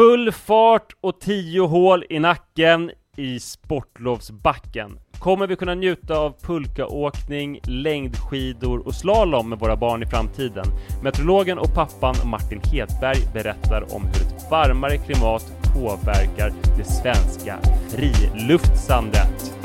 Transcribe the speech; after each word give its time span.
Full 0.00 0.32
fart 0.32 0.92
och 1.00 1.20
tio 1.20 1.60
hål 1.60 2.04
i 2.10 2.18
nacken 2.18 2.90
i 3.16 3.40
sportlovsbacken. 3.40 4.98
Kommer 5.18 5.46
vi 5.46 5.56
kunna 5.56 5.74
njuta 5.74 6.18
av 6.18 6.34
pulkaåkning, 6.42 7.60
längdskidor 7.64 8.86
och 8.86 8.94
slalom 8.94 9.48
med 9.48 9.58
våra 9.58 9.76
barn 9.76 10.02
i 10.02 10.06
framtiden? 10.06 10.64
Meteorologen 11.02 11.58
och 11.58 11.74
pappan 11.74 12.14
Martin 12.24 12.60
Hedberg 12.64 13.18
berättar 13.34 13.94
om 13.94 14.02
hur 14.02 14.26
ett 14.26 14.50
varmare 14.50 14.96
klimat 14.96 15.52
påverkar 15.74 16.52
det 16.76 16.84
svenska 16.84 17.58
friluftsandet. 17.88 19.59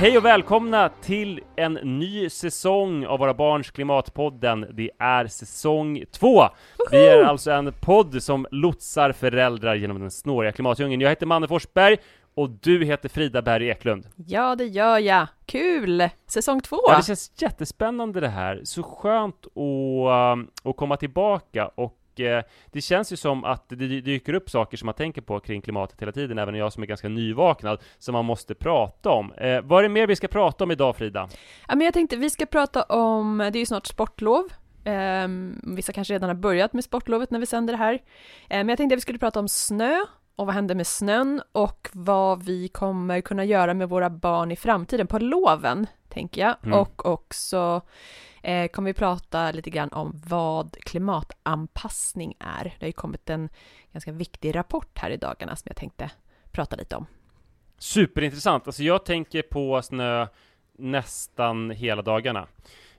Hej 0.00 0.18
och 0.18 0.24
välkomna 0.24 0.88
till 0.88 1.40
en 1.56 1.74
ny 1.74 2.30
säsong 2.30 3.06
av 3.06 3.18
Våra 3.18 3.34
Barns 3.34 3.70
Klimatpodden. 3.70 4.66
Det 4.72 4.90
är 4.98 5.26
säsong 5.26 6.04
två. 6.12 6.48
Vi 6.90 7.08
är 7.08 7.24
alltså 7.24 7.50
en 7.50 7.72
podd 7.80 8.22
som 8.22 8.46
lotsar 8.50 9.12
föräldrar 9.12 9.74
genom 9.74 10.00
den 10.00 10.10
snåriga 10.10 10.52
klimatdjungeln. 10.52 11.00
Jag 11.00 11.08
heter 11.08 11.26
Manne 11.26 11.48
Forsberg 11.48 11.96
och 12.34 12.50
du 12.50 12.84
heter 12.84 13.08
Frida 13.08 13.42
Berg 13.42 13.68
Eklund. 13.68 14.08
Ja, 14.16 14.56
det 14.56 14.64
gör 14.64 14.98
jag. 14.98 15.26
Kul! 15.46 16.08
Säsong 16.26 16.60
två! 16.60 16.80
Ja, 16.88 16.96
det 16.96 17.04
känns 17.04 17.32
jättespännande 17.42 18.20
det 18.20 18.28
här. 18.28 18.60
Så 18.64 18.82
skönt 18.82 19.46
att, 19.46 20.32
um, 20.36 20.50
att 20.64 20.76
komma 20.76 20.96
tillbaka 20.96 21.70
och 21.74 21.98
eh, 22.20 22.42
det 22.72 22.80
känns 22.80 23.12
ju 23.12 23.16
som 23.16 23.44
att 23.44 23.68
det 23.68 24.00
dyker 24.00 24.34
upp 24.34 24.50
saker 24.50 24.76
som 24.76 24.86
man 24.86 24.94
tänker 24.94 25.22
på 25.22 25.40
kring 25.40 25.62
klimatet 25.62 26.02
hela 26.02 26.12
tiden, 26.12 26.38
även 26.38 26.54
jag 26.54 26.72
som 26.72 26.82
är 26.82 26.86
ganska 26.86 27.08
nyvaknad, 27.08 27.78
som 27.98 28.12
man 28.12 28.24
måste 28.24 28.54
prata 28.54 29.10
om. 29.10 29.32
Eh, 29.32 29.60
vad 29.62 29.78
är 29.78 29.82
det 29.82 29.88
mer 29.88 30.06
vi 30.06 30.16
ska 30.16 30.28
prata 30.28 30.64
om 30.64 30.70
idag, 30.70 30.96
Frida? 30.96 31.28
Ja, 31.68 31.74
men 31.74 31.84
jag 31.84 31.94
tänkte 31.94 32.16
vi 32.16 32.30
ska 32.30 32.46
prata 32.46 32.82
om, 32.82 33.38
det 33.38 33.58
är 33.58 33.60
ju 33.60 33.66
snart 33.66 33.86
sportlov, 33.86 34.44
eh, 34.84 35.28
vissa 35.62 35.92
kanske 35.92 36.14
redan 36.14 36.28
har 36.28 36.36
börjat 36.36 36.72
med 36.72 36.84
sportlovet 36.84 37.30
när 37.30 37.38
vi 37.38 37.46
sänder 37.46 37.72
det 37.72 37.78
här. 37.78 37.94
Eh, 37.94 37.98
men 38.48 38.68
jag 38.68 38.78
tänkte 38.78 38.94
att 38.94 38.98
vi 38.98 39.02
skulle 39.02 39.18
prata 39.18 39.40
om 39.40 39.48
snö 39.48 39.98
och 40.36 40.46
vad 40.46 40.54
händer 40.54 40.74
med 40.74 40.86
snön 40.86 41.42
och 41.52 41.88
vad 41.92 42.42
vi 42.42 42.68
kommer 42.68 43.20
kunna 43.20 43.44
göra 43.44 43.74
med 43.74 43.88
våra 43.88 44.10
barn 44.10 44.50
i 44.50 44.56
framtiden 44.56 45.06
på 45.06 45.18
loven, 45.18 45.86
tänker 46.08 46.40
jag. 46.40 46.54
Mm. 46.62 46.78
Och 46.78 47.06
också 47.06 47.82
eh, 48.48 48.68
kommer 48.68 48.90
vi 48.90 48.94
prata 48.94 49.52
lite 49.52 49.70
grann 49.70 49.88
om 49.88 50.20
vad 50.26 50.76
klimatanpassning 50.80 52.34
är. 52.38 52.64
Det 52.64 52.80
har 52.80 52.86
ju 52.86 52.92
kommit 52.92 53.30
en 53.30 53.48
ganska 53.92 54.12
viktig 54.12 54.54
rapport 54.54 54.98
här 54.98 55.10
i 55.10 55.16
dagarna 55.16 55.56
som 55.56 55.64
jag 55.68 55.76
tänkte 55.76 56.10
prata 56.52 56.76
lite 56.76 56.96
om. 56.96 57.06
Superintressant. 57.78 58.66
Alltså 58.66 58.82
jag 58.82 59.04
tänker 59.04 59.42
på 59.42 59.82
snö 59.82 60.26
nästan 60.78 61.70
hela 61.70 62.02
dagarna. 62.02 62.46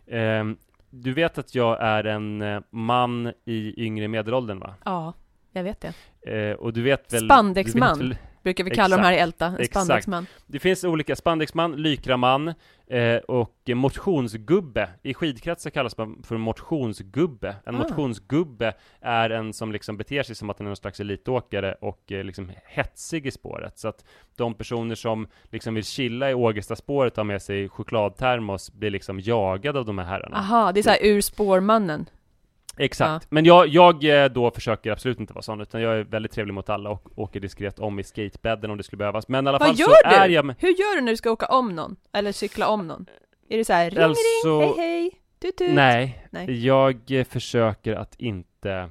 Eh, 0.06 0.44
du 0.90 1.14
vet 1.14 1.38
att 1.38 1.56
jag 1.56 1.82
är 1.82 2.04
en 2.04 2.42
eh, 2.42 2.62
man 2.70 3.34
i 3.46 3.84
yngre 3.86 4.08
medelåldern 4.08 4.60
va? 4.60 4.76
Ja, 4.86 5.14
jag 5.52 5.64
vet 5.64 5.82
det. 5.82 5.94
Eh, 6.22 6.56
och 6.56 6.74
du 6.74 6.82
vet 6.82 7.14
väl... 7.14 7.26
Spandexman 7.26 8.16
brukar 8.44 8.64
vi 8.64 8.70
kalla 8.70 8.96
Exakt. 8.96 9.02
de 9.02 9.08
här 9.08 9.14
i 9.14 9.18
Älta, 9.18 9.66
spandexman. 9.66 10.26
Det 10.46 10.60
finns 10.60 10.84
olika, 10.84 11.16
spandexman, 11.16 11.76
lykraman, 11.76 12.54
Eh, 12.90 13.18
och 13.18 13.56
motionsgubbe, 13.68 14.90
i 15.04 15.14
skidkretsar 15.14 15.70
kallas 15.70 15.98
man 15.98 16.24
för 16.24 16.38
motionsgubbe. 16.38 17.56
En 17.66 17.76
ah. 17.76 17.78
motionsgubbe 17.78 18.74
är 19.02 19.30
en 19.30 19.54
som 19.54 19.72
liksom 19.72 19.98
beter 19.98 20.24
sig 20.24 20.36
som 20.36 20.50
att 20.50 20.58
den 20.58 20.68
är 20.68 20.70
någon 20.70 20.76
slags 20.76 21.00
elitåkare 21.00 21.74
och 21.74 22.12
eh, 22.12 22.24
liksom 22.24 22.52
hetsig 22.66 23.28
i 23.28 23.32
spåret. 23.32 23.80
Så 23.80 23.88
att 23.88 24.06
de 24.36 24.54
personer 24.54 24.96
som 24.96 25.28
liksom 25.52 25.74
vill 25.74 25.84
chilla 25.84 26.32
i 26.32 26.34
Ågestaspåret 26.34 27.14
och 27.14 27.18
ha 27.18 27.24
med 27.24 27.42
sig 27.42 27.70
chokladtermos 27.70 28.72
blir 28.74 28.92
liksom 28.92 29.20
jagade 29.20 29.80
av 29.80 29.86
de 29.86 29.98
här 29.98 30.06
herrarna. 30.06 30.38
Aha, 30.38 30.72
det 30.72 30.80
är 30.80 30.84
såhär 30.84 31.04
ur 31.04 31.22
spårmannen. 31.22 32.06
Exakt, 32.78 33.24
ja. 33.24 33.28
men 33.30 33.46
jag, 33.46 33.68
jag 33.68 34.24
eh, 34.24 34.30
då 34.30 34.52
försöker 34.52 34.92
absolut 34.92 35.20
inte 35.20 35.34
vara 35.34 35.42
sån, 35.42 35.62
utan 35.62 35.82
jag 35.82 36.00
är 36.00 36.04
väldigt 36.04 36.32
trevlig 36.32 36.54
mot 36.54 36.70
alla 36.70 36.90
och 36.90 37.20
åker 37.20 37.40
diskret 37.40 37.80
om 37.80 38.00
i 38.00 38.04
skatebädden 38.04 38.72
om 38.72 38.78
det 38.78 38.84
skulle 38.84 38.98
behövas, 38.98 39.28
men 39.28 39.46
i 39.46 39.50
alla 39.50 39.58
Vad 39.58 39.68
fall 39.68 39.78
så 39.78 39.92
du? 40.04 40.16
är 40.16 40.30
jag 40.30 40.46
med... 40.46 40.56
Hur 40.60 40.70
gör 40.70 40.96
du 40.96 41.02
när 41.02 41.12
du 41.12 41.18
ska 41.18 41.32
åka 41.32 41.46
om 41.46 41.76
någon? 41.76 41.96
Eller 42.14 42.32
cykla 42.32 42.68
om 42.68 42.88
någon? 42.88 43.06
Är 43.50 43.58
det 43.58 43.66
så 43.66 43.74
här, 43.74 43.90
ring 43.90 44.04
alltså... 44.04 44.62
ring, 44.62 44.74
hej 44.78 45.02
hej, 45.02 45.12
tut 45.42 45.58
tut? 45.58 45.74
Nej, 45.74 46.28
Nej, 46.30 46.66
jag 46.66 47.12
eh, 47.12 47.24
försöker 47.24 47.96
att 47.96 48.16
inte 48.16 48.90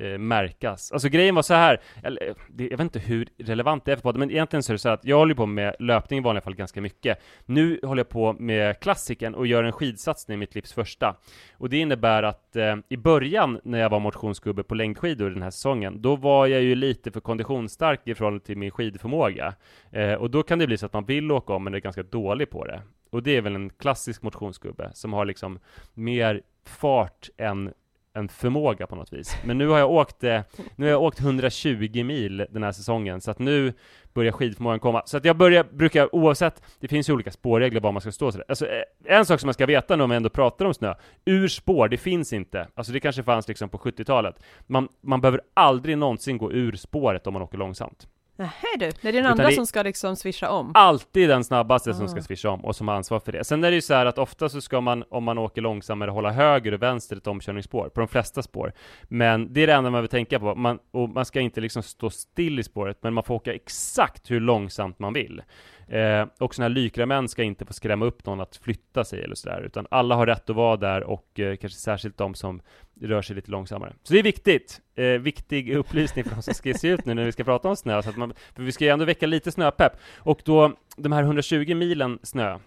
eh, 0.00 0.18
märkas. 0.18 0.92
Alltså 0.92 1.08
grejen 1.08 1.34
var 1.34 1.42
så 1.42 1.54
här, 1.54 1.80
eller, 2.02 2.28
eh, 2.28 2.34
det, 2.48 2.64
jag 2.64 2.70
vet 2.70 2.80
inte 2.80 2.98
hur 2.98 3.28
relevant 3.38 3.84
det 3.84 3.92
är 3.92 3.96
för 3.96 4.02
podden, 4.02 4.20
men 4.20 4.30
egentligen 4.30 4.62
så 4.62 4.72
är 4.72 4.74
det 4.74 4.78
så 4.78 4.88
att 4.88 5.04
jag 5.04 5.18
håller 5.18 5.34
på 5.34 5.46
med 5.46 5.76
löpning 5.78 6.18
i 6.18 6.22
vanliga 6.22 6.42
fall 6.42 6.54
ganska 6.54 6.80
mycket. 6.80 7.18
Nu 7.46 7.80
håller 7.82 8.00
jag 8.00 8.08
på 8.08 8.32
med 8.32 8.80
klassiken 8.80 9.34
och 9.34 9.46
gör 9.46 9.64
en 9.64 9.72
skidsatsning, 9.72 10.38
mitt 10.38 10.54
livs 10.54 10.72
första. 10.72 11.16
Och 11.52 11.68
det 11.68 11.78
innebär 11.78 12.22
att 12.22 12.56
eh, 12.56 12.76
i 12.88 12.96
början 12.96 13.60
när 13.64 13.78
jag 13.78 13.90
var 13.90 14.00
motionsgubbe 14.00 14.62
på 14.62 14.74
längdskidor 14.74 15.30
den 15.30 15.42
här 15.42 15.50
säsongen, 15.50 16.02
då 16.02 16.16
var 16.16 16.46
jag 16.46 16.62
ju 16.62 16.74
lite 16.74 17.10
för 17.10 17.20
konditionsstark 17.20 18.00
i 18.04 18.14
förhållande 18.14 18.44
till 18.44 18.58
min 18.58 18.70
skidförmåga. 18.70 19.54
Eh, 19.90 20.14
och 20.14 20.30
då 20.30 20.42
kan 20.42 20.58
det 20.58 20.66
bli 20.66 20.78
så 20.78 20.86
att 20.86 20.92
man 20.92 21.04
vill 21.04 21.32
åka 21.32 21.52
om, 21.52 21.64
men 21.64 21.74
är 21.74 21.78
ganska 21.78 22.02
dålig 22.02 22.50
på 22.50 22.64
det. 22.64 22.82
Och 23.10 23.22
det 23.22 23.36
är 23.36 23.40
väl 23.40 23.54
en 23.54 23.70
klassisk 23.70 24.22
motionsgubbe 24.22 24.90
som 24.94 25.12
har 25.12 25.24
liksom 25.24 25.58
mer 25.94 26.42
fart 26.64 27.28
än 27.36 27.72
en 28.12 28.28
förmåga 28.28 28.86
på 28.86 28.96
något 28.96 29.12
vis. 29.12 29.36
Men 29.44 29.58
nu 29.58 29.68
har 29.68 29.78
jag 29.78 29.90
åkt, 29.90 30.24
eh, 30.24 30.40
nu 30.76 30.86
har 30.86 30.90
jag 30.90 31.02
åkt 31.02 31.20
120 31.20 32.04
mil 32.04 32.46
den 32.50 32.62
här 32.62 32.72
säsongen, 32.72 33.20
så 33.20 33.30
att 33.30 33.38
nu 33.38 33.72
börjar 34.14 34.32
skidförmågan 34.32 34.80
komma. 34.80 35.02
Så 35.06 35.16
att 35.16 35.24
jag 35.24 35.36
börjar, 35.36 35.64
brukar 35.64 36.14
oavsett, 36.14 36.62
det 36.80 36.88
finns 36.88 37.08
ju 37.08 37.12
olika 37.12 37.30
spårregler 37.30 37.80
var 37.80 37.92
man 37.92 38.00
ska 38.00 38.12
stå 38.12 38.32
sådär. 38.32 38.44
Alltså, 38.48 38.66
eh, 38.66 38.82
en 39.04 39.26
sak 39.26 39.40
som 39.40 39.46
man 39.46 39.54
ska 39.54 39.66
veta 39.66 39.96
nu 39.96 40.02
om 40.02 40.10
vi 40.10 40.16
ändå 40.16 40.28
pratar 40.28 40.64
om 40.64 40.74
snö, 40.74 40.94
ur 41.24 41.48
spår, 41.48 41.88
det 41.88 41.96
finns 41.96 42.32
inte. 42.32 42.68
Alltså 42.74 42.92
det 42.92 43.00
kanske 43.00 43.22
fanns 43.22 43.48
liksom 43.48 43.68
på 43.68 43.78
70-talet. 43.78 44.42
Man, 44.66 44.88
man 45.00 45.20
behöver 45.20 45.40
aldrig 45.54 45.98
någonsin 45.98 46.38
gå 46.38 46.52
ur 46.52 46.72
spåret 46.72 47.26
om 47.26 47.32
man 47.32 47.42
åker 47.42 47.58
långsamt. 47.58 48.08
Nej 48.38 48.50
du, 48.78 48.90
det 49.00 49.08
är 49.08 49.12
den 49.12 49.26
andra 49.26 49.50
som 49.50 49.66
ska 49.66 49.82
liksom 49.82 50.16
swisha 50.16 50.50
om? 50.50 50.72
Alltid 50.74 51.28
den 51.28 51.44
snabbaste 51.44 51.90
ah. 51.90 51.94
som 51.94 52.08
ska 52.08 52.22
swisha 52.22 52.50
om 52.50 52.64
och 52.64 52.76
som 52.76 52.88
har 52.88 52.94
ansvar 52.94 53.20
för 53.20 53.32
det. 53.32 53.44
Sen 53.44 53.64
är 53.64 53.70
det 53.70 53.74
ju 53.74 53.80
så 53.80 53.94
här 53.94 54.06
att 54.06 54.18
ofta 54.18 54.48
så 54.48 54.60
ska 54.60 54.80
man, 54.80 55.04
om 55.10 55.24
man 55.24 55.38
åker 55.38 55.62
långsammare, 55.62 56.10
hålla 56.10 56.30
höger 56.30 56.72
och 56.72 56.82
vänster 56.82 57.16
ett 57.16 57.26
omkörningsspår, 57.26 57.88
på 57.88 58.00
de 58.00 58.08
flesta 58.08 58.42
spår. 58.42 58.72
Men 59.02 59.52
det 59.52 59.62
är 59.62 59.66
det 59.66 59.72
enda 59.72 59.90
man 59.90 60.00
vill 60.00 60.10
tänka 60.10 60.38
på. 60.38 60.54
Man, 60.54 60.78
och 60.90 61.08
man 61.08 61.24
ska 61.24 61.40
inte 61.40 61.60
liksom 61.60 61.82
stå 61.82 62.10
still 62.10 62.58
i 62.58 62.62
spåret, 62.62 62.98
men 63.02 63.14
man 63.14 63.24
får 63.24 63.34
åka 63.34 63.54
exakt 63.54 64.30
hur 64.30 64.40
långsamt 64.40 64.98
man 64.98 65.12
vill. 65.12 65.42
Eh, 65.88 66.26
och 66.38 66.54
sådana 66.54 66.68
här 66.68 66.74
lykramän 66.74 67.28
ska 67.28 67.42
inte 67.42 67.66
få 67.66 67.72
skrämma 67.72 68.04
upp 68.04 68.26
någon 68.26 68.40
att 68.40 68.56
flytta 68.56 69.04
sig 69.04 69.22
eller 69.22 69.34
sådär, 69.34 69.62
utan 69.66 69.86
alla 69.90 70.14
har 70.14 70.26
rätt 70.26 70.50
att 70.50 70.56
vara 70.56 70.76
där 70.76 71.04
och 71.04 71.40
eh, 71.40 71.56
kanske 71.56 71.78
särskilt 71.78 72.18
de 72.18 72.34
som 72.34 72.60
rör 73.00 73.22
sig 73.22 73.36
lite 73.36 73.50
långsammare. 73.50 73.94
Så 74.02 74.12
det 74.12 74.18
är 74.18 74.22
viktigt. 74.22 74.80
Eh, 74.94 75.04
viktig 75.04 75.76
upplysning 75.76 76.24
för 76.24 76.34
de 76.34 76.42
som 76.42 76.54
ska 76.54 76.74
se 76.74 76.88
ut 76.88 77.04
nu 77.04 77.14
när 77.14 77.24
vi 77.24 77.32
ska 77.32 77.44
prata 77.44 77.68
om 77.68 77.76
snö, 77.76 78.02
så 78.02 78.10
att 78.10 78.16
man, 78.16 78.34
för 78.54 78.62
vi 78.62 78.72
ska 78.72 78.84
ju 78.84 78.90
ändå 78.90 79.04
väcka 79.04 79.26
lite 79.26 79.52
snöpepp. 79.52 79.92
Och 80.16 80.40
då, 80.44 80.72
de 80.96 81.12
här 81.12 81.22
120 81.22 81.74
milen 81.74 82.18
snö, 82.22 82.58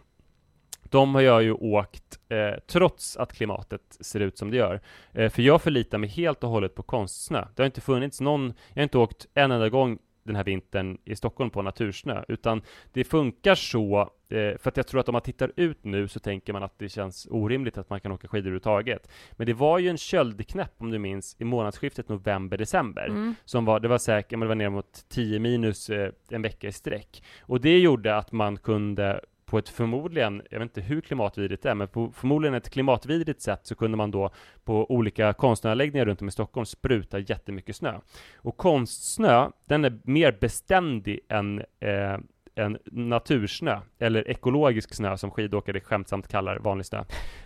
de 0.92 1.16
har 1.16 1.22
jag 1.22 1.44
ju 1.44 1.52
åkt 1.52 2.20
eh, 2.30 2.60
trots 2.68 3.18
att 3.18 3.34
klimatet 3.34 3.98
ser 4.00 4.20
ut 4.20 4.38
som 4.38 4.52
det 4.52 4.58
gör. 4.58 4.82
Eh, 5.14 5.30
för 5.30 5.42
jag 5.42 5.62
förlitar 5.62 5.98
mig 5.98 6.10
helt 6.10 6.44
och 6.44 6.50
hållet 6.50 6.76
på 6.76 6.84
konstsnö. 6.84 7.46
Det 7.56 7.62
har 7.62 7.66
inte 7.66 7.82
funnits 7.82 8.22
någon, 8.22 8.54
jag 8.70 8.76
har 8.76 8.84
inte 8.84 8.98
åkt 8.98 9.28
en 9.34 9.52
enda 9.52 9.70
gång 9.70 10.00
den 10.24 10.36
här 10.36 10.44
vintern 10.44 10.98
i 11.06 11.16
Stockholm 11.16 11.50
på 11.50 11.62
natursnö, 11.62 12.24
utan 12.28 12.62
det 12.94 13.04
funkar 13.04 13.56
så, 13.56 14.02
eh, 14.30 14.58
för 14.58 14.68
att 14.68 14.78
jag 14.78 14.88
tror 14.88 15.00
att 15.00 15.10
om 15.10 15.14
man 15.14 15.22
tittar 15.22 15.52
ut 15.56 15.84
nu 15.84 16.08
så 16.08 16.20
tänker 16.20 16.54
man 16.54 16.64
att 16.64 16.80
det 16.80 16.90
känns 16.90 17.28
orimligt 17.32 17.78
att 17.78 17.90
man 17.90 18.00
kan 18.00 18.12
åka 18.12 18.28
skidor 18.28 18.42
överhuvudtaget. 18.42 19.10
Men 19.32 19.48
det 19.48 19.54
var 19.54 19.80
ju 19.80 19.90
en 19.90 19.98
köldknäpp, 19.98 20.74
om 20.78 20.92
du 20.92 21.00
minns, 21.00 21.36
i 21.40 21.44
månadsskiftet 21.44 22.10
november-december, 22.10 23.08
mm. 23.08 23.36
som 23.46 23.66
var, 23.66 23.80
det 23.80 23.88
var 23.88 23.98
säkert, 23.98 24.32
men 24.32 24.40
det 24.40 24.48
var 24.48 24.56
ner 24.56 24.70
mot 24.70 25.06
10 25.10 25.40
minus 25.40 25.90
eh, 25.90 26.12
en 26.30 26.42
vecka 26.42 26.68
i 26.68 26.72
sträck. 26.72 27.24
Och 27.42 27.62
det 27.62 27.80
gjorde 27.80 28.16
att 28.16 28.32
man 28.32 28.58
kunde 28.58 29.22
på 29.52 29.58
ett 29.58 29.70
förmodligen, 29.70 30.42
jag 30.50 30.60
vet 30.60 30.66
inte 30.66 30.82
hur 30.82 31.02
klimatvidrigt 31.02 31.64
det 31.64 31.70
är, 31.70 31.76
men 31.76 31.88
på 31.88 32.12
förmodligen 32.12 32.54
ett 32.54 32.70
klimatvidrigt 32.70 33.42
sätt 33.42 33.60
så 33.64 33.76
kunde 33.76 33.98
man 33.98 34.12
då 34.12 34.30
på 34.64 34.92
olika 34.92 35.34
konstanläggningar 35.34 36.06
runt 36.06 36.22
om 36.22 36.28
i 36.28 36.32
Stockholm 36.32 36.66
spruta 36.66 37.20
jättemycket 37.20 37.76
snö. 37.76 38.00
Och 38.36 38.58
konstsnö, 38.58 39.50
den 39.68 39.86
är 39.86 40.00
mer 40.04 40.38
beständig 40.42 41.20
än, 41.30 41.60
eh, 41.80 42.18
en 42.56 42.78
natursnö, 42.92 43.80
eller 44.00 44.30
ekologisk 44.30 44.94
snö 44.94 45.18
som 45.18 45.32
skidåkare 45.32 45.80
skämtsamt 45.80 46.28
kallar 46.28 46.60
vanlig 46.60 46.86
snö. 46.86 47.04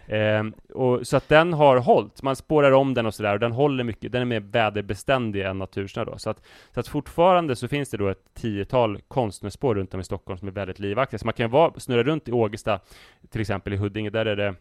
Eh, 0.07 0.43
och, 0.73 1.07
så 1.07 1.17
att 1.17 1.29
den 1.29 1.53
har 1.53 1.77
hållit, 1.77 2.21
man 2.21 2.35
spårar 2.35 2.71
om 2.71 2.93
den 2.93 3.05
och 3.05 3.13
sådär, 3.13 3.33
och 3.33 3.39
den 3.39 3.51
håller 3.51 3.83
mycket, 3.83 4.11
den 4.11 4.21
är 4.21 4.25
mer 4.25 4.39
väderbeständig 4.39 5.41
än 5.45 5.57
natursnö 5.57 6.05
då. 6.05 6.17
Så 6.17 6.29
att, 6.29 6.41
så 6.73 6.79
att 6.79 6.87
fortfarande 6.87 7.55
så 7.55 7.67
finns 7.67 7.89
det 7.89 7.97
då 7.97 8.07
ett 8.07 8.33
tiotal 8.33 9.01
konstnärsspår 9.07 9.75
runt 9.75 9.93
om 9.93 9.99
i 9.99 10.03
Stockholm 10.03 10.37
som 10.37 10.47
är 10.47 10.51
väldigt 10.51 10.79
livaktiga. 10.79 11.19
Så 11.19 11.25
man 11.25 11.33
kan 11.33 11.51
vara, 11.51 11.79
snurra 11.79 12.03
runt 12.03 12.27
i 12.27 12.31
Ågesta, 12.31 12.79
till 13.29 13.41
exempel 13.41 13.73
i 13.73 13.77
Huddinge, 13.77 14.09
där 14.09 14.25
är 14.25 14.35
det 14.35 14.55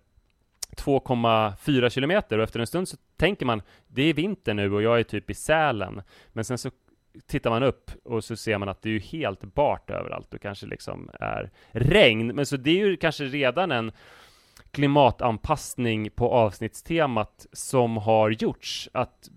2,4 0.77 1.89
kilometer 1.89 2.39
och 2.39 2.45
efter 2.45 2.61
en 2.61 2.67
stund 2.67 2.89
så 2.89 2.97
tänker 3.17 3.47
man 3.47 3.63
det 3.87 4.03
är 4.03 4.15
vinter 4.15 4.55
nu 4.55 4.73
och 4.75 4.83
jag 4.83 4.99
är 4.99 5.03
typ 5.03 5.31
i 5.31 5.35
Sälen 5.35 6.03
men 6.33 6.45
sen 6.45 6.59
så 6.59 6.71
tittar 7.27 7.51
man 7.51 7.63
upp 7.63 7.91
och 8.05 8.25
så 8.25 8.37
ser 8.37 8.59
man 8.59 8.69
att 8.69 8.83
det 8.83 8.89
är 8.89 8.93
ju 8.93 8.99
helt 8.99 9.41
bart 9.55 9.91
överallt. 9.91 10.35
Och 10.35 10.41
kanske 10.41 10.67
liksom 10.67 11.11
är 11.21 11.51
regn. 11.73 12.27
Men 12.27 12.47
så 12.47 12.57
det 12.57 12.71
är 12.71 12.87
ju 12.87 12.97
kanske 12.97 13.25
redan 13.25 13.73
en 13.73 13.93
klimatanpassning 14.71 16.11
på 16.11 16.31
avsnittstemat 16.31 17.47
som 17.53 17.97
har 17.97 18.31
gjorts. 18.31 18.89
Att 18.93 19.29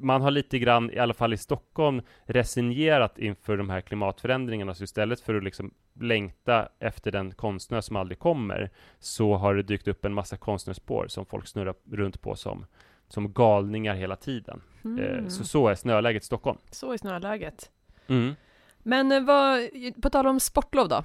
man 0.00 0.22
har 0.22 0.30
lite 0.30 0.58
grann, 0.58 0.90
i 0.90 0.98
alla 0.98 1.14
fall 1.14 1.32
i 1.32 1.36
Stockholm, 1.36 2.02
resignerat 2.24 3.18
inför 3.18 3.56
de 3.56 3.70
här 3.70 3.80
klimatförändringarna, 3.80 4.74
så 4.74 4.84
istället 4.84 5.20
för 5.20 5.34
att 5.34 5.44
liksom 5.44 5.74
längta 6.00 6.68
efter 6.78 7.10
den 7.10 7.32
konstnär 7.32 7.80
som 7.80 7.96
aldrig 7.96 8.18
kommer, 8.18 8.70
så 8.98 9.34
har 9.34 9.54
det 9.54 9.62
dykt 9.62 9.88
upp 9.88 10.04
en 10.04 10.14
massa 10.14 10.36
konstnärsspår 10.36 11.06
som 11.08 11.26
folk 11.26 11.46
snurrar 11.46 11.74
runt 11.90 12.22
på 12.22 12.34
som, 12.34 12.66
som 13.12 13.32
galningar 13.32 13.94
hela 13.94 14.16
tiden. 14.16 14.60
Mm. 14.84 14.98
Eh, 14.98 15.28
så 15.28 15.44
så 15.44 15.68
är 15.68 15.74
snöläget 15.74 16.22
i 16.22 16.26
Stockholm. 16.26 16.58
Så 16.70 16.92
är 16.92 16.96
snöläget. 16.96 17.70
Mm. 18.06 18.34
Men 18.78 19.12
eh, 19.12 19.20
vad, 19.20 19.60
på 20.02 20.10
tal 20.10 20.26
om 20.26 20.40
sportlov 20.40 20.88
då? 20.88 21.04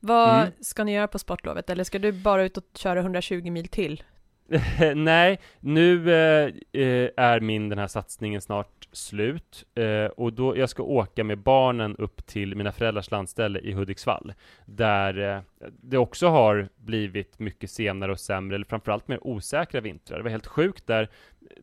Vad 0.00 0.40
mm. 0.40 0.52
ska 0.60 0.84
ni 0.84 0.92
göra 0.92 1.08
på 1.08 1.18
sportlovet? 1.18 1.70
Eller 1.70 1.84
ska 1.84 1.98
du 1.98 2.12
bara 2.12 2.44
ut 2.44 2.56
och 2.56 2.64
köra 2.74 3.00
120 3.00 3.50
mil 3.50 3.68
till? 3.68 4.02
Nej, 4.94 5.40
nu 5.60 6.12
eh, 6.12 6.52
eh, 6.72 7.10
är 7.16 7.40
min 7.40 7.68
den 7.68 7.78
här 7.78 7.86
satsningen 7.86 8.40
snart 8.40 8.88
slut 8.92 9.64
eh, 9.74 10.04
och 10.04 10.32
då 10.32 10.56
jag 10.56 10.70
ska 10.70 10.82
åka 10.82 11.24
med 11.24 11.38
barnen 11.38 11.96
upp 11.96 12.26
till 12.26 12.56
mina 12.56 12.72
föräldrars 12.72 13.10
landställe 13.10 13.58
i 13.58 13.72
Hudiksvall 13.72 14.32
där 14.66 15.36
eh, 15.36 15.42
det 15.82 15.98
också 15.98 16.28
har 16.28 16.68
blivit 16.76 17.38
mycket 17.38 17.70
senare 17.70 18.12
och 18.12 18.20
sämre, 18.20 18.54
eller 18.54 18.66
framförallt 18.66 19.08
mer 19.08 19.26
osäkra 19.26 19.80
vintrar. 19.80 20.16
Det 20.16 20.22
var 20.22 20.30
helt 20.30 20.46
sjukt 20.46 20.86
där. 20.86 21.08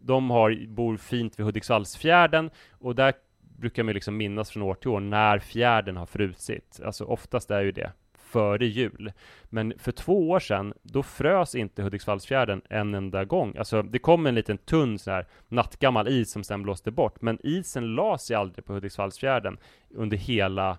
De 0.02 0.30
har, 0.30 0.68
bor 0.68 0.98
fint 0.98 1.40
vid 1.40 1.46
Hudiksvallsfjärden 1.46 2.50
och 2.72 2.96
där 2.96 3.14
brukar 3.40 3.84
man 3.84 3.94
liksom 3.94 4.18
minnas 4.18 4.52
från 4.52 4.64
år 4.64 4.76
till 4.76 4.90
år 4.90 5.00
när 5.00 5.40
fjärden 5.40 5.98
har 5.98 6.06
frusit. 6.06 6.80
Alltså 6.86 7.06
oftast 7.06 7.52
är 7.52 7.62
ju 7.62 7.72
det 7.72 7.92
före 8.36 8.66
jul. 8.66 9.12
Men 9.44 9.74
för 9.78 9.92
två 9.92 10.30
år 10.30 10.40
sedan, 10.40 10.74
då 10.82 11.04
frös 11.04 11.56
inte 11.56 11.84
Hudiksvallsfjärden 11.84 12.62
en 12.70 12.94
enda 12.94 13.26
gång. 13.26 13.58
Alltså, 13.58 13.82
det 13.82 14.00
kom 14.00 14.26
en 14.26 14.36
liten 14.36 14.58
tunn 14.58 15.00
sån 15.00 15.14
här 15.14 15.26
nattgammal 15.48 16.08
is 16.08 16.32
som 16.32 16.44
sen 16.44 16.64
blåste 16.64 16.92
bort, 16.92 17.22
men 17.22 17.40
isen 17.44 17.96
la 17.96 18.18
sig 18.18 18.36
aldrig 18.36 18.66
på 18.66 18.74
Hudiksvallsfjärden 18.74 19.58
under 19.90 20.18
hela 20.18 20.78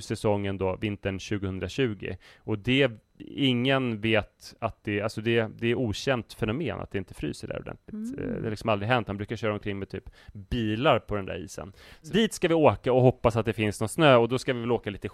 säsongen 0.00 0.58
då, 0.58 0.76
vintern 0.76 1.18
2020. 1.18 2.14
Och 2.38 2.58
det 2.58 2.90
ingen 3.20 4.00
vet 4.00 4.54
att 4.58 4.84
det, 4.84 5.00
alltså 5.00 5.20
det, 5.20 5.48
det 5.58 5.66
är 5.66 5.74
okänt 5.74 6.32
fenomen 6.32 6.80
att 6.80 6.90
det 6.90 6.98
inte 6.98 7.14
fryser 7.14 7.48
där 7.48 7.58
ordentligt. 7.58 8.18
Mm. 8.18 8.30
Eh, 8.30 8.36
det 8.36 8.42
har 8.42 8.50
liksom 8.50 8.68
aldrig 8.68 8.88
hänt. 8.88 9.06
Han 9.06 9.16
brukar 9.16 9.36
köra 9.36 9.52
omkring 9.52 9.78
med 9.78 9.88
typ 9.88 10.10
bilar 10.32 10.98
på 10.98 11.16
den 11.16 11.26
där 11.26 11.44
isen. 11.44 11.72
Så 12.02 12.12
dit 12.12 12.32
ska 12.32 12.48
vi 12.48 12.54
åka 12.54 12.92
och 12.92 13.02
hoppas 13.02 13.36
att 13.36 13.46
det 13.46 13.52
finns 13.52 13.80
någon 13.80 13.88
snö 13.88 14.16
och 14.16 14.28
då 14.28 14.38
ska 14.38 14.52
vi 14.52 14.60
väl 14.60 14.72
åka 14.72 14.90
lite 14.90 15.08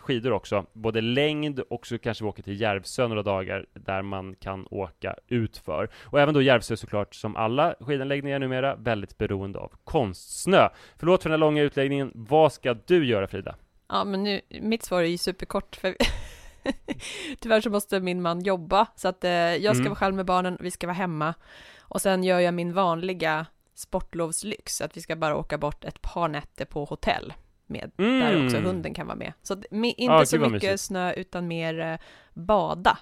skidor 0.00 0.32
också. 0.32 0.66
Både 0.72 1.00
längd 1.00 1.60
och 1.60 1.86
så 1.86 1.98
kanske 1.98 2.24
vi 2.24 2.28
åker 2.28 2.42
till 2.42 2.60
Järvsö 2.60 3.08
några 3.08 3.22
dagar 3.22 3.66
där 3.74 4.02
man 4.02 4.34
kan 4.34 4.66
åka 4.70 5.16
utför. 5.28 5.88
Och 6.04 6.20
även 6.20 6.34
då 6.34 6.42
Järvsö 6.42 6.76
såklart, 6.76 7.14
som 7.14 7.36
alla 7.36 7.74
skidanläggningar 7.80 8.38
numera, 8.38 8.76
väldigt 8.76 9.18
beroende 9.18 9.58
av 9.58 9.72
konstsnö. 9.84 10.68
Förlåt 10.96 11.22
för 11.22 11.30
den 11.30 11.40
här 11.40 11.46
långa 11.46 11.62
utläggningen. 11.62 12.10
Vad 12.14 12.52
ska 12.52 12.76
du 12.86 13.06
göra 13.06 13.26
Frida? 13.26 13.54
Ja, 13.88 14.04
men 14.04 14.22
nu, 14.22 14.40
mitt 14.60 14.82
svar 14.82 15.02
är 15.02 15.06
ju 15.06 15.18
superkort, 15.18 15.76
för 15.76 15.96
Tyvärr 17.40 17.60
så 17.60 17.70
måste 17.70 18.00
min 18.00 18.22
man 18.22 18.40
jobba, 18.40 18.86
så 18.96 19.08
att 19.08 19.24
eh, 19.24 19.30
jag 19.30 19.76
ska 19.76 19.80
mm. 19.80 19.88
vara 19.88 19.98
själv 19.98 20.14
med 20.14 20.26
barnen, 20.26 20.58
vi 20.60 20.70
ska 20.70 20.86
vara 20.86 20.94
hemma. 20.94 21.34
Och 21.80 22.02
sen 22.02 22.24
gör 22.24 22.40
jag 22.40 22.54
min 22.54 22.72
vanliga 22.72 23.46
sportlovslyx, 23.74 24.80
att 24.80 24.96
vi 24.96 25.00
ska 25.00 25.16
bara 25.16 25.36
åka 25.36 25.58
bort 25.58 25.84
ett 25.84 26.02
par 26.02 26.28
nätter 26.28 26.64
på 26.64 26.84
hotell 26.84 27.32
med, 27.66 27.90
mm. 27.98 28.20
där 28.20 28.44
också 28.44 28.60
hunden 28.60 28.94
kan 28.94 29.06
vara 29.06 29.16
med. 29.16 29.32
Så 29.42 29.62
med, 29.70 29.94
inte 29.96 30.14
ah, 30.14 30.26
så 30.26 30.38
mycket 30.38 30.52
mysigt. 30.52 30.80
snö, 30.80 31.12
utan 31.12 31.48
mer 31.48 31.80
eh, 31.80 31.98
bada. 32.34 32.98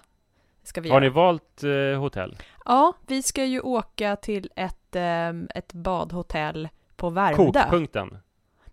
Ska 0.63 0.81
vi 0.81 0.89
Har 0.89 0.97
göra. 0.97 1.09
ni 1.09 1.15
valt 1.15 1.63
eh, 1.63 2.01
hotell? 2.01 2.37
Ja, 2.65 2.93
vi 3.07 3.23
ska 3.23 3.45
ju 3.45 3.61
åka 3.61 4.17
till 4.17 4.51
ett, 4.57 4.97
eh, 4.97 5.29
ett 5.55 5.73
badhotell 5.73 6.69
på 6.97 7.11
Värmdö. 7.11 7.37
Kokpunkten? 7.37 8.19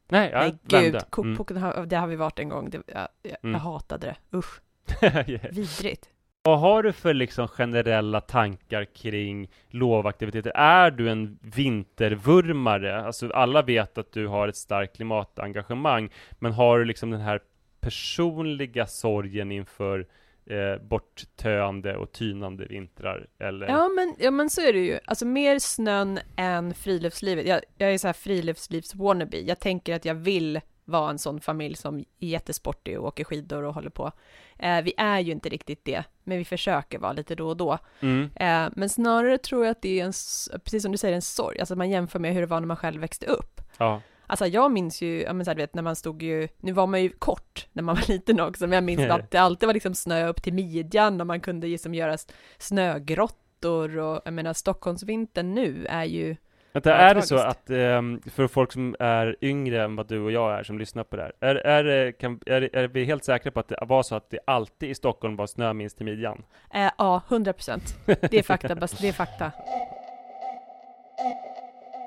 Nej, 0.08 0.30
ja, 0.34 0.40
Nej 0.40 0.58
gud, 0.64 1.02
kokpunkten, 1.10 1.58
mm. 1.58 1.90
det 1.90 1.96
har 1.96 2.08
vi 2.08 2.16
varit 2.16 2.40
en 2.40 2.50
gång, 2.50 2.70
det, 2.70 2.82
jag, 2.88 3.08
jag, 3.22 3.38
mm. 3.44 3.54
jag 3.54 3.60
hatade 3.60 4.08
det, 4.08 4.38
usch. 4.38 4.62
Vidrigt. 5.52 6.10
Vad 6.46 6.60
har 6.60 6.84
du 6.84 6.94
för 6.94 7.14
liksom 7.14 7.48
generella 7.48 8.22
tankar 8.22 8.86
kring 8.86 9.50
lovaktiviteter? 9.70 10.52
Är 10.56 10.92
du 10.92 11.10
en 11.10 11.40
vintervurmare? 11.42 13.06
Alltså 13.06 13.30
alla 13.30 13.62
vet 13.62 13.98
att 13.98 14.12
du 14.12 14.28
har 14.28 14.48
ett 14.48 14.56
starkt 14.56 14.96
klimatengagemang, 14.96 16.10
men 16.32 16.52
har 16.52 16.80
du 16.80 16.86
liksom 16.86 17.12
den 17.12 17.22
här 17.22 17.40
personliga 17.80 18.88
sorgen 18.88 19.52
inför 19.52 20.08
eh, 20.46 20.82
borttöande 20.82 21.98
och 21.98 22.12
tynande 22.12 22.66
vintrar? 22.66 23.28
Eller? 23.40 23.68
Ja, 23.68 23.90
men, 23.90 24.16
ja, 24.20 24.32
men 24.32 24.50
så 24.50 24.62
är 24.62 24.74
det 24.74 24.80
ju. 24.80 25.00
Alltså 25.06 25.26
mer 25.26 25.60
snön 25.60 26.20
än 26.36 26.74
friluftslivet. 26.74 27.48
Jag, 27.48 27.62
jag 27.78 27.94
är 27.94 27.98
så 27.98 28.08
här 28.08 28.14
friluftslivs-wannabe. 28.14 29.38
Jag 29.48 29.60
tänker 29.60 29.96
att 29.96 30.06
jag 30.06 30.16
vill 30.16 30.62
vara 30.86 31.10
en 31.10 31.20
sån 31.20 31.40
familj 31.40 31.76
som 31.76 32.00
är 32.00 32.28
jättesportig 32.28 33.00
och 33.00 33.06
åker 33.06 33.24
skidor 33.24 33.64
och 33.64 33.74
håller 33.74 33.90
på. 33.90 34.12
Eh, 34.60 34.82
vi 34.82 34.94
är 34.98 35.20
ju 35.20 35.32
inte 35.32 35.50
riktigt 35.50 35.86
det, 35.86 36.04
men 36.24 36.38
vi 36.38 36.46
försöker 36.46 37.00
vara 37.00 37.14
lite 37.14 37.36
då 37.36 37.50
och 37.50 37.58
då. 37.58 37.78
Mm. 38.00 38.30
Eh, 38.36 38.74
men 38.76 38.90
snarare 38.90 39.38
tror 39.38 39.66
jag 39.66 39.72
att 39.72 39.82
det 39.82 40.00
är 40.00 40.06
en, 40.06 40.14
precis 40.60 40.84
som 40.84 40.92
du 40.92 40.98
säger, 40.98 41.16
en 41.16 41.22
sorg, 41.22 41.60
alltså 41.60 41.76
man 41.76 41.90
jämför 41.90 42.20
med 42.20 42.34
hur 42.34 42.42
det 42.42 42.48
var 42.48 42.60
när 42.60 42.68
man 42.68 42.78
själv 42.78 43.02
växte 43.02 43.26
upp. 43.26 43.62
Ja. 43.78 44.02
Alltså 44.28 44.48
jag 44.48 44.72
minns 44.72 45.02
ju, 45.02 45.22
ja 45.22 45.34
men 45.34 45.46
så 45.46 45.52
här, 45.52 45.56
vet, 45.56 45.74
när 45.74 45.84
man 45.84 45.96
stod 45.96 46.24
ju, 46.24 46.48
nu 46.58 46.72
var 46.72 46.88
man 46.88 47.02
ju 47.02 47.10
kort 47.10 47.68
när 47.72 47.84
man 47.84 47.96
var 47.96 48.04
liten 48.08 48.40
också, 48.40 48.68
men 48.68 48.76
jag 48.76 48.84
minns 48.84 49.12
att 49.12 49.32
det 49.32 49.38
alltid 49.38 49.68
var 49.68 49.74
liksom 49.74 49.96
snö 49.96 50.28
upp 50.28 50.44
till 50.44 50.54
midjan 50.54 51.22
och 51.22 51.28
man 51.28 51.42
kunde 51.42 51.68
liksom 51.68 51.94
göra 51.94 52.18
snögrottor 52.58 53.98
och 53.98 54.22
jag 54.26 54.34
menar 54.34 54.54
Stockholmsvintern 54.54 55.54
nu 55.54 55.86
är 55.90 56.04
ju 56.04 56.36
Vänta, 56.74 56.96
är 56.96 57.16
det 57.16 57.22
så 57.22 57.38
att, 57.38 57.70
um, 57.70 58.22
för 58.22 58.48
folk 58.48 58.72
som 58.72 58.96
är 59.00 59.36
yngre 59.42 59.84
än 59.84 59.96
vad 59.96 60.08
du 60.08 60.20
och 60.20 60.32
jag 60.32 60.60
är, 60.60 60.64
som 60.64 60.80
lyssnar 60.80 61.04
på 61.04 61.16
det 61.16 61.22
här, 61.22 61.34
är, 61.42 61.86
är, 61.86 62.12
kan, 62.12 62.40
är, 62.46 62.76
är 62.76 62.88
vi 62.88 63.06
helt 63.06 63.24
säkra 63.24 63.52
på 63.52 63.60
att 63.60 63.68
det 63.68 63.78
var 63.82 64.04
så 64.04 64.16
att 64.16 64.30
det 64.30 64.40
alltid 64.48 64.90
i 64.90 64.96
Stockholm 64.96 65.36
var 65.36 65.48
snö 65.48 65.74
minst 65.74 65.98
till 65.98 66.06
midjan? 66.06 66.44
Eh, 66.74 66.92
ja, 66.98 67.22
hundra 67.28 67.54
procent. 67.54 67.84
Det 68.06 68.34
är 68.34 68.44
fakta, 68.44 68.76
det 68.76 69.08
är 69.08 69.14
fakta. 69.14 69.52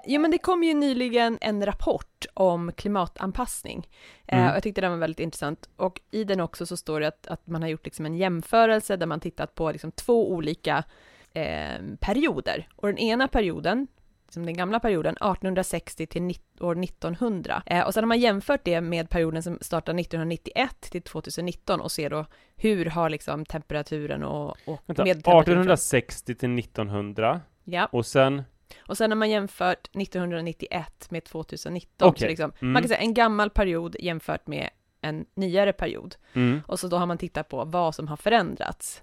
Jo 0.06 0.20
men 0.20 0.30
det 0.30 0.38
kom 0.38 0.64
ju 0.64 0.74
nyligen 0.74 1.38
en 1.40 1.66
rapport 1.66 2.26
om 2.34 2.72
klimatanpassning. 2.72 3.88
Eh, 4.26 4.38
mm. 4.38 4.48
Eh, 4.48 4.54
jag 4.54 4.62
tyckte 4.62 4.80
den 4.80 4.90
var 4.90 4.98
väldigt 4.98 5.20
intressant 5.20 5.68
och 5.76 6.00
i 6.10 6.24
den 6.24 6.40
också 6.40 6.66
så 6.66 6.76
står 6.76 7.00
det 7.00 7.08
att, 7.08 7.26
att 7.26 7.46
man 7.46 7.62
har 7.62 7.68
gjort 7.68 7.84
liksom 7.84 8.06
en 8.06 8.16
jämförelse 8.16 8.96
där 8.96 9.06
man 9.06 9.20
tittat 9.20 9.54
på 9.54 9.72
liksom 9.72 9.92
två 9.92 10.32
olika 10.32 10.84
eh, 11.32 11.78
perioder. 12.00 12.68
Och 12.76 12.88
den 12.88 12.98
ena 12.98 13.28
perioden 13.28 13.86
liksom 14.26 14.46
den 14.46 14.56
gamla 14.56 14.80
perioden, 14.80 15.12
1860 15.12 16.06
till 16.06 16.34
år 16.60 16.84
1900. 16.84 17.62
Eh, 17.66 17.86
och 17.86 17.94
sen 17.94 18.04
har 18.04 18.08
man 18.08 18.20
jämfört 18.20 18.60
det 18.64 18.80
med 18.80 19.10
perioden 19.10 19.42
som 19.42 19.58
startar 19.60 20.00
1991 20.00 20.80
till 20.80 21.02
2019 21.02 21.80
och 21.80 21.92
ser 21.92 22.10
då 22.10 22.26
hur 22.56 22.86
har 22.86 23.10
liksom 23.10 23.44
temperaturen 23.44 24.22
och, 24.22 24.56
och 24.64 24.82
Vänta, 24.86 25.02
1860 25.02 26.34
till 26.34 26.58
1900? 26.58 27.40
Ja. 27.64 27.88
Och 27.92 28.06
sen? 28.06 28.42
Och 28.78 28.96
sen 28.96 29.10
har 29.10 29.16
man 29.16 29.30
jämfört 29.30 29.96
1991 29.96 31.10
med 31.10 31.24
2019. 31.24 32.08
Okay. 32.08 32.20
Så 32.20 32.26
liksom, 32.26 32.52
mm. 32.60 32.72
Man 32.72 32.82
kan 32.82 32.88
säga 32.88 33.00
en 33.00 33.14
gammal 33.14 33.50
period 33.50 33.96
jämfört 34.00 34.46
med 34.46 34.70
en 35.00 35.26
nyare 35.34 35.72
period. 35.72 36.16
Mm. 36.32 36.60
Och 36.66 36.80
så 36.80 36.88
då 36.88 36.96
har 36.96 37.06
man 37.06 37.18
tittat 37.18 37.48
på 37.48 37.64
vad 37.64 37.94
som 37.94 38.08
har 38.08 38.16
förändrats. 38.16 39.02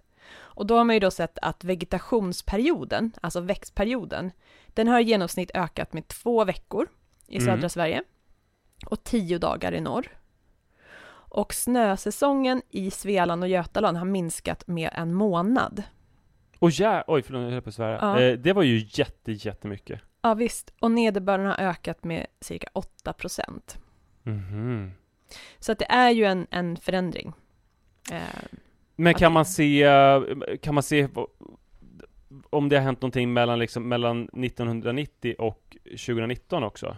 Och 0.56 0.66
då 0.66 0.78
har 0.78 0.84
man 0.84 0.96
ju 0.96 1.00
då 1.00 1.12
sett 1.12 1.38
att 1.42 1.64
vegetationsperioden, 1.64 3.12
alltså 3.22 3.40
växtperioden, 3.40 4.32
den 4.68 4.88
har 4.88 5.00
i 5.00 5.04
genomsnitt 5.04 5.52
ökat 5.54 5.94
med 5.94 6.08
två 6.08 6.46
veckor 6.46 6.88
i 7.28 7.40
södra 7.40 7.54
mm. 7.54 7.70
Sverige 7.70 8.04
och 8.86 9.04
tio 9.04 9.38
dagar 9.38 9.74
i 9.74 9.82
norr. 9.82 10.08
Och 11.34 11.54
snösäsongen 11.54 12.62
i 12.70 12.92
Svealand 12.92 13.44
och 13.44 13.50
Götaland 13.50 13.98
har 13.98 14.06
minskat 14.06 14.68
med 14.68 14.90
en 14.94 15.14
månad. 15.14 15.84
Oj, 16.60 16.82
ja, 16.82 17.04
oj 17.08 17.22
förlåt, 17.22 17.44
jag 17.44 17.52
höll 17.52 17.62
på 17.62 17.70
att 17.70 17.76
svära. 17.76 17.98
Ja. 18.02 18.20
Eh, 18.20 18.38
det 18.38 18.54
var 18.54 18.64
ju 18.64 18.88
jätte, 18.90 19.32
jättemycket. 19.32 20.02
Ja 20.22 20.34
visst, 20.34 20.74
och 20.80 20.92
nederbörden 20.92 21.46
har 21.46 21.58
ökat 21.58 22.04
med 22.04 22.28
cirka 22.42 22.68
8 22.74 23.14
procent. 23.14 23.78
Mm. 24.26 24.92
Så 25.60 25.72
att 25.72 25.80
det 25.80 25.92
är 25.92 26.10
ju 26.10 26.26
en, 26.26 26.48
en 26.50 26.78
förändring. 26.78 27.34
Eh, 28.12 28.20
Men 28.96 29.14
kan 29.14 29.32
man 29.32 29.46
se, 29.46 29.88
kan 30.62 30.74
man 30.74 30.84
se 30.84 31.08
om 32.50 32.70
det 32.70 32.76
har 32.76 32.84
hänt 32.84 33.02
någonting 33.02 33.34
mellan, 33.34 33.60
liksom, 33.60 33.88
mellan 33.90 34.24
1990 34.24 35.36
och 35.40 35.78
2019 35.84 36.64
också? 36.64 36.98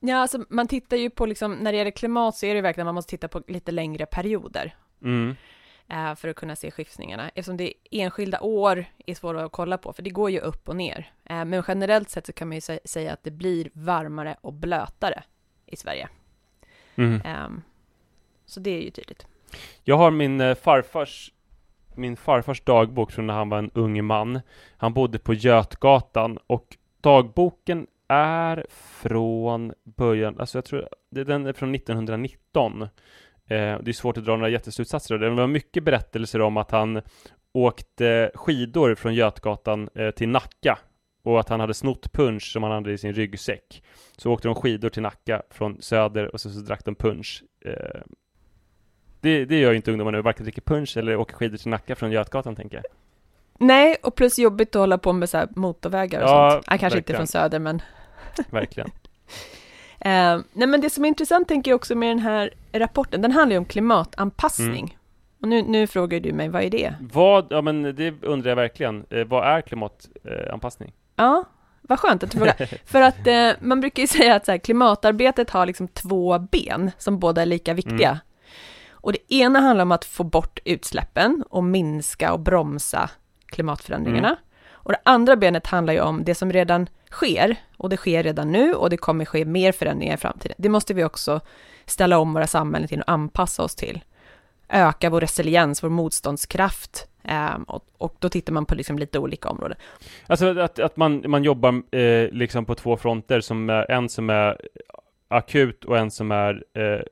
ja, 0.00 0.16
alltså 0.16 0.44
man 0.48 0.68
tittar 0.68 0.96
ju 0.96 1.10
på 1.10 1.26
liksom, 1.26 1.52
när 1.52 1.72
det 1.72 1.78
gäller 1.78 1.90
klimat 1.90 2.36
så 2.36 2.46
är 2.46 2.54
det 2.54 2.60
verkligen 2.60 2.86
att 2.86 2.88
man 2.88 2.94
måste 2.94 3.10
titta 3.10 3.28
på 3.28 3.42
lite 3.48 3.72
längre 3.72 4.06
perioder. 4.06 4.76
Mm. 5.02 5.36
eh, 5.88 6.14
för 6.14 6.28
att 6.28 6.36
kunna 6.36 6.56
se 6.56 6.70
skiftningarna. 6.70 7.28
Eftersom 7.28 7.56
det 7.56 7.72
enskilda 7.90 8.40
år 8.40 8.84
är 9.06 9.14
svåra 9.14 9.44
att 9.44 9.52
kolla 9.52 9.78
på, 9.78 9.92
för 9.92 10.02
det 10.02 10.10
går 10.10 10.30
ju 10.30 10.38
upp 10.40 10.68
och 10.68 10.76
ner. 10.76 11.12
Eh, 11.24 11.44
men 11.44 11.62
generellt 11.68 12.10
sett 12.10 12.26
så 12.26 12.32
kan 12.32 12.48
man 12.48 12.56
ju 12.56 12.60
sä- 12.60 12.78
säga 12.84 13.12
att 13.12 13.24
det 13.24 13.30
blir 13.30 13.70
varmare 13.72 14.36
och 14.40 14.52
blötare 14.52 15.22
i 15.66 15.76
Sverige. 15.76 16.08
Mm. 16.96 17.20
Ehm, 17.24 17.62
så 18.46 18.60
det 18.60 18.70
är 18.70 18.82
ju 18.82 18.90
tydligt. 18.90 19.26
Jag 19.84 19.96
har 19.96 20.10
min 20.10 20.40
eh, 20.40 20.54
farfars 20.54 21.32
min 21.98 22.16
farfars 22.16 22.60
dagbok 22.60 23.12
från 23.12 23.26
när 23.26 23.34
han 23.34 23.48
var 23.48 23.58
en 23.58 23.70
ung 23.74 24.04
man. 24.04 24.40
Han 24.76 24.94
bodde 24.94 25.18
på 25.18 25.34
Götgatan 25.34 26.38
och 26.46 26.76
dagboken 27.00 27.86
är 28.08 28.66
från 28.70 29.72
början, 29.84 30.40
alltså 30.40 30.58
jag 30.58 30.64
tror, 30.64 30.88
den 31.10 31.46
är 31.46 31.52
från 31.52 31.74
1919. 31.74 32.82
Eh, 32.82 32.88
det 33.48 33.88
är 33.88 33.92
svårt 33.92 34.18
att 34.18 34.24
dra 34.24 34.36
några 34.36 34.48
jätteslutsatser 34.48 35.14
av 35.14 35.20
det. 35.20 35.28
Det 35.28 35.34
var 35.34 35.46
mycket 35.46 35.84
berättelser 35.84 36.40
om 36.40 36.56
att 36.56 36.70
han 36.70 37.02
åkte 37.52 38.30
skidor 38.34 38.94
från 38.94 39.14
Götgatan 39.14 39.88
eh, 39.94 40.10
till 40.10 40.28
Nacka 40.28 40.78
och 41.22 41.40
att 41.40 41.48
han 41.48 41.60
hade 41.60 41.74
snott 41.74 42.12
punch 42.12 42.52
som 42.52 42.62
han 42.62 42.72
hade 42.72 42.92
i 42.92 42.98
sin 42.98 43.12
ryggsäck. 43.12 43.82
Så 44.16 44.32
åkte 44.32 44.48
de 44.48 44.54
skidor 44.54 44.88
till 44.88 45.02
Nacka 45.02 45.42
från 45.50 45.82
söder 45.82 46.32
och 46.32 46.40
så, 46.40 46.50
så 46.50 46.60
drack 46.60 46.84
de 46.84 46.94
punch. 46.94 47.42
Eh, 47.64 48.00
det, 49.20 49.44
det 49.44 49.58
gör 49.58 49.70
ju 49.70 49.76
inte 49.76 49.90
ungdomar 49.90 50.12
nu, 50.12 50.22
varken 50.22 50.44
dricker 50.44 50.62
punch 50.62 50.96
eller 50.96 51.16
åker 51.16 51.34
skidor 51.34 51.56
till 51.56 51.68
Nacka 51.70 51.94
från 51.94 52.12
Götgatan 52.12 52.56
tänker 52.56 52.76
jag. 52.76 52.84
Nej, 53.58 53.96
och 54.02 54.14
plus 54.14 54.38
jobbigt 54.38 54.76
att 54.76 54.80
hålla 54.80 54.98
på 54.98 55.12
med 55.12 55.30
så 55.30 55.38
här 55.38 55.48
motorvägar 55.56 56.22
och 56.22 56.28
Ja, 56.28 56.50
sånt. 56.50 56.64
Nej, 56.70 56.78
kanske 56.78 56.98
inte 56.98 57.12
verkligen. 57.12 57.18
från 57.18 57.26
söder, 57.26 57.58
men 57.58 57.82
Verkligen. 58.50 58.90
Eh, 60.00 60.38
nej 60.52 60.68
men 60.68 60.80
det 60.80 60.90
som 60.90 61.04
är 61.04 61.08
intressant 61.08 61.48
tänker 61.48 61.70
jag 61.70 61.76
också 61.76 61.94
med 61.94 62.08
den 62.08 62.18
här 62.18 62.50
rapporten, 62.72 63.22
den 63.22 63.32
handlar 63.32 63.54
ju 63.54 63.58
om 63.58 63.64
klimatanpassning. 63.64 64.84
Mm. 64.84 64.96
Och 65.40 65.48
nu, 65.48 65.62
nu 65.62 65.86
frågar 65.86 66.20
du 66.20 66.32
mig, 66.32 66.48
vad 66.48 66.62
är 66.62 66.70
det? 66.70 66.94
Vad, 67.00 67.46
ja 67.50 67.62
men 67.62 67.82
det 67.82 68.14
undrar 68.22 68.50
jag 68.50 68.56
verkligen. 68.56 69.04
Eh, 69.10 69.24
vad 69.24 69.44
är 69.44 69.60
klimatanpassning? 69.60 70.92
Ja, 71.16 71.44
vad 71.82 72.00
skönt 72.00 72.22
att 72.22 72.30
du 72.30 72.38
frågar. 72.38 72.54
För 72.86 73.02
att 73.02 73.26
eh, 73.26 73.50
man 73.60 73.80
brukar 73.80 74.02
ju 74.02 74.06
säga 74.06 74.34
att 74.34 74.44
så 74.44 74.50
här, 74.50 74.58
klimatarbetet 74.58 75.50
har 75.50 75.66
liksom 75.66 75.88
två 75.88 76.38
ben 76.38 76.90
som 76.98 77.18
båda 77.18 77.42
är 77.42 77.46
lika 77.46 77.74
viktiga. 77.74 78.08
Mm. 78.08 78.18
Och 79.06 79.12
det 79.12 79.34
ena 79.34 79.60
handlar 79.60 79.82
om 79.82 79.92
att 79.92 80.04
få 80.04 80.24
bort 80.24 80.58
utsläppen 80.64 81.44
och 81.50 81.64
minska 81.64 82.32
och 82.32 82.40
bromsa 82.40 83.10
klimatförändringarna. 83.46 84.28
Mm. 84.28 84.38
Och 84.70 84.92
det 84.92 84.98
andra 85.02 85.36
benet 85.36 85.66
handlar 85.66 85.92
ju 85.94 86.00
om 86.00 86.24
det 86.24 86.34
som 86.34 86.52
redan 86.52 86.88
sker, 87.10 87.56
och 87.76 87.88
det 87.88 87.96
sker 87.96 88.22
redan 88.22 88.52
nu 88.52 88.74
och 88.74 88.90
det 88.90 88.96
kommer 88.96 89.24
ske 89.24 89.44
mer 89.44 89.72
förändringar 89.72 90.14
i 90.14 90.16
framtiden. 90.16 90.54
Det 90.58 90.68
måste 90.68 90.94
vi 90.94 91.04
också 91.04 91.40
ställa 91.84 92.18
om 92.18 92.32
våra 92.32 92.46
samhällen 92.46 92.88
till 92.88 93.00
och 93.00 93.10
anpassa 93.10 93.62
oss 93.62 93.74
till. 93.74 94.00
Öka 94.68 95.10
vår 95.10 95.20
resiliens, 95.20 95.82
vår 95.82 95.88
motståndskraft. 95.88 97.08
ehm, 97.22 97.62
och, 97.62 97.84
och 97.98 98.16
då 98.18 98.28
tittar 98.28 98.52
man 98.52 98.66
på 98.66 98.74
liksom 98.74 98.98
lite 98.98 99.18
olika 99.18 99.48
områden. 99.48 99.76
Alltså 100.26 100.58
att, 100.58 100.78
att 100.78 100.96
man, 100.96 101.24
man 101.26 101.44
jobbar 101.44 101.96
eh, 101.96 102.30
liksom 102.30 102.64
på 102.64 102.74
två 102.74 102.96
fronter, 102.96 103.40
som 103.40 103.70
är, 103.70 103.90
en 103.90 104.08
som 104.08 104.30
är 104.30 104.60
akut 105.28 105.84
och 105.84 105.98
en 105.98 106.10
som 106.10 106.32
är 106.32 106.64
eh, 106.74 107.02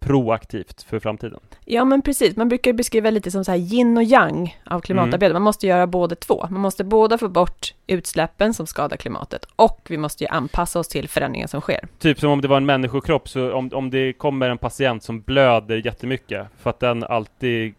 proaktivt 0.00 0.82
för 0.82 0.98
framtiden. 0.98 1.40
Ja, 1.64 1.84
men 1.84 2.02
precis. 2.02 2.36
Man 2.36 2.48
brukar 2.48 2.72
beskriva 2.72 3.10
lite 3.10 3.30
som 3.30 3.44
så 3.44 3.50
här 3.50 3.58
yin 3.58 3.96
och 3.96 4.02
yang 4.02 4.58
av 4.64 4.80
klimatarbete. 4.80 5.32
Man 5.32 5.42
måste 5.42 5.66
göra 5.66 5.86
både 5.86 6.14
två. 6.14 6.46
Man 6.50 6.60
måste 6.60 6.84
båda 6.84 7.18
få 7.18 7.28
bort 7.28 7.74
utsläppen 7.86 8.54
som 8.54 8.66
skadar 8.66 8.96
klimatet 8.96 9.46
och 9.56 9.86
vi 9.88 9.96
måste 9.96 10.24
ju 10.24 10.28
anpassa 10.28 10.78
oss 10.78 10.88
till 10.88 11.08
förändringar 11.08 11.46
som 11.46 11.60
sker. 11.60 11.88
Typ 11.98 12.20
som 12.20 12.30
om 12.30 12.40
det 12.40 12.48
var 12.48 12.56
en 12.56 12.66
människokropp, 12.66 13.28
så 13.28 13.52
om, 13.52 13.70
om 13.72 13.90
det 13.90 14.12
kommer 14.12 14.48
en 14.50 14.58
patient 14.58 15.02
som 15.02 15.20
blöder 15.20 15.86
jättemycket, 15.86 16.46
för 16.58 16.70
att 16.70 16.80
den 16.80 17.04
alltid 17.04 17.74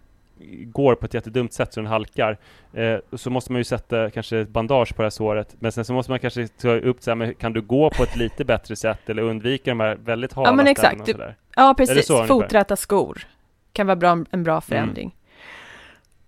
går 0.66 0.96
på 0.96 1.06
ett 1.06 1.14
jättedumt 1.14 1.54
sätt 1.54 1.74
så 1.74 1.80
den 1.80 1.88
halkar, 1.88 2.38
eh, 2.74 2.98
så 3.14 3.30
måste 3.30 3.52
man 3.52 3.60
ju 3.60 3.64
sätta 3.64 4.10
kanske 4.10 4.40
ett 4.40 4.50
bandage 4.50 4.96
på 4.96 5.02
det 5.02 5.06
här 5.06 5.10
såret, 5.10 5.56
men 5.60 5.72
sen 5.72 5.86
så 5.86 5.94
måste 5.94 6.12
man 6.12 6.20
kanske 6.20 6.48
ta 6.48 6.70
upp 6.70 7.04
så 7.04 7.12
här, 7.12 7.16
men 7.16 7.36
kan 7.36 7.54
du 7.54 7.62
gå 7.62 7.90
på 7.90 8.04
ett 8.04 8.16
lite 8.16 8.46
bättre 8.46 8.76
sätt 8.76 9.10
eller 9.10 9.24
undvika 9.24 9.72
de 9.72 9.80
här 9.80 9.96
väldigt 9.96 10.34
hala 10.34 10.50
Ja, 10.50 10.54
men 10.54 10.68
exakt. 10.68 11.06
Du-? 11.06 11.34
Ja, 11.56 11.74
precis. 11.78 12.08
så? 12.08 12.24
Foträta 12.24 12.76
skor 12.76 13.28
kan 13.74 13.88
vara 13.88 13.96
bra, 13.96 14.26
en 14.32 14.44
bra 14.44 14.62
förändring. 14.62 15.16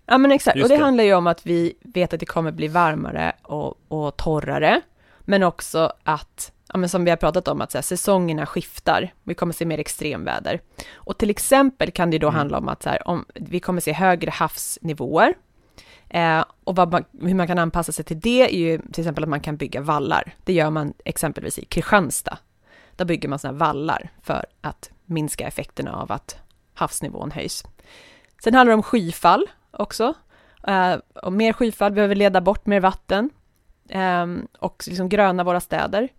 Ja, 0.06 0.18
men 0.18 0.32
exakt. 0.32 0.58
Just 0.58 0.66
och 0.66 0.70
det, 0.70 0.76
det. 0.76 0.84
handlar 0.84 1.04
ju 1.04 1.14
om 1.14 1.28
att 1.28 1.46
vi 1.46 1.74
vet 1.82 2.14
att 2.14 2.20
det 2.20 2.26
kommer 2.26 2.52
bli 2.52 2.68
varmare 2.68 3.34
och, 3.42 3.78
och 3.88 4.18
torrare, 4.18 4.82
men 5.26 5.44
också 5.44 5.94
att, 6.04 6.52
ja, 6.74 6.78
men 6.78 6.90
som 6.90 7.04
vi 7.06 7.10
har 7.10 7.18
pratat 7.18 7.48
om, 7.48 7.62
att 7.62 7.74
här, 7.74 7.82
säsongerna 7.82 8.46
skiftar. 8.46 9.14
Vi 9.24 9.34
kommer 9.34 9.54
se 9.54 9.66
mer 9.66 9.78
extremväder. 9.78 10.62
Och 10.94 11.18
till 11.18 11.30
exempel 11.30 11.92
kan 11.92 12.12
det 12.12 12.20
då 12.20 12.28
Mm. 12.28 12.38
handla 12.38 12.58
om 12.58 12.70
att 12.70 12.84
så 12.84 12.90
här, 12.90 13.08
om, 13.08 13.26
vi 13.36 13.60
kommer 13.60 13.82
se 13.82 13.94
högre 13.94 14.32
havsnivåer. 14.32 15.34
Eh, 16.10 16.44
och 16.64 16.76
man, 16.76 17.04
hur 17.22 17.34
man 17.34 17.48
kan 17.48 17.60
anpassa 17.60 17.92
sig 17.92 18.06
till 18.06 18.20
det 18.20 18.54
är 18.54 18.58
ju 18.58 18.78
till 18.78 19.02
exempel 19.02 19.24
att 19.24 19.30
man 19.30 19.40
kan 19.42 19.58
bygga 19.58 19.82
vallar. 19.82 20.36
Det 20.44 20.54
gör 20.54 20.70
man 20.70 20.94
exempelvis 21.06 21.60
i 21.60 21.66
Kristianstad. 21.66 22.38
Där 22.96 23.06
bygger 23.06 23.30
man 23.30 23.40
sådana 23.40 23.58
vallar 23.58 24.10
för 24.22 24.46
att 24.62 24.92
minska 25.06 25.48
effekterna 25.48 25.96
av 25.96 26.12
att 26.12 26.38
havsnivån 26.74 27.32
höjs. 27.32 27.64
Sen 28.44 28.54
handlar 28.56 28.72
det 28.72 28.76
om 28.76 28.84
skyfall 28.84 29.46
också. 29.72 30.14
Eh, 30.68 30.96
och 31.24 31.34
mer 31.34 31.54
skyfall 31.54 31.92
behöver 31.92 32.16
leda 32.16 32.42
bort 32.42 32.66
mer 32.66 32.80
vatten 32.80 33.30
och 34.60 34.84
liksom 34.88 35.10
gröna 35.10 35.44
våra 35.44 35.60
städer. 35.60 36.10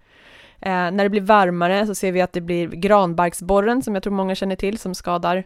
Eh, 0.61 0.71
när 0.71 1.02
det 1.04 1.09
blir 1.09 1.21
varmare 1.21 1.87
så 1.87 1.94
ser 1.94 2.12
vi 2.12 2.21
att 2.21 2.33
det 2.33 2.40
blir 2.40 2.68
granbarksborren, 2.68 3.83
som 3.83 3.94
jag 3.94 4.02
tror 4.02 4.12
många 4.12 4.35
känner 4.35 4.56
till, 4.56 4.78
som 4.78 4.94
skadar 4.94 5.44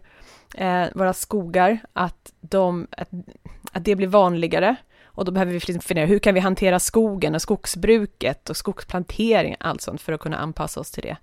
eh, 0.54 0.84
våra 0.94 1.12
skogar, 1.12 1.78
att, 1.92 2.32
de, 2.40 2.86
att, 2.90 3.08
att 3.72 3.84
det 3.84 3.96
blir 3.96 4.06
vanligare. 4.06 4.76
Och 5.04 5.24
då 5.24 5.32
behöver 5.32 5.52
vi 5.52 5.58
liksom 5.58 5.80
fundera, 5.80 6.06
hur 6.06 6.18
kan 6.18 6.34
vi 6.34 6.40
hantera 6.40 6.80
skogen 6.80 7.34
och 7.34 7.42
skogsbruket 7.42 8.50
och 8.50 8.56
skogsplantering, 8.56 9.56
allt 9.60 9.80
sånt, 9.80 10.00
för 10.00 10.12
att 10.12 10.20
kunna 10.20 10.36
anpassa 10.36 10.80
oss 10.80 10.90
till 10.90 11.02
det. 11.02 11.16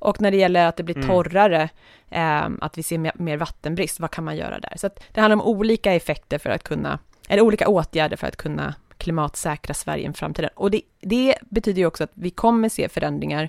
Och 0.00 0.20
när 0.20 0.30
det 0.30 0.36
gäller 0.36 0.66
att 0.66 0.76
det 0.76 0.82
blir 0.82 0.96
Mm. 0.96 1.08
torrare, 1.08 1.68
eh, 2.10 2.48
att 2.60 2.78
vi 2.78 2.82
ser 2.82 2.98
mer, 2.98 3.12
mer 3.14 3.36
vattenbrist, 3.36 4.00
vad 4.00 4.10
kan 4.10 4.24
man 4.24 4.36
göra 4.36 4.58
där? 4.58 4.72
Så 4.76 4.90
det 5.12 5.20
handlar 5.20 5.36
om 5.36 5.42
olika 5.42 5.92
effekter 5.92 6.38
för 6.38 6.50
att 6.50 6.62
kunna, 6.62 6.98
eller 7.28 7.42
olika 7.42 7.68
åtgärder 7.68 8.16
för 8.16 8.26
att 8.26 8.36
kunna 8.36 8.74
klimatsäkra 8.98 9.74
Sverige 9.74 10.10
i 10.10 10.12
framtiden. 10.12 10.50
Och 10.54 10.70
det, 10.70 10.82
det 11.00 11.34
betyder 11.40 11.78
ju 11.78 11.86
också 11.86 12.04
att 12.04 12.12
vi 12.14 12.30
kommer 12.30 12.68
se 12.68 12.88
förändringar 12.88 13.48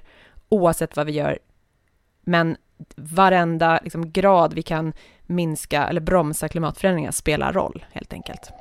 oavsett 0.49 0.95
vad 0.97 1.05
vi 1.05 1.11
gör, 1.11 1.39
men 2.21 2.57
varenda 2.95 3.79
liksom, 3.83 4.11
grad 4.11 4.53
vi 4.53 4.61
kan 4.61 4.93
minska 5.25 5.87
eller 5.87 6.01
bromsa 6.01 6.47
klimatförändringar 6.47 7.11
spelar 7.11 7.53
roll, 7.53 7.85
helt 7.91 8.13
enkelt. 8.13 8.51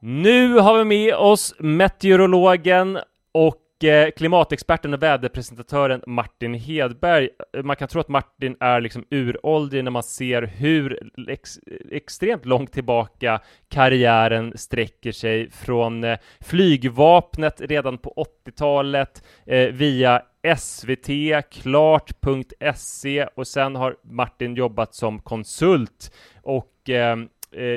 Nu 0.00 0.58
har 0.58 0.78
vi 0.78 0.84
med 0.84 1.14
oss 1.14 1.54
meteorologen 1.58 2.98
och 3.32 3.56
Eh, 3.84 4.10
klimatexperten 4.10 4.94
och 4.94 5.02
väderpresentatören 5.02 6.02
Martin 6.06 6.54
Hedberg. 6.54 7.28
Eh, 7.54 7.62
man 7.62 7.76
kan 7.76 7.88
tro 7.88 8.00
att 8.00 8.08
Martin 8.08 8.56
är 8.60 8.80
liksom 8.80 9.04
uråldrig 9.10 9.84
när 9.84 9.90
man 9.90 10.02
ser 10.02 10.42
hur 10.42 11.10
ex 11.28 11.58
extremt 11.90 12.44
långt 12.44 12.72
tillbaka 12.72 13.40
karriären 13.68 14.52
sträcker 14.56 15.12
sig 15.12 15.50
från 15.50 16.04
eh, 16.04 16.18
flygvapnet 16.40 17.60
redan 17.60 17.98
på 17.98 18.26
80-talet 18.46 19.24
eh, 19.46 19.68
via 19.68 20.22
SVT, 20.56 21.08
klart.se 21.50 23.26
och 23.34 23.46
sen 23.46 23.76
har 23.76 23.96
Martin 24.02 24.54
jobbat 24.54 24.94
som 24.94 25.18
konsult 25.18 26.12
och 26.42 26.90
eh, 26.90 27.16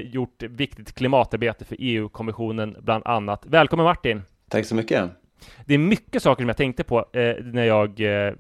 gjort 0.04 0.44
viktigt 0.44 0.96
klimatarbete 0.96 1.66
för 1.66 1.76
EU-kommissionen 1.80 2.78
bland 2.80 3.06
annat. 3.06 3.46
Välkommen 3.46 3.84
Martin! 3.84 4.22
Tack 4.50 4.66
så 4.66 4.76
mycket. 4.76 5.21
Det 5.66 5.74
är 5.74 5.78
mycket 5.78 6.24
saker 6.24 6.44
som 6.44 6.48
jag 6.50 6.58
tänkte 6.58 6.84
på 6.84 7.00
eh, 7.00 7.22
när 7.54 7.66
jag 7.66 8.02
eh, 8.02 8.08
eh, 8.28 8.34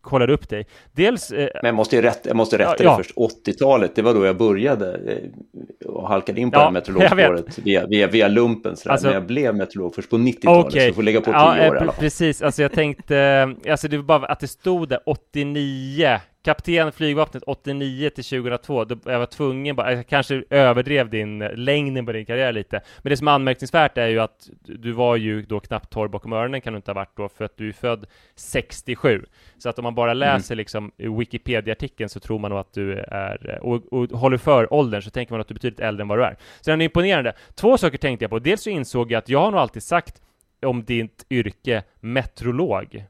kollade 0.00 0.32
upp 0.32 0.48
dig. 0.48 0.66
Dels 0.92 1.30
eh, 1.30 1.38
Men 1.38 1.68
jag 1.68 1.74
måste 1.74 1.96
ju 1.96 2.02
rätta, 2.02 2.28
jag 2.28 2.36
måste 2.36 2.58
rätta 2.58 2.74
Ja, 2.84 2.96
dig 2.96 3.04
först. 3.04 3.16
80-talet, 3.46 3.94
det 3.94 4.02
var 4.02 4.14
då 4.14 4.26
jag 4.26 4.36
började 4.36 4.94
eh, 4.94 5.86
och 5.88 6.08
halkade 6.08 6.40
in 6.40 6.50
på 6.50 6.56
Ja, 6.56 6.60
det 6.60 6.64
här 6.64 6.70
meteorologspåret 6.72 7.58
via, 7.58 7.86
via, 7.86 8.06
via 8.06 8.28
lumpen. 8.28 8.76
Sådär. 8.76 8.92
Alltså- 8.92 9.06
Men 9.06 9.14
jag 9.14 9.26
blev 9.26 9.54
meteorolog 9.54 9.94
först 9.94 10.10
på 10.10 10.16
90-talet, 10.16 10.72
så 10.72 10.78
jag 10.78 10.94
får 10.94 11.02
lägga 11.02 11.20
på 11.20 11.24
10 11.24 11.32
ja, 11.32 11.52
år 11.52 11.56
eh, 11.58 11.66
i 11.66 11.70
pre- 11.70 11.76
alla 11.80 11.92
fall. 11.92 12.00
Precis, 12.00 12.42
alltså 12.42 12.62
jag 12.62 12.72
tänkte, 12.72 13.16
eh, 13.64 13.72
alltså 13.72 13.88
det 13.88 13.96
var 13.96 14.04
bara 14.04 14.26
att 14.26 14.40
det 14.40 14.48
stod 14.48 14.88
där 14.88 14.98
89 15.06 16.20
kapten 16.46 16.92
flygvapnet 16.92 17.42
89 17.46 18.10
till 18.10 18.24
2002, 18.24 18.84
då 18.84 18.96
jag 19.04 19.18
var 19.18 19.26
tvungen 19.26 19.76
bara, 19.76 19.92
jag 19.92 20.06
kanske 20.06 20.44
överdrev 20.50 21.10
din 21.10 21.38
längden 21.38 22.06
på 22.06 22.12
din 22.12 22.26
karriär 22.26 22.52
lite, 22.52 22.80
men 23.02 23.10
det 23.10 23.16
som 23.16 23.28
är 23.28 23.32
anmärkningsvärt 23.32 23.98
är 23.98 24.06
ju 24.06 24.20
att 24.20 24.48
du 24.64 24.92
var 24.92 25.16
ju 25.16 25.42
då 25.42 25.60
knappt 25.60 25.90
torr 25.90 26.08
bakom 26.08 26.32
öronen 26.32 26.60
kan 26.60 26.72
du 26.72 26.76
inte 26.76 26.90
ha 26.90 26.94
varit 26.94 27.16
då, 27.16 27.28
för 27.28 27.44
att 27.44 27.56
du 27.56 27.68
är 27.68 27.72
född 27.72 28.06
67. 28.34 29.24
Så 29.58 29.68
att 29.68 29.78
om 29.78 29.82
man 29.82 29.94
bara 29.94 30.10
mm. 30.10 30.18
läser 30.18 30.54
mm. 30.54 30.58
liksom 30.58 30.92
Wikipedia-artikeln 30.96 32.08
så 32.08 32.20
tror 32.20 32.38
man 32.38 32.50
nog 32.50 32.60
att 32.60 32.72
du 32.72 32.98
är, 32.98 33.58
och, 33.62 33.92
och 33.92 34.18
håller 34.18 34.38
för 34.38 34.72
åldern 34.72 35.02
så 35.02 35.10
tänker 35.10 35.32
man 35.32 35.40
att 35.40 35.48
du 35.48 35.52
är 35.52 35.54
betydligt 35.54 35.80
äldre 35.80 36.02
än 36.02 36.08
vad 36.08 36.18
du 36.18 36.24
är. 36.24 36.36
Så 36.60 36.70
den 36.70 36.80
är 36.80 36.84
imponerande. 36.84 37.32
Två 37.54 37.78
saker 37.78 37.98
tänkte 37.98 38.24
jag 38.24 38.30
på, 38.30 38.38
dels 38.38 38.62
så 38.62 38.70
insåg 38.70 39.12
jag 39.12 39.18
att 39.18 39.28
jag 39.28 39.40
har 39.40 39.50
nog 39.50 39.60
alltid 39.60 39.82
sagt 39.82 40.22
om 40.62 40.84
ditt 40.84 41.26
yrke 41.30 41.82
metrolog. 42.00 43.06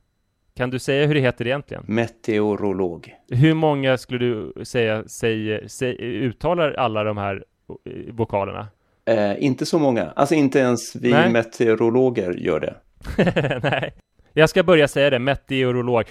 Kan 0.57 0.71
du 0.71 0.79
säga 0.79 1.07
hur 1.07 1.15
det 1.15 1.21
heter 1.21 1.47
egentligen? 1.47 1.85
Meteorolog. 1.87 3.15
Hur 3.29 3.55
många 3.55 3.99
skulle 3.99 4.19
du 4.19 4.65
säga 4.65 5.05
säger, 5.07 5.69
säger, 5.69 6.03
uttalar 6.03 6.73
alla 6.73 7.05
de 7.05 7.17
här 7.17 7.45
eh, 7.85 8.15
vokalerna? 8.15 8.69
Eh, 9.05 9.45
inte 9.45 9.67
så 9.67 9.79
många. 9.79 10.13
Alltså 10.17 10.35
inte 10.35 10.59
ens 10.59 10.97
vi 10.97 11.11
Nej. 11.11 11.33
meteorologer 11.33 12.33
gör 12.33 12.61
det. 12.61 12.75
Nej. 13.71 13.95
Jag 14.33 14.51
ska 14.51 14.63
börja 14.63 14.89
säga 14.89 15.11
det, 15.11 15.19
meteorolog. 15.19 16.05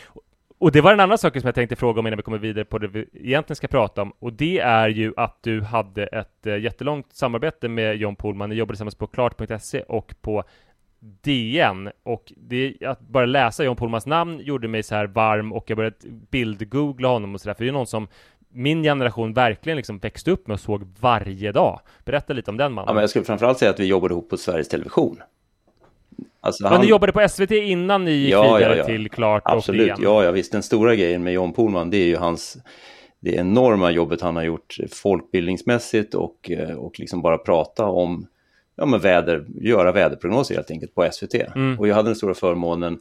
Och 0.57 0.71
det 0.71 0.81
var 0.81 0.93
en 0.93 0.99
annan 0.99 1.17
sak 1.17 1.33
som 1.33 1.47
jag 1.47 1.55
tänkte 1.55 1.75
fråga 1.75 1.99
om 1.99 2.07
innan 2.07 2.17
vi 2.17 2.23
kommer 2.23 2.37
vidare 2.37 2.65
på 2.65 2.77
det 2.77 2.87
vi 2.87 3.05
egentligen 3.13 3.55
ska 3.55 3.67
prata 3.67 4.01
om. 4.01 4.13
Och 4.19 4.33
det 4.33 4.59
är 4.59 4.89
ju 4.89 5.13
att 5.17 5.37
du 5.41 5.61
hade 5.61 6.05
ett 6.05 6.45
eh, 6.45 6.57
jättelångt 6.57 7.13
samarbete 7.13 7.69
med 7.69 7.95
John 7.95 8.15
Pohlman. 8.15 8.49
Ni 8.49 8.55
jobbade 8.55 8.73
tillsammans 8.73 8.95
på 8.95 9.07
klart.se 9.07 9.81
och 9.81 10.15
på 10.21 10.43
DN 11.21 11.91
och 12.03 12.33
det, 12.37 12.75
att 12.85 12.99
bara 12.99 13.25
läsa 13.25 13.63
John 13.63 13.75
Pohlmans 13.75 14.05
namn 14.05 14.39
gjorde 14.39 14.67
mig 14.67 14.83
så 14.83 14.95
här 14.95 15.07
varm 15.07 15.53
och 15.53 15.69
jag 15.69 15.77
började 15.77 15.95
bildgoogla 16.31 17.07
honom 17.07 17.33
och 17.35 17.41
sådär, 17.41 17.53
för 17.53 17.63
det 17.63 17.69
är 17.69 17.73
någon 17.73 17.87
som 17.87 18.07
min 18.49 18.83
generation 18.83 19.33
verkligen 19.33 19.77
liksom 19.77 19.99
växte 19.99 20.31
upp 20.31 20.47
med 20.47 20.53
och 20.53 20.59
såg 20.59 20.83
varje 20.99 21.51
dag. 21.51 21.79
Berätta 22.05 22.33
lite 22.33 22.51
om 22.51 22.57
den 22.57 22.73
mannen. 22.73 22.87
Ja, 22.87 22.93
men 22.93 23.01
jag 23.01 23.09
skulle 23.09 23.25
framförallt 23.25 23.57
säga 23.57 23.71
att 23.71 23.79
vi 23.79 23.85
jobbade 23.85 24.13
ihop 24.13 24.29
på 24.29 24.37
Sveriges 24.37 24.67
Television. 24.67 25.21
Alltså 26.41 26.67
han... 26.67 26.81
ni 26.81 26.87
jobbade 26.87 27.11
på 27.11 27.27
SVT 27.29 27.51
innan 27.51 28.05
ni 28.05 28.11
gick 28.11 28.33
ja, 28.33 28.57
vidare 28.57 28.73
ja, 28.73 28.77
ja. 28.77 28.85
till 28.85 29.09
Klart 29.09 29.43
Absolut. 29.45 29.81
och 29.81 29.97
DN? 29.97 30.03
Ja, 30.03 30.23
ja, 30.23 30.31
visst. 30.31 30.51
Den 30.51 30.63
stora 30.63 30.95
grejen 30.95 31.23
med 31.23 31.33
John 31.33 31.53
Pohlman, 31.53 31.89
det 31.89 31.97
är 31.97 32.07
ju 32.07 32.17
hans 32.17 32.57
det 33.19 33.35
enorma 33.35 33.91
jobbet 33.91 34.21
han 34.21 34.35
har 34.35 34.43
gjort 34.43 34.77
folkbildningsmässigt 34.91 36.13
och, 36.13 36.51
eh, 36.51 36.75
och 36.75 36.99
liksom 36.99 37.21
bara 37.21 37.37
prata 37.37 37.85
om 37.85 38.27
ja, 38.75 38.85
men 38.85 38.99
väder, 38.99 39.45
göra 39.61 39.91
väderprognoser 39.91 40.55
helt 40.55 40.71
enkelt 40.71 40.95
på 40.95 41.09
SVT. 41.11 41.33
Mm. 41.33 41.79
Och 41.79 41.87
jag 41.87 41.95
hade 41.95 42.09
den 42.09 42.15
stora 42.15 42.33
förmånen 42.33 42.99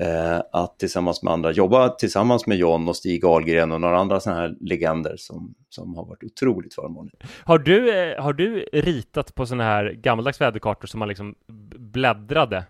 eh, 0.00 0.38
att 0.52 0.78
tillsammans 0.78 1.22
med 1.22 1.32
andra 1.32 1.52
jobba 1.52 1.88
tillsammans 1.88 2.46
med 2.46 2.58
John 2.58 2.88
och 2.88 2.96
Stig 2.96 3.24
Ahlgren 3.24 3.72
och 3.72 3.80
några 3.80 3.98
andra 3.98 4.20
sådana 4.20 4.40
här 4.40 4.56
legender 4.60 5.14
som, 5.16 5.54
som 5.68 5.96
har 5.96 6.04
varit 6.04 6.24
otroligt 6.24 6.74
förmånligt. 6.74 7.22
Har 7.44 7.58
du, 7.58 8.02
eh, 8.02 8.22
har 8.22 8.32
du 8.32 8.60
ritat 8.72 9.34
på 9.34 9.46
sådana 9.46 9.64
här 9.64 9.92
gammaldags 9.92 10.40
väderkartor 10.40 10.86
som 10.86 10.98
man 10.98 11.08
liksom 11.08 11.34
bläddrade 11.78 12.64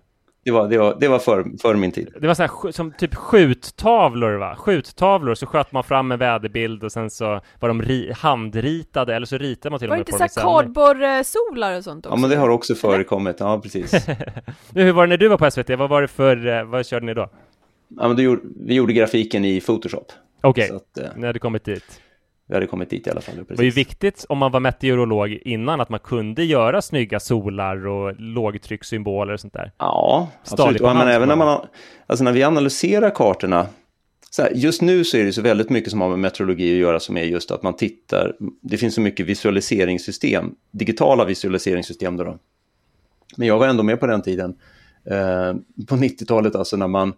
det 0.44 0.50
var, 0.50 0.68
det 0.68 0.78
var, 0.78 0.96
det 1.00 1.08
var 1.08 1.18
för, 1.18 1.44
för 1.62 1.74
min 1.74 1.92
tid. 1.92 2.14
Det 2.20 2.26
var 2.26 2.34
så 2.34 2.42
här, 2.42 2.72
som 2.72 2.92
typ 2.92 3.14
skjuttavlor 3.14 4.32
va? 4.32 4.56
Skjuttavlor, 4.58 5.34
så 5.34 5.46
sköt 5.46 5.72
man 5.72 5.84
fram 5.84 6.12
en 6.12 6.18
väderbild 6.18 6.84
och 6.84 6.92
sen 6.92 7.10
så 7.10 7.40
var 7.60 7.68
de 7.68 7.82
ri, 7.82 8.12
handritade 8.16 9.14
eller 9.14 9.26
så 9.26 9.38
ritade 9.38 9.70
man 9.70 9.78
till 9.78 9.90
och 9.90 9.96
med 9.96 10.06
på 10.06 10.12
Var 10.12 10.18
det 10.18 10.24
inte 10.24 10.34
så 10.34 10.40
kardborresolar 10.40 11.76
och 11.76 11.84
sånt 11.84 12.06
också? 12.06 12.16
Ja 12.16 12.20
men 12.20 12.30
det 12.30 12.36
har 12.36 12.48
också 12.48 12.74
förekommit, 12.74 13.36
ja 13.38 13.60
precis. 13.60 13.92
nu, 14.70 14.82
hur 14.82 14.92
var 14.92 15.06
det 15.06 15.08
när 15.08 15.16
du 15.16 15.28
var 15.28 15.38
på 15.38 15.50
SVT? 15.50 15.70
Vad 15.70 15.90
var 15.90 16.02
det 16.02 16.08
för, 16.08 16.46
eh, 16.46 16.64
vad 16.64 16.86
körde 16.86 17.06
ni 17.06 17.14
då? 17.14 17.30
Ja 17.88 18.08
men 18.08 18.24
gjorde, 18.24 18.42
vi 18.66 18.74
gjorde 18.74 18.92
grafiken 18.92 19.44
i 19.44 19.60
Photoshop. 19.60 20.12
Okej, 20.40 20.72
okay. 20.72 21.08
ni 21.16 21.26
hade 21.26 21.38
kommit 21.38 21.64
dit 21.64 22.00
vi 22.50 22.56
hade 22.56 22.66
kommit 22.66 22.90
dit 22.90 23.06
i 23.06 23.10
alla 23.10 23.20
fall. 23.20 23.34
Precis. 23.34 23.48
Det 23.48 23.56
var 23.56 23.64
ju 23.64 23.70
viktigt 23.70 24.26
om 24.28 24.38
man 24.38 24.52
var 24.52 24.60
meteorolog 24.60 25.38
innan 25.44 25.80
att 25.80 25.88
man 25.88 26.00
kunde 26.00 26.44
göra 26.44 26.82
snygga 26.82 27.20
solar 27.20 27.86
och 27.86 28.20
lågtryckssymboler 28.20 29.32
och 29.32 29.40
sånt 29.40 29.52
där. 29.52 29.72
Ja, 29.78 30.28
absolut. 30.40 30.80
men 30.80 31.08
även 31.08 31.28
när 31.28 31.36
man 31.36 31.66
alltså 32.06 32.24
när 32.24 32.32
vi 32.32 32.42
analyserar 32.42 33.10
kartorna 33.10 33.66
här, 34.38 34.50
just 34.54 34.82
nu 34.82 35.04
så 35.04 35.16
är 35.16 35.24
det 35.24 35.32
så 35.32 35.42
väldigt 35.42 35.70
mycket 35.70 35.90
som 35.90 36.00
har 36.00 36.08
med 36.08 36.18
meteorologi 36.18 36.72
att 36.72 36.80
göra 36.80 37.00
som 37.00 37.16
är 37.16 37.22
just 37.22 37.50
att 37.50 37.62
man 37.62 37.76
tittar, 37.76 38.36
det 38.60 38.76
finns 38.76 38.94
så 38.94 39.00
mycket 39.00 39.26
visualiseringssystem, 39.26 40.54
digitala 40.70 41.24
visualiseringssystem 41.24 42.16
då. 42.16 42.24
då. 42.24 42.38
Men 43.36 43.48
jag 43.48 43.58
var 43.58 43.68
ändå 43.68 43.82
med 43.82 44.00
på 44.00 44.06
den 44.06 44.22
tiden, 44.22 44.54
eh, 45.04 45.54
på 45.88 45.96
90-talet 45.96 46.54
alltså 46.54 46.76
när 46.76 46.88
man 46.88 47.12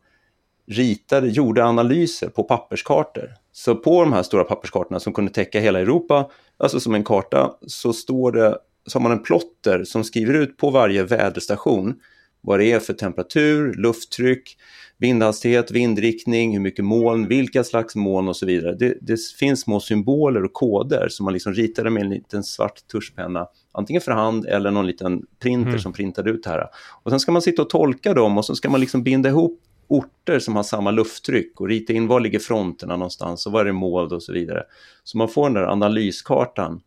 ritade, 0.66 1.28
gjorde 1.28 1.64
analyser 1.64 2.28
på 2.28 2.44
papperskartor. 2.44 3.30
Så 3.52 3.74
på 3.74 4.04
de 4.04 4.12
här 4.12 4.22
stora 4.22 4.44
papperskartorna 4.44 5.00
som 5.00 5.12
kunde 5.12 5.32
täcka 5.32 5.60
hela 5.60 5.80
Europa, 5.80 6.30
alltså 6.56 6.80
som 6.80 6.94
en 6.94 7.04
karta, 7.04 7.52
så 7.66 7.92
står 7.92 8.32
det, 8.32 8.58
så 8.86 8.98
har 8.98 9.02
man 9.02 9.12
en 9.12 9.22
plotter 9.22 9.84
som 9.84 10.04
skriver 10.04 10.34
ut 10.34 10.56
på 10.56 10.70
varje 10.70 11.02
väderstation 11.02 11.94
vad 12.40 12.58
det 12.58 12.72
är 12.72 12.80
för 12.80 12.92
temperatur, 12.92 13.74
lufttryck, 13.74 14.56
vindhastighet, 14.98 15.70
vindriktning, 15.70 16.52
hur 16.52 16.60
mycket 16.60 16.84
moln, 16.84 17.28
vilka 17.28 17.64
slags 17.64 17.96
moln 17.96 18.28
och 18.28 18.36
så 18.36 18.46
vidare. 18.46 18.74
Det, 18.74 18.98
det 19.00 19.20
finns 19.38 19.60
små 19.60 19.80
symboler 19.80 20.44
och 20.44 20.52
koder 20.52 21.08
som 21.08 21.24
man 21.24 21.32
liksom 21.32 21.54
ritade 21.54 21.90
med 21.90 22.02
en 22.02 22.10
liten 22.10 22.44
svart 22.44 22.88
tuschpenna, 22.92 23.46
antingen 23.72 24.02
för 24.02 24.12
hand 24.12 24.46
eller 24.46 24.70
någon 24.70 24.86
liten 24.86 25.22
printer 25.42 25.68
mm. 25.68 25.80
som 25.80 25.92
printar 25.92 26.28
ut 26.28 26.44
det 26.44 26.50
här. 26.50 26.66
Och 27.02 27.10
sen 27.10 27.20
ska 27.20 27.32
man 27.32 27.42
sitta 27.42 27.62
och 27.62 27.70
tolka 27.70 28.14
dem 28.14 28.38
och 28.38 28.44
så 28.44 28.54
ska 28.54 28.70
man 28.70 28.80
liksom 28.80 29.02
binda 29.02 29.28
ihop 29.28 29.60
orter 29.92 30.38
som 30.38 30.56
har 30.56 30.62
samma 30.62 30.90
lufttryck 30.90 31.60
och 31.60 31.68
rita 31.68 31.92
in 31.92 32.06
var 32.06 32.20
ligger 32.20 32.38
fronterna 32.38 32.96
någonstans 32.96 33.46
och 33.46 33.52
var 33.52 33.60
är 33.60 33.64
det 33.64 33.72
mål 33.72 34.12
och 34.12 34.22
så 34.22 34.32
vidare. 34.32 34.62
Så 35.04 35.18
man 35.18 35.28
får 35.28 35.44
den 35.44 35.54
där 35.54 35.72
analyskartan. 35.72 36.80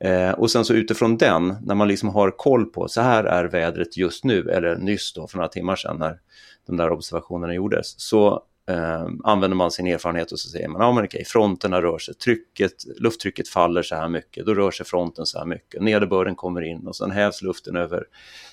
Eh, 0.00 0.30
och 0.30 0.50
sen 0.50 0.64
så 0.64 0.74
utifrån 0.74 1.16
den, 1.16 1.56
när 1.62 1.74
man 1.74 1.88
liksom 1.88 2.08
har 2.08 2.30
koll 2.30 2.66
på 2.66 2.88
så 2.88 3.00
här 3.00 3.24
är 3.24 3.44
vädret 3.44 3.96
just 3.96 4.24
nu, 4.24 4.50
eller 4.50 4.76
nyss 4.76 5.12
då 5.12 5.26
för 5.26 5.36
några 5.36 5.48
timmar 5.48 5.76
sedan 5.76 5.96
när 5.98 6.18
de 6.66 6.76
där 6.76 6.90
observationerna 6.90 7.54
gjordes, 7.54 8.00
så 8.00 8.42
eh, 8.68 9.08
använder 9.24 9.56
man 9.56 9.70
sin 9.70 9.86
erfarenhet 9.86 10.32
och 10.32 10.38
så 10.38 10.48
säger 10.48 10.68
man, 10.68 10.82
ja 10.82 10.92
men 10.92 11.04
okej, 11.04 11.24
fronterna 11.24 11.82
rör 11.82 11.98
sig, 11.98 12.14
trycket, 12.14 12.72
lufttrycket 13.00 13.48
faller 13.48 13.82
så 13.82 13.94
här 13.94 14.08
mycket, 14.08 14.46
då 14.46 14.54
rör 14.54 14.70
sig 14.70 14.86
fronten 14.86 15.26
så 15.26 15.38
här 15.38 15.46
mycket, 15.46 15.82
nederbörden 15.82 16.34
kommer 16.34 16.62
in 16.62 16.86
och 16.86 16.96
sen 16.96 17.10
hävs 17.10 17.42
luften 17.42 17.76
över 17.76 18.04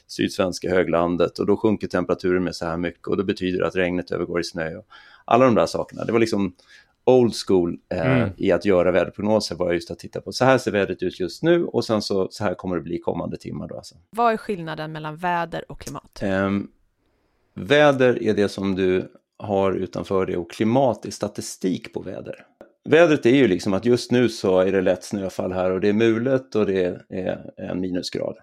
sydsvenska 0.08 0.70
höglandet 0.70 1.40
och 1.40 1.46
då 1.46 1.58
sjunker 1.58 1.88
temperaturen 1.88 2.44
med 2.44 2.56
så 2.56 2.66
här 2.66 2.78
mycket 2.78 3.08
och 3.08 3.18
det 3.18 3.24
betyder 3.24 3.64
att 3.64 3.76
regnet 3.76 4.12
övergår 4.12 4.40
i 4.40 4.44
snö. 4.44 4.76
Och 4.76 4.86
alla 5.26 5.46
de 5.46 5.56
där 5.56 5.66
sakerna, 5.66 6.06
det 6.06 6.12
var 6.12 6.20
liksom 6.20 6.54
old 7.08 7.34
school 7.48 7.78
eh, 7.90 8.18
mm. 8.18 8.30
i 8.38 8.52
att 8.52 8.66
göra 8.66 8.92
väderprognoser 8.92 9.56
var 9.56 9.74
just 9.74 9.92
att 9.92 10.00
titta 10.00 10.22
på 10.22 10.32
så 10.32 10.46
här 10.46 10.58
ser 10.58 10.72
vädret 10.72 11.04
ut 11.04 11.20
just 11.20 11.44
nu 11.44 11.66
och 11.66 11.86
sen 11.86 12.02
så, 12.02 12.28
så 12.32 12.44
här 12.44 12.54
kommer 12.54 12.76
det 12.76 12.82
bli 12.82 13.00
kommande 13.00 13.38
timmar. 13.38 13.68
Då 13.68 13.76
alltså. 13.76 13.96
Vad 14.10 14.34
är 14.34 14.38
skillnaden 14.38 14.92
mellan 14.92 15.18
väder 15.18 15.72
och 15.72 15.80
klimat? 15.80 16.20
Eh, 16.24 16.52
väder 17.54 18.24
är 18.24 18.34
det 18.34 18.50
som 18.50 18.76
du 18.76 19.12
har 19.40 19.72
utanför 19.72 20.26
det 20.26 20.38
och 20.38 20.52
klimat 20.52 21.06
är 21.06 21.12
statistik 21.12 21.94
på 21.94 22.02
väder. 22.02 22.46
Vädret 22.90 23.26
är 23.26 23.36
ju 23.36 23.48
liksom 23.48 23.74
att 23.74 23.86
just 23.86 24.12
nu 24.12 24.30
så 24.30 24.60
är 24.60 24.72
det 24.72 24.82
lätt 24.82 25.04
snöfall 25.04 25.52
här 25.52 25.72
och 25.72 25.82
det 25.82 25.90
är 25.90 25.94
mulet 25.94 26.56
och 26.56 26.66
det 26.66 27.02
är 27.10 27.52
en 27.58 27.80
minusgrad. 27.80 28.38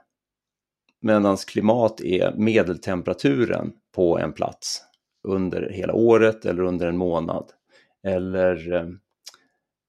Medan 1.00 1.36
klimat 1.36 2.00
är 2.00 2.34
medeltemperaturen 2.36 3.72
på 3.94 4.18
en 4.18 4.32
plats 4.32 4.82
under 5.28 5.70
hela 5.70 5.94
året 5.94 6.44
eller 6.44 6.62
under 6.62 6.86
en 6.86 6.96
månad. 6.96 7.44
Eller 8.06 8.72
eh, 8.72 8.86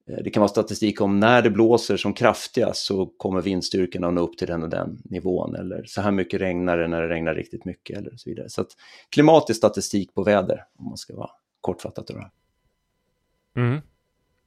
Eh, 0.08 0.18
det 0.24 0.30
kan 0.30 0.40
vara 0.40 0.48
statistik 0.48 1.00
om 1.00 1.20
när 1.20 1.42
det 1.42 1.50
blåser 1.50 1.96
som 1.96 2.14
kraftigast 2.14 2.86
så 2.86 3.06
kommer 3.06 3.40
vindstyrkan 3.40 4.04
att 4.04 4.14
nå 4.14 4.20
upp 4.20 4.38
till 4.38 4.48
den 4.48 4.62
och 4.62 4.68
den 4.68 5.02
nivån. 5.04 5.54
Eller 5.54 5.84
så 5.86 6.00
här 6.00 6.10
mycket 6.10 6.40
regnar 6.40 6.78
det 6.78 6.88
när 6.88 7.02
det 7.02 7.08
regnar 7.08 7.34
riktigt 7.34 7.64
mycket 7.64 7.98
eller 7.98 8.16
så 8.16 8.30
vidare. 8.30 8.48
Så 8.48 8.60
att 8.60 8.68
klimat 9.10 9.50
är 9.50 9.54
statistik 9.54 10.14
på 10.14 10.22
väder 10.22 10.64
om 10.78 10.84
man 10.84 10.96
ska 10.96 11.16
vara 11.16 11.30
kortfattat. 11.60 12.06
Då. 12.06 12.30
Mm. 13.56 13.80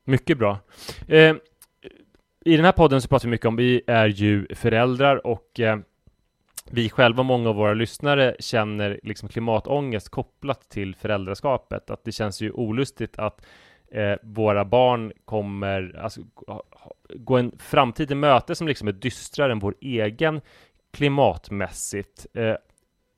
Mycket 0.03 0.37
bra. 0.37 0.59
Eh, 1.07 1.35
I 2.45 2.55
den 2.55 2.65
här 2.65 2.71
podden 2.71 3.01
så 3.01 3.07
pratar 3.07 3.27
vi 3.27 3.31
mycket 3.31 3.45
om, 3.45 3.55
vi 3.55 3.81
är 3.87 4.07
ju 4.07 4.55
föräldrar 4.55 5.27
och 5.27 5.59
eh, 5.59 5.79
vi 6.71 6.89
själva, 6.89 7.23
många 7.23 7.49
av 7.49 7.55
våra 7.55 7.73
lyssnare, 7.73 8.35
känner 8.39 8.99
liksom 9.03 9.29
klimatångest 9.29 10.09
kopplat 10.09 10.69
till 10.69 10.95
föräldraskapet. 10.95 11.89
Att 11.89 12.03
det 12.03 12.11
känns 12.11 12.41
ju 12.41 12.51
olustigt 12.51 13.19
att 13.19 13.45
eh, 13.91 14.15
våra 14.23 14.65
barn 14.65 15.13
kommer 15.25 15.99
alltså, 16.01 16.21
gå 17.15 17.37
en 17.37 17.51
framtid 17.59 18.07
till 18.07 18.17
möte 18.17 18.55
som 18.55 18.67
liksom 18.67 18.87
är 18.87 18.91
dystrare 18.91 19.51
än 19.51 19.59
vår 19.59 19.75
egen 19.81 20.41
klimatmässigt. 20.91 22.25
Eh, 22.33 22.55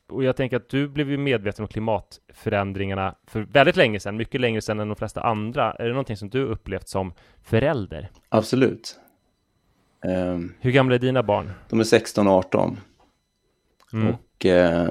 och 0.10 0.24
jag 0.24 0.36
tänker 0.36 0.58
att 0.58 0.70
du 0.70 0.88
blev 0.88 1.10
ju 1.10 1.18
medveten 1.18 1.64
om 1.64 1.68
klimatförändringarna 1.68 3.16
för 3.28 3.42
väldigt 3.42 3.76
länge 3.76 4.00
sedan, 4.00 4.18
mycket 4.18 4.42
längre 4.42 4.62
sedan 4.62 4.80
än 4.80 4.88
de 4.88 4.96
flesta 4.96 5.22
andra. 5.22 5.72
Är 5.74 5.84
det 5.84 5.90
någonting 5.90 6.18
som 6.18 6.30
du 6.30 6.44
upplevt 6.44 6.88
som 6.88 7.14
förälder? 7.44 8.10
Absolut. 8.30 9.00
Um, 10.06 10.54
Hur 10.60 10.72
gamla 10.72 10.96
är 10.96 11.00
dina 11.00 11.24
barn? 11.24 11.52
De 11.70 11.80
är 11.80 11.84
16 11.84 12.28
och 12.28 12.34
18. 12.34 12.80
Mm. 13.94 14.08
Och 14.14 14.46
eh, 14.46 14.90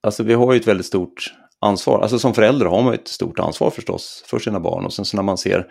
alltså 0.00 0.22
vi 0.22 0.34
har 0.34 0.52
ju 0.52 0.60
ett 0.60 0.68
väldigt 0.68 0.86
stort 0.86 1.34
ansvar. 1.60 2.00
Alltså 2.00 2.18
som 2.18 2.34
förälder 2.34 2.66
har 2.66 2.82
man 2.82 2.94
ett 2.94 3.08
stort 3.08 3.38
ansvar 3.38 3.70
förstås 3.70 4.24
för 4.26 4.38
sina 4.38 4.60
barn 4.60 4.84
och 4.84 4.92
sen 4.92 5.04
så 5.04 5.16
när 5.16 5.22
man 5.22 5.38
ser 5.38 5.66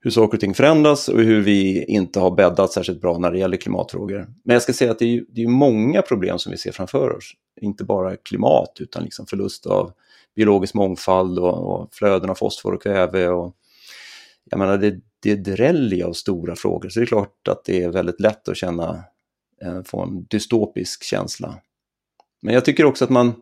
hur 0.00 0.10
saker 0.10 0.36
och 0.36 0.40
ting 0.40 0.54
förändras 0.54 1.08
och 1.08 1.20
hur 1.20 1.40
vi 1.40 1.84
inte 1.84 2.20
har 2.20 2.30
bäddat 2.30 2.72
särskilt 2.72 3.00
bra 3.00 3.18
när 3.18 3.32
det 3.32 3.38
gäller 3.38 3.56
klimatfrågor. 3.56 4.28
Men 4.44 4.54
jag 4.54 4.62
ska 4.62 4.72
säga 4.72 4.90
att 4.90 4.98
det 4.98 5.16
är, 5.16 5.24
det 5.28 5.42
är 5.42 5.48
många 5.48 6.02
problem 6.02 6.38
som 6.38 6.52
vi 6.52 6.58
ser 6.58 6.72
framför 6.72 7.16
oss. 7.16 7.32
Inte 7.60 7.84
bara 7.84 8.16
klimat 8.16 8.76
utan 8.80 9.04
liksom 9.04 9.26
förlust 9.26 9.66
av 9.66 9.92
biologisk 10.36 10.74
mångfald 10.74 11.38
och, 11.38 11.74
och 11.74 11.94
flöden 11.94 12.30
av 12.30 12.34
fosfor 12.34 12.74
och 12.74 12.82
kväve. 12.82 13.28
Och, 13.28 13.56
jag 14.44 14.58
menar, 14.58 14.78
det, 14.78 15.00
det 15.22 15.34
dräller 15.34 16.04
av 16.04 16.12
stora 16.12 16.56
frågor 16.56 16.88
så 16.88 17.00
det 17.00 17.04
är 17.04 17.06
klart 17.06 17.48
att 17.48 17.64
det 17.64 17.82
är 17.82 17.88
väldigt 17.88 18.20
lätt 18.20 18.48
att 18.48 18.56
känna, 18.56 19.04
eh, 19.62 19.82
få 19.82 20.00
en 20.00 20.24
dystopisk 20.24 21.04
känsla. 21.04 21.54
Men 22.42 22.54
jag 22.54 22.64
tycker 22.64 22.84
också 22.84 23.04
att 23.04 23.10
man 23.10 23.34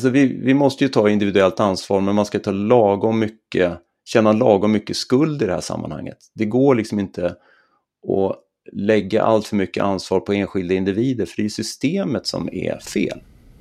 Alltså 0.00 0.10
vi, 0.10 0.26
vi 0.26 0.54
måste 0.54 0.84
ju 0.84 0.88
ta 0.88 1.10
individuellt 1.10 1.60
ansvar 1.60 2.00
men 2.00 2.14
man 2.14 2.26
ska 2.26 2.38
ta 2.38 2.50
lagom 2.50 3.18
mycket 3.18 3.78
känna 4.04 4.32
lagom 4.32 4.72
mycket 4.72 4.96
skuld 4.96 5.42
i 5.42 5.46
det 5.46 5.52
här 5.52 5.60
sammanhanget. 5.60 6.18
Det 6.34 6.44
går 6.44 6.74
liksom 6.74 6.98
inte 6.98 7.26
att 7.26 8.36
lägga 8.72 9.22
allt 9.22 9.46
för 9.46 9.56
mycket 9.56 9.82
ansvar 9.82 10.20
på 10.20 10.32
enskilda 10.32 10.74
individer 10.74 11.26
för 11.26 11.36
det 11.36 11.46
är 11.46 11.48
systemet 11.48 12.26
som 12.26 12.48
är 12.52 12.78
fel. 12.78 13.20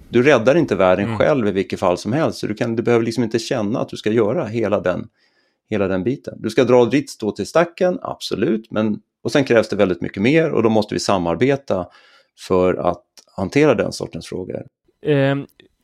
Du 0.09 0.23
räddar 0.23 0.55
inte 0.55 0.75
världen 0.75 1.05
mm. 1.05 1.17
själv 1.17 1.47
i 1.47 1.51
vilket 1.51 1.79
fall 1.79 1.97
som 1.97 2.13
helst 2.13 2.39
så 2.39 2.47
du, 2.47 2.53
kan, 2.53 2.75
du 2.75 2.83
behöver 2.83 3.05
liksom 3.05 3.23
inte 3.23 3.39
känna 3.39 3.79
att 3.79 3.89
du 3.89 3.97
ska 3.97 4.11
göra 4.11 4.45
hela 4.45 4.79
den, 4.79 5.07
hela 5.69 5.87
den 5.87 6.03
biten. 6.03 6.37
Du 6.41 6.49
ska 6.49 6.63
dra 6.63 6.85
ditt 6.85 7.09
stå 7.09 7.31
till 7.31 7.47
stacken, 7.47 7.99
absolut, 8.01 8.71
men 8.71 8.99
och 9.23 9.31
sen 9.31 9.43
krävs 9.43 9.69
det 9.69 9.75
väldigt 9.75 10.01
mycket 10.01 10.23
mer 10.23 10.51
och 10.51 10.63
då 10.63 10.69
måste 10.69 10.95
vi 10.95 10.99
samarbeta 10.99 11.87
för 12.47 12.73
att 12.73 13.05
hantera 13.35 13.75
den 13.75 13.91
sortens 13.91 14.27
frågor. 14.27 14.65
Eh, 15.05 15.35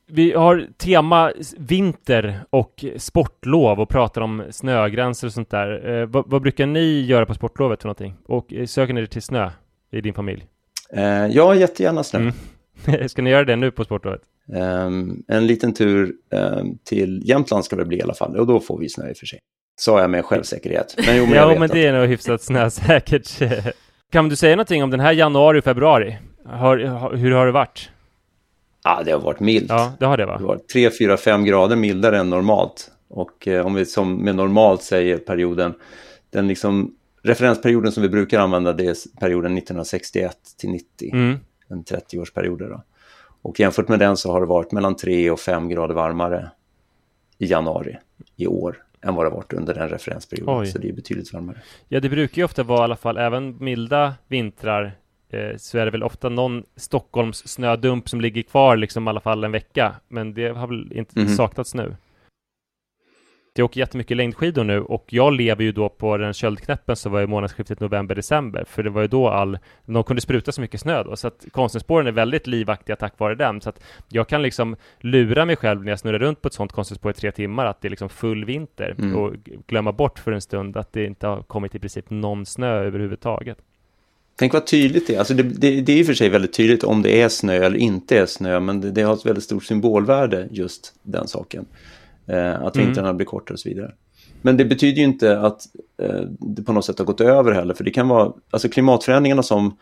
vi 0.08 0.32
har 0.32 0.66
tema 0.76 1.32
vinter 1.58 2.40
och 2.50 2.84
sportlov 2.96 3.80
och 3.80 3.88
pratar 3.88 4.20
om 4.20 4.42
snögränser 4.50 5.26
och 5.26 5.32
sånt 5.32 5.50
där. 5.50 6.00
Eh, 6.00 6.06
vad, 6.06 6.30
vad, 6.30 6.42
brukar 6.42 6.66
ni 6.66 7.00
göra 7.00 7.26
på 7.26 7.34
sportlovet 7.34 7.82
för 7.82 7.88
någonting? 7.88 8.14
Och 8.26 8.52
eh, 8.52 8.66
söker 8.66 8.94
ni 8.94 9.06
till 9.06 9.22
snö 9.22 9.50
i 9.90 10.00
din 10.00 10.14
familj? 10.14 10.46
Eh, 10.92 11.26
ja, 11.26 11.54
jättegärna 11.54 12.02
snö. 12.02 12.18
Mm. 12.18 13.08
ska 13.08 13.22
ni 13.22 13.30
göra 13.30 13.44
det 13.44 13.56
nu 13.56 13.70
på 13.70 13.84
sportlovet? 13.84 14.20
Um, 14.52 15.24
en 15.28 15.46
liten 15.46 15.74
tur 15.74 16.12
um, 16.30 16.78
till 16.84 17.22
Jämtland 17.24 17.64
ska 17.64 17.76
det 17.76 17.84
bli 17.84 17.98
i 17.98 18.02
alla 18.02 18.14
fall 18.14 18.36
och 18.36 18.46
då 18.46 18.60
får 18.60 18.78
vi 18.78 18.88
snö 18.88 19.08
i 19.08 19.12
och 19.12 19.16
för 19.16 19.26
sig. 19.26 19.38
Sa 19.76 20.00
jag 20.00 20.10
med 20.10 20.24
självsäkerhet. 20.24 20.94
Men 21.06 21.16
jo, 21.16 21.26
men 21.26 21.34
ja, 21.34 21.58
men 21.58 21.68
det 21.68 21.86
är 21.86 21.92
nog 21.92 22.06
hyfsat 22.08 22.42
snösäkert. 22.42 23.42
kan 24.12 24.28
du 24.28 24.36
säga 24.36 24.56
någonting 24.56 24.82
om 24.82 24.90
den 24.90 25.00
här 25.00 25.12
januari 25.12 25.60
och 25.60 25.64
februari? 25.64 26.18
Har, 26.44 27.16
hur 27.16 27.30
har 27.30 27.46
det 27.46 27.52
varit? 27.52 27.90
Ja, 28.86 29.02
det 29.04 29.12
har 29.12 29.20
varit 29.20 29.40
milt. 29.40 29.66
Ja, 29.68 29.92
det 29.98 30.06
har 30.06 30.16
det 30.16 30.26
va? 30.26 30.38
Det 30.38 30.44
var 30.44 30.58
3, 30.72 30.90
4, 30.90 31.16
5 31.16 31.44
grader 31.44 31.76
mildare 31.76 32.18
än 32.18 32.30
normalt. 32.30 32.90
Och 33.08 33.48
eh, 33.48 33.66
om 33.66 33.74
vi 33.74 33.86
som 33.86 34.16
med 34.16 34.34
normalt 34.34 34.82
säger 34.82 35.18
perioden, 35.18 35.74
den 36.30 36.48
liksom 36.48 36.94
referensperioden 37.22 37.92
som 37.92 38.02
vi 38.02 38.08
brukar 38.08 38.40
använda 38.40 38.72
det 38.72 38.84
är 38.84 39.18
perioden 39.20 39.58
1961 39.58 40.36
till 40.58 40.70
90, 40.70 41.10
mm. 41.12 41.36
en 41.68 41.84
30-årsperiod. 41.84 42.58
Då. 42.58 42.82
Och 43.42 43.60
jämfört 43.60 43.88
med 43.88 43.98
den 43.98 44.16
så 44.16 44.32
har 44.32 44.40
det 44.40 44.46
varit 44.46 44.72
mellan 44.72 44.96
3 44.96 45.30
och 45.30 45.40
5 45.40 45.68
grader 45.68 45.94
varmare 45.94 46.50
i 47.38 47.46
januari 47.46 47.96
i 48.36 48.46
år 48.46 48.82
än 49.02 49.14
vad 49.14 49.26
det 49.26 49.30
varit 49.30 49.52
under 49.52 49.74
den 49.74 49.88
referensperioden. 49.88 50.58
Oj. 50.58 50.66
Så 50.66 50.78
det 50.78 50.88
är 50.88 50.92
betydligt 50.92 51.32
varmare. 51.32 51.62
Ja, 51.88 52.00
det 52.00 52.08
brukar 52.08 52.36
ju 52.36 52.44
ofta 52.44 52.62
vara 52.62 52.80
i 52.80 52.84
alla 52.84 52.96
fall 52.96 53.16
även 53.16 53.64
milda 53.64 54.14
vintrar 54.28 54.98
eh, 55.30 55.56
så 55.56 55.78
är 55.78 55.84
det 55.84 55.90
väl 55.90 56.02
ofta 56.02 56.28
någon 56.28 56.62
Stockholms 56.76 57.48
snödump 57.48 58.08
som 58.08 58.20
ligger 58.20 58.42
kvar 58.42 58.76
liksom 58.76 59.06
i 59.06 59.10
alla 59.10 59.20
fall 59.20 59.44
en 59.44 59.52
vecka. 59.52 59.94
Men 60.08 60.34
det 60.34 60.48
har 60.48 60.66
väl 60.66 60.92
inte 60.92 61.20
mm. 61.20 61.34
saknats 61.34 61.74
nu. 61.74 61.96
Jag 63.58 63.64
åker 63.64 63.80
jättemycket 63.80 64.16
längdskidor 64.16 64.64
nu 64.64 64.80
och 64.80 65.04
jag 65.08 65.32
lever 65.32 65.64
ju 65.64 65.72
då 65.72 65.88
på 65.88 66.16
den 66.16 66.32
köldknäppen 66.32 66.96
som 66.96 67.12
var 67.12 67.22
i 67.22 67.26
månadsskiftet 67.26 67.80
november-december, 67.80 68.64
för 68.64 68.82
det 68.82 68.90
var 68.90 69.02
ju 69.02 69.08
då 69.08 69.28
all, 69.28 69.58
de 69.84 70.04
kunde 70.04 70.22
spruta 70.22 70.52
så 70.52 70.60
mycket 70.60 70.80
snö 70.80 71.02
då, 71.02 71.16
så 71.16 71.28
att 71.28 71.46
konstnärsspåren 71.52 72.06
är 72.06 72.12
väldigt 72.12 72.46
livaktiga 72.46 72.96
tack 72.96 73.18
vare 73.18 73.34
den, 73.34 73.60
så 73.60 73.68
att 73.68 73.82
jag 74.08 74.28
kan 74.28 74.42
liksom 74.42 74.76
lura 75.00 75.44
mig 75.44 75.56
själv 75.56 75.84
när 75.84 75.92
jag 75.92 75.98
snurrar 75.98 76.18
runt 76.18 76.42
på 76.42 76.48
ett 76.48 76.54
sånt 76.54 76.72
konstnärsspår 76.72 77.10
i 77.10 77.14
tre 77.14 77.32
timmar 77.32 77.66
att 77.66 77.80
det 77.80 77.88
är 77.88 77.90
liksom 77.90 78.08
full 78.08 78.44
vinter 78.44 78.94
mm. 78.98 79.16
och 79.16 79.34
glömma 79.66 79.92
bort 79.92 80.18
för 80.18 80.32
en 80.32 80.40
stund 80.40 80.76
att 80.76 80.92
det 80.92 81.04
inte 81.04 81.26
har 81.26 81.42
kommit 81.42 81.74
i 81.74 81.78
princip 81.78 82.10
någon 82.10 82.46
snö 82.46 82.84
överhuvudtaget. 82.84 83.58
Tänk 84.38 84.52
vad 84.52 84.66
tydligt 84.66 85.06
det 85.06 85.14
är. 85.14 85.18
Alltså 85.18 85.34
det, 85.34 85.42
det, 85.42 85.80
det 85.80 85.92
är 85.92 85.96
i 85.96 86.02
och 86.02 86.06
för 86.06 86.14
sig 86.14 86.28
väldigt 86.28 86.52
tydligt 86.52 86.84
om 86.84 87.02
det 87.02 87.22
är 87.22 87.28
snö 87.28 87.54
eller 87.54 87.76
inte 87.76 88.18
är 88.18 88.26
snö, 88.26 88.60
men 88.60 88.80
det, 88.80 88.90
det 88.90 89.02
har 89.02 89.14
ett 89.14 89.26
väldigt 89.26 89.44
stort 89.44 89.64
symbolvärde 89.64 90.48
just 90.50 90.94
den 91.02 91.28
saken. 91.28 91.66
Eh, 92.26 92.62
att 92.62 92.76
mm. 92.76 92.86
vintrarna 92.86 93.14
blir 93.14 93.26
kortare 93.26 93.54
och 93.54 93.60
så 93.60 93.68
vidare. 93.68 93.94
Men 94.42 94.56
det 94.56 94.64
betyder 94.64 94.98
ju 94.98 95.04
inte 95.04 95.40
att 95.40 95.62
eh, 96.02 96.20
det 96.40 96.62
på 96.62 96.72
något 96.72 96.84
sätt 96.84 96.98
har 96.98 97.06
gått 97.06 97.20
över 97.20 97.52
heller, 97.52 97.74
för 97.74 97.84
det 97.84 97.90
kan 97.90 98.08
vara, 98.08 98.32
alltså 98.50 98.68
klimatförändringarna 98.68 99.42
som, 99.42 99.76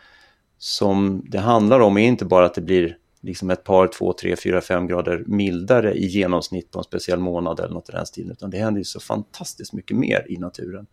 som 0.57 1.25
det 1.29 1.39
handlar 1.39 1.79
om 1.79 1.97
är 1.97 2.07
inte 2.07 2.25
bara 2.25 2.45
att 2.45 2.53
det 2.53 2.61
blir 2.61 2.97
liksom 3.21 3.49
ett 3.49 3.63
par, 3.63 3.87
två, 3.87 4.13
tre, 4.13 4.35
fyra, 4.35 4.61
fem 4.61 4.87
grader 4.87 5.23
mildare 5.27 5.93
i 5.93 6.05
genomsnitt 6.05 6.71
på 6.71 6.79
en 6.79 6.83
speciell 6.83 7.19
månad 7.19 7.59
eller 7.59 7.73
något 7.73 7.89
i 7.89 7.91
den 7.91 8.05
stilen, 8.05 8.31
utan 8.31 8.49
det 8.49 8.57
händer 8.57 8.79
ju 8.79 8.85
så 8.85 8.99
fantastiskt 8.99 9.73
mycket 9.73 9.97
mer 9.97 10.25
i 10.29 10.37
naturen. 10.37 10.85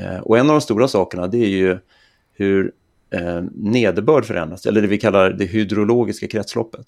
Eh, 0.00 0.18
och 0.18 0.38
en 0.38 0.50
av 0.50 0.54
de 0.54 0.60
stora 0.60 0.88
sakerna 0.88 1.26
det 1.26 1.38
är 1.38 1.48
ju 1.48 1.78
hur 2.32 2.72
eh, 3.12 3.42
nederbörd 3.54 4.24
förändras, 4.24 4.66
eller 4.66 4.82
det 4.82 4.88
vi 4.88 4.98
kallar 4.98 5.30
det 5.30 5.44
hydrologiska 5.44 6.28
kretsloppet. 6.28 6.86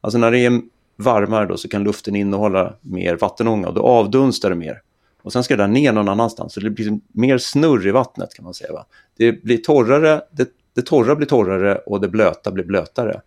Alltså 0.00 0.18
när 0.18 0.30
det 0.30 0.38
är 0.38 0.60
varmare 0.96 1.46
då 1.46 1.56
så 1.56 1.68
kan 1.68 1.84
luften 1.84 2.16
innehålla 2.16 2.74
mer 2.80 3.16
vattenånga 3.16 3.68
och 3.68 3.74
då 3.74 3.82
avdunstar 3.82 4.50
det 4.50 4.56
mer. 4.56 4.82
Och 5.22 5.32
sen 5.32 5.44
ska 5.44 5.56
det 5.56 5.62
där 5.62 5.68
ner 5.68 5.92
någon 5.92 6.08
annanstans, 6.08 6.52
så 6.52 6.60
det 6.60 6.70
blir 6.70 7.00
mer 7.12 7.38
snurr 7.38 7.86
i 7.86 7.90
vattnet 7.90 8.34
kan 8.34 8.44
man 8.44 8.54
säga. 8.54 8.72
Va? 8.72 8.86
Det 9.16 9.32
blir 9.32 9.58
torrare, 9.58 10.22
det, 10.30 10.48
det 10.74 10.82
torra 10.82 11.16
blir 11.16 11.26
torrare 11.26 11.76
och 11.76 12.00
det 12.00 12.08
blöta 12.08 12.50
blir 12.50 12.64
blötare. 12.64 13.20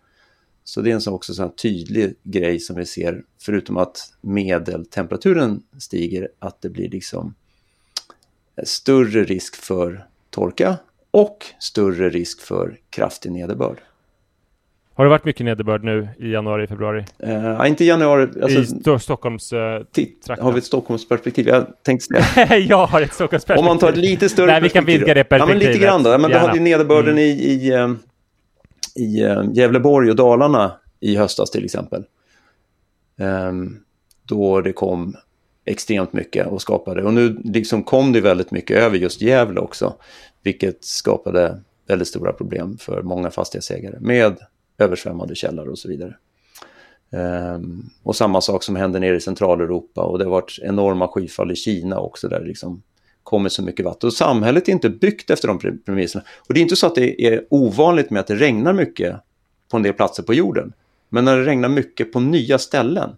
Så 0.64 0.80
det 0.80 0.90
är 0.90 0.94
en 0.94 1.00
sån 1.00 1.14
också 1.14 1.34
sån 1.34 1.52
tydlig 1.52 2.14
grej 2.22 2.58
som 2.58 2.76
vi 2.76 2.86
ser, 2.86 3.22
förutom 3.42 3.76
att 3.76 4.12
medeltemperaturen 4.20 5.62
stiger, 5.78 6.28
att 6.38 6.62
det 6.62 6.68
blir 6.68 6.90
liksom 6.90 7.34
större 8.64 9.24
risk 9.24 9.56
för 9.56 10.06
torka 10.30 10.76
och 11.12 11.46
större 11.58 12.10
risk 12.10 12.40
för 12.40 12.78
kraftig 12.90 13.32
nederbörd. 13.32 13.80
Har 14.94 15.04
det 15.04 15.10
varit 15.10 15.24
mycket 15.24 15.46
nederbörd 15.46 15.84
nu 15.84 16.08
i 16.18 16.30
januari, 16.30 16.66
februari? 16.66 17.04
Uh, 17.26 17.68
inte 17.68 17.84
i 17.84 17.86
januari. 17.86 18.28
Alltså, 18.42 18.58
I 18.58 18.66
Sto 18.66 18.98
Stockholms 18.98 19.52
uh, 19.52 19.58
Har 20.38 20.52
vi 20.52 20.58
ett 20.58 20.64
Stockholmsperspektiv? 20.64 21.48
Jag 21.48 21.66
tänkte 21.82 22.22
säga. 22.22 22.56
jag 22.58 22.86
har 22.86 23.00
ett 23.00 23.14
Stockholmsperspektiv. 23.14 23.58
Om 23.58 23.64
man 23.64 23.78
tar 23.78 23.88
ett 23.88 23.96
lite 23.96 24.28
större 24.28 24.46
Nej, 24.46 24.60
vi 24.60 24.68
kan 24.68 24.84
vidga 24.84 25.14
det 25.14 25.24
perspektivet. 25.24 25.40
Ja, 25.40 25.46
men 25.46 25.58
lite 25.58 25.84
grann 25.84 26.02
då. 26.02 26.18
Men 26.18 26.30
då 26.30 26.38
hade 26.38 26.54
ju 26.54 26.62
nederbörden 26.62 27.10
mm. 27.10 27.24
i, 27.24 27.30
i, 27.30 27.72
uh, 27.76 27.94
i 28.94 29.24
uh, 29.24 29.44
Gävleborg 29.52 30.10
och 30.10 30.16
Dalarna 30.16 30.72
i 31.00 31.16
höstas 31.16 31.50
till 31.50 31.64
exempel. 31.64 32.04
Um, 33.16 33.80
då 34.28 34.60
det 34.60 34.72
kom 34.72 35.16
extremt 35.64 36.12
mycket 36.12 36.46
och 36.46 36.62
skapade, 36.62 37.02
och 37.02 37.14
nu 37.14 37.40
liksom 37.44 37.82
kom 37.82 38.12
det 38.12 38.20
väldigt 38.20 38.50
mycket 38.50 38.76
över 38.76 38.98
just 38.98 39.22
Gävle 39.22 39.60
också 39.60 39.94
vilket 40.42 40.84
skapade 40.84 41.60
väldigt 41.86 42.08
stora 42.08 42.32
problem 42.32 42.78
för 42.78 43.02
många 43.02 43.30
fastighetsägare 43.30 43.96
med 44.00 44.36
översvämmade 44.78 45.34
källare 45.34 45.70
och 45.70 45.78
så 45.78 45.88
vidare. 45.88 46.16
Um, 47.10 47.90
och 48.02 48.16
samma 48.16 48.40
sak 48.40 48.62
som 48.62 48.76
händer 48.76 49.00
nere 49.00 49.16
i 49.16 49.20
Centraleuropa 49.20 50.02
och 50.02 50.18
det 50.18 50.24
har 50.24 50.30
varit 50.30 50.58
enorma 50.62 51.08
skyfall 51.08 51.52
i 51.52 51.56
Kina 51.56 51.98
också 51.98 52.28
där 52.28 52.40
det 52.40 52.46
liksom 52.46 52.82
kommer 53.22 53.48
så 53.48 53.62
mycket 53.62 53.84
vatten. 53.84 54.06
Och 54.06 54.12
samhället 54.12 54.68
är 54.68 54.72
inte 54.72 54.90
byggt 54.90 55.30
efter 55.30 55.48
de 55.48 55.58
premisserna. 55.84 56.24
Och 56.48 56.54
det 56.54 56.60
är 56.60 56.62
inte 56.62 56.76
så 56.76 56.86
att 56.86 56.94
det 56.94 57.26
är 57.26 57.44
ovanligt 57.50 58.10
med 58.10 58.20
att 58.20 58.26
det 58.26 58.34
regnar 58.34 58.72
mycket 58.72 59.16
på 59.70 59.76
en 59.76 59.82
del 59.82 59.92
platser 59.92 60.22
på 60.22 60.34
jorden. 60.34 60.72
Men 61.08 61.24
när 61.24 61.36
det 61.36 61.44
regnar 61.44 61.68
mycket 61.68 62.12
på 62.12 62.20
nya 62.20 62.58
ställen 62.58 63.10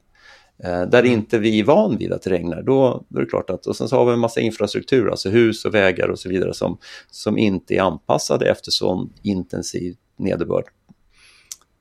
där 0.63 0.99
mm. 0.99 1.13
inte 1.13 1.39
vi 1.39 1.61
är 1.61 1.65
van 1.65 1.97
vid 1.97 2.13
att 2.13 2.23
det 2.23 2.31
regnar, 2.31 2.63
då, 2.63 3.05
då 3.09 3.19
är 3.19 3.25
det 3.25 3.31
klart 3.31 3.51
att, 3.51 3.67
och 3.67 3.77
sen 3.77 3.89
så 3.89 3.97
har 3.97 4.05
vi 4.07 4.13
en 4.13 4.19
massa 4.19 4.41
infrastruktur, 4.41 5.11
alltså 5.11 5.29
hus 5.29 5.65
och 5.65 5.75
vägar 5.75 6.09
och 6.09 6.19
så 6.19 6.29
vidare 6.29 6.55
som, 6.55 6.79
som 7.11 7.39
inte 7.39 7.75
är 7.75 7.81
anpassade 7.81 8.51
efter 8.51 8.71
sån 8.71 9.13
intensiv 9.23 9.97
nederbörd. 10.17 10.65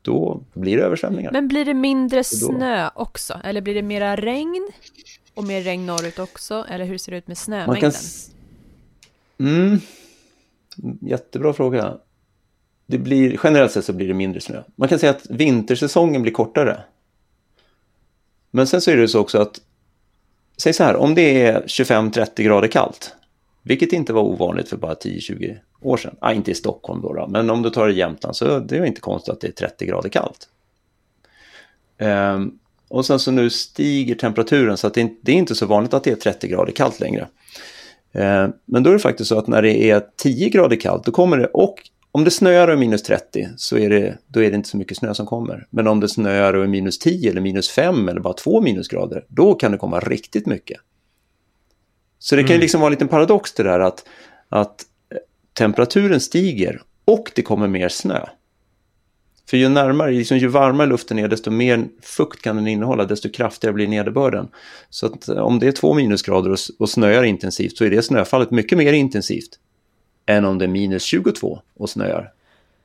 Då 0.02 0.44
blir 0.54 0.78
det 0.78 0.84
översvämningar. 0.84 1.32
Men 1.32 1.48
blir 1.48 1.66
det 1.66 1.74
mindre 1.74 2.24
snö 2.24 2.90
också? 2.96 3.40
Eller 3.44 3.62
blir 3.62 3.74
det 3.74 3.82
mera 3.82 4.16
regn? 4.16 4.72
Och 5.34 5.44
mer 5.44 5.62
regn 5.62 5.86
norrut 5.86 6.20
också? 6.20 6.66
Eller 6.70 6.86
hur 6.86 6.98
ser 6.98 7.12
det 7.12 7.18
ut 7.18 7.28
med 7.28 7.38
snömängden? 7.38 7.92
Kan... 7.92 9.48
Mm. 9.48 9.80
Jättebra 11.02 11.54
fråga. 11.54 11.98
Det 12.86 12.98
blir, 12.98 13.40
generellt 13.44 13.72
sett 13.72 13.86
så 13.86 13.94
blir 13.94 14.08
det 14.08 14.14
mindre 14.14 14.42
snö. 14.42 14.64
Man 14.76 14.90
kan 14.90 15.00
säga 15.00 15.10
att 15.10 15.30
vintersäsongen 15.30 16.22
blir 16.22 16.34
kortare. 16.34 16.84
Men 18.56 18.68
sen 18.68 18.82
så 18.82 18.92
är 18.92 18.98
det 18.98 19.08
så 19.08 19.20
också 19.20 19.38
att, 19.38 19.62
säg 20.58 20.74
så 20.74 20.84
här, 20.84 20.96
om 20.96 21.16
det 21.16 21.42
är 21.42 21.62
25-30 21.62 22.44
grader 22.44 22.68
kallt, 22.68 23.16
vilket 23.64 23.94
inte 23.94 24.14
var 24.14 24.22
ovanligt 24.22 24.70
för 24.70 24.78
bara 24.78 24.94
10-20 24.94 25.58
år 25.82 25.98
sedan, 25.98 26.16
ah, 26.20 26.32
inte 26.32 26.52
i 26.52 26.56
Stockholm 26.56 27.02
då, 27.02 27.14
då, 27.14 27.28
men 27.28 27.50
om 27.50 27.62
du 27.62 27.70
tar 27.70 27.88
det 27.88 27.94
i 27.94 27.98
Jämtland 27.98 28.36
så 28.36 28.60
det 28.60 28.78
är 28.78 28.86
inte 28.86 29.02
konstigt 29.02 29.34
att 29.34 29.42
det 29.42 29.48
är 29.48 29.52
30 29.52 29.86
grader 29.86 30.10
kallt. 30.10 30.50
Um, 32.00 32.60
och 32.88 33.06
sen 33.06 33.20
så 33.20 33.32
nu 33.32 33.50
stiger 33.50 34.16
temperaturen 34.16 34.78
så 34.78 34.88
att 34.88 34.94
det, 34.94 35.14
det 35.22 35.32
är 35.32 35.36
inte 35.36 35.56
så 35.56 35.66
vanligt 35.66 35.94
att 35.94 36.04
det 36.04 36.12
är 36.12 36.16
30 36.16 36.48
grader 36.48 36.72
kallt 36.72 37.00
längre. 37.00 37.28
Ehm, 38.12 38.52
men 38.66 38.84
då 38.84 38.90
är 38.90 38.94
det 38.94 39.00
faktiskt 39.00 39.30
så 39.30 39.40
att 39.40 39.48
när 39.48 39.62
det 39.62 39.90
är 39.90 40.04
10 40.16 40.50
grader 40.50 40.76
kallt, 40.76 41.06
då 41.06 41.12
kommer 41.12 41.38
det, 41.38 41.48
och 41.48 41.90
om 42.16 42.24
det 42.24 42.32
snöar 42.32 42.68
och 42.68 42.74
är 42.74 42.78
minus 42.78 43.04
30 43.04 43.50
så 43.58 43.78
är 43.78 43.90
det, 43.90 44.18
då 44.28 44.44
är 44.44 44.50
det 44.50 44.56
inte 44.56 44.70
så 44.70 44.78
mycket 44.78 44.98
snö 44.98 45.14
som 45.14 45.26
kommer. 45.26 45.68
Men 45.70 45.88
om 45.88 46.00
det 46.00 46.10
snöar 46.10 46.54
och 46.54 46.64
är 46.64 46.68
minus 46.68 47.00
10 47.00 47.30
eller 47.30 47.42
minus 47.42 47.70
5 47.70 48.10
eller 48.10 48.22
bara 48.22 48.34
2 48.34 48.62
minusgrader, 48.62 49.26
då 49.28 49.54
kan 49.54 49.72
det 49.72 49.78
komma 49.78 50.00
riktigt 50.00 50.46
mycket. 50.46 50.78
Så 52.20 52.36
det 52.36 52.42
kan 52.42 52.50
ju 52.50 52.56
mm. 52.56 52.62
liksom 52.62 52.82
vara 52.82 52.88
en 52.88 52.92
liten 52.92 53.08
paradox 53.08 53.54
det 53.54 53.64
där 53.64 53.80
att, 53.80 54.06
att 54.50 54.86
temperaturen 55.54 56.20
stiger 56.20 56.82
och 57.06 57.32
det 57.36 57.42
kommer 57.42 57.68
mer 57.68 57.90
snö. 57.90 58.26
För 59.50 59.58
ju 59.58 59.70
närmare, 59.70 60.12
liksom 60.12 60.38
ju 60.38 60.48
varmare 60.48 60.88
luften 60.88 61.20
är, 61.20 61.28
desto 61.28 61.52
mer 61.52 61.86
fukt 62.02 62.42
kan 62.42 62.56
den 62.56 62.68
innehålla, 62.68 63.06
desto 63.06 63.30
kraftigare 63.30 63.74
blir 63.74 63.88
nederbörden. 63.88 64.48
Så 64.90 65.18
eh, 65.28 65.38
om 65.38 65.60
det 65.60 65.68
är 65.68 65.72
två 65.72 65.94
minusgrader 65.94 66.52
och, 66.52 66.60
och 66.80 66.90
snöar 66.90 67.24
intensivt 67.24 67.78
så 67.78 67.86
är 67.86 67.90
det 67.90 68.02
snöfallet 68.02 68.52
mycket 68.52 68.78
mer 68.78 68.94
intensivt 68.94 69.60
än 70.26 70.46
om 70.46 70.58
det 70.58 70.66
är 70.66 70.70
minus 70.70 71.04
22 71.04 71.60
och 71.78 71.90
snöar. 71.90 72.32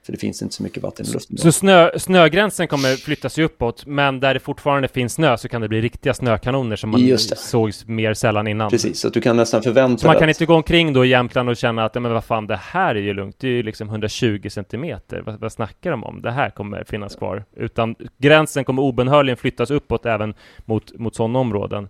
För 0.09 0.13
det 0.13 0.19
finns 0.19 0.43
inte 0.43 0.55
så 0.55 0.63
mycket 0.63 0.83
vatten 0.83 1.07
i 1.07 1.13
luften. 1.13 1.39
Så 1.39 1.53
snö, 1.53 1.91
snögränsen 1.99 2.69
kommer 2.69 2.97
flytta 2.97 3.29
sig 3.29 3.45
uppåt, 3.45 3.87
men 3.87 4.21
där 4.21 4.35
det 4.35 4.41
fortfarande 4.41 4.89
finns 4.89 5.13
snö 5.13 5.37
så 5.37 5.49
kan 5.49 5.61
det 5.61 5.69
bli 5.69 5.81
riktiga 5.81 6.15
snökanoner 6.15 6.77
som 6.77 6.91
man 6.91 7.19
såg 7.19 7.73
mer 7.87 8.15
sällan 8.15 8.47
innan. 8.47 8.71
Precis, 8.71 9.01
så 9.01 9.09
att 9.09 9.15
du 9.15 9.21
kan 9.21 9.37
nästan 9.37 9.63
förvänta 9.63 10.01
Så 10.01 10.07
man 10.07 10.19
kan 10.19 10.29
inte 10.29 10.47
gå 10.47 10.55
omkring 10.55 10.93
då 10.93 11.05
i 11.05 11.09
Jämtland 11.09 11.49
och 11.49 11.57
känna 11.57 11.85
att, 11.85 11.95
men 11.95 12.13
vad 12.13 12.25
fan, 12.25 12.47
det 12.47 12.57
här 12.57 12.95
är 12.95 13.01
ju 13.01 13.15
lugnt, 13.15 13.37
det 13.39 13.49
är 13.49 13.53
ju 13.53 13.63
liksom 13.63 13.89
120 13.89 14.49
centimeter, 14.51 15.23
vad, 15.27 15.41
vad 15.41 15.53
snackar 15.53 15.91
de 15.91 16.05
om? 16.05 16.23
Det 16.23 16.31
här 16.31 16.51
kommer 16.51 16.85
finnas 16.85 17.17
kvar. 17.17 17.45
Utan 17.57 17.95
gränsen 18.19 18.65
kommer 18.65 18.83
obenhörligen 18.83 19.37
flyttas 19.37 19.71
uppåt 19.71 20.07
även 20.07 20.35
mot, 20.65 20.99
mot 20.99 21.17
sådana 21.17 21.39
områden. 21.39 21.89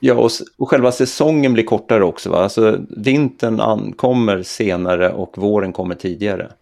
Ja, 0.00 0.14
och, 0.14 0.30
och 0.58 0.68
själva 0.68 0.92
säsongen 0.92 1.52
blir 1.52 1.64
kortare 1.64 2.04
också. 2.04 2.30
Va? 2.30 2.38
Alltså, 2.38 2.78
vintern 2.88 3.60
ankommer 3.60 4.42
senare 4.42 5.12
och 5.12 5.38
våren 5.38 5.72
kommer 5.72 5.94
tidigare. 5.94 6.52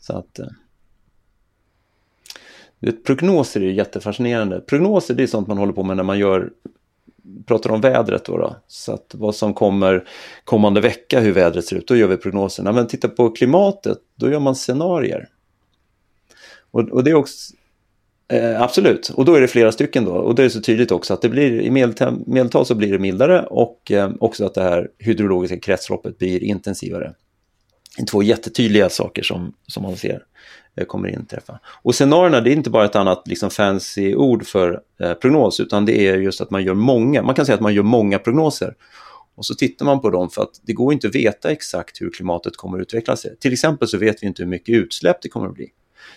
Så 0.00 0.18
att... 0.18 0.38
Eh, 0.38 0.46
prognoser 3.06 3.60
är 3.60 3.70
jättefascinerande. 3.70 4.60
Prognoser 4.60 5.14
det 5.14 5.22
är 5.22 5.26
sånt 5.26 5.48
man 5.48 5.58
håller 5.58 5.72
på 5.72 5.82
med 5.82 5.96
när 5.96 6.04
man 6.04 6.18
gör 6.18 6.50
pratar 7.46 7.70
om 7.70 7.80
vädret 7.80 8.24
då, 8.24 8.36
då, 8.36 8.56
Så 8.66 8.92
att 8.92 9.14
vad 9.14 9.34
som 9.34 9.54
kommer 9.54 10.08
kommande 10.44 10.80
vecka, 10.80 11.20
hur 11.20 11.32
vädret 11.32 11.64
ser 11.64 11.76
ut, 11.76 11.88
då 11.88 11.96
gör 11.96 12.08
vi 12.08 12.16
prognoserna. 12.16 12.72
Men 12.72 12.86
titta 12.86 13.08
på 13.08 13.30
klimatet, 13.30 13.98
då 14.14 14.30
gör 14.30 14.40
man 14.40 14.54
scenarier. 14.54 15.28
Och, 16.70 16.80
och 16.80 17.04
det 17.04 17.10
är 17.10 17.14
också, 17.14 17.54
eh, 18.28 18.62
absolut, 18.62 19.08
och 19.08 19.24
då 19.24 19.34
är 19.34 19.40
det 19.40 19.48
flera 19.48 19.72
stycken 19.72 20.04
då. 20.04 20.12
Och 20.12 20.34
det 20.34 20.44
är 20.44 20.48
så 20.48 20.60
tydligt 20.60 20.92
också 20.92 21.14
att 21.14 21.22
det 21.22 21.28
blir, 21.28 21.60
i 21.60 21.70
medeltal 22.26 22.66
så 22.66 22.74
blir 22.74 22.92
det 22.92 22.98
mildare 22.98 23.42
och 23.42 23.92
eh, 23.92 24.10
också 24.20 24.46
att 24.46 24.54
det 24.54 24.62
här 24.62 24.88
hydrologiska 24.98 25.60
kretsloppet 25.60 26.18
blir 26.18 26.42
intensivare 26.42 27.14
två 28.04 28.22
jättetydliga 28.22 28.88
saker 28.88 29.22
som, 29.22 29.52
som 29.66 29.82
man 29.82 29.96
ser 29.96 30.22
eh, 30.76 30.84
kommer 30.84 31.08
inträffa. 31.08 31.60
Och 31.82 31.94
scenarierna, 31.94 32.40
det 32.40 32.50
är 32.50 32.52
inte 32.52 32.70
bara 32.70 32.84
ett 32.84 32.96
annat 32.96 33.22
liksom 33.26 33.50
fancy 33.50 34.14
ord 34.14 34.46
för 34.46 34.80
eh, 35.00 35.14
prognos, 35.14 35.60
utan 35.60 35.84
det 35.84 36.08
är 36.08 36.16
just 36.18 36.40
att 36.40 36.50
man 36.50 36.64
gör 36.64 36.74
många, 36.74 37.22
man 37.22 37.34
kan 37.34 37.46
säga 37.46 37.54
att 37.54 37.60
man 37.60 37.74
gör 37.74 37.82
många 37.82 38.18
prognoser. 38.18 38.74
Och 39.36 39.46
så 39.46 39.54
tittar 39.54 39.86
man 39.86 40.00
på 40.00 40.10
dem 40.10 40.30
för 40.30 40.42
att 40.42 40.60
det 40.62 40.72
går 40.72 40.92
inte 40.92 41.08
att 41.08 41.14
veta 41.14 41.50
exakt 41.50 42.00
hur 42.00 42.10
klimatet 42.10 42.56
kommer 42.56 42.78
att 42.78 42.82
utveckla 42.82 43.16
sig. 43.16 43.36
Till 43.36 43.52
exempel 43.52 43.88
så 43.88 43.98
vet 43.98 44.22
vi 44.22 44.26
inte 44.26 44.42
hur 44.42 44.50
mycket 44.50 44.74
utsläpp 44.74 45.22
det 45.22 45.28
kommer 45.28 45.48
att 45.48 45.54
bli. 45.54 45.70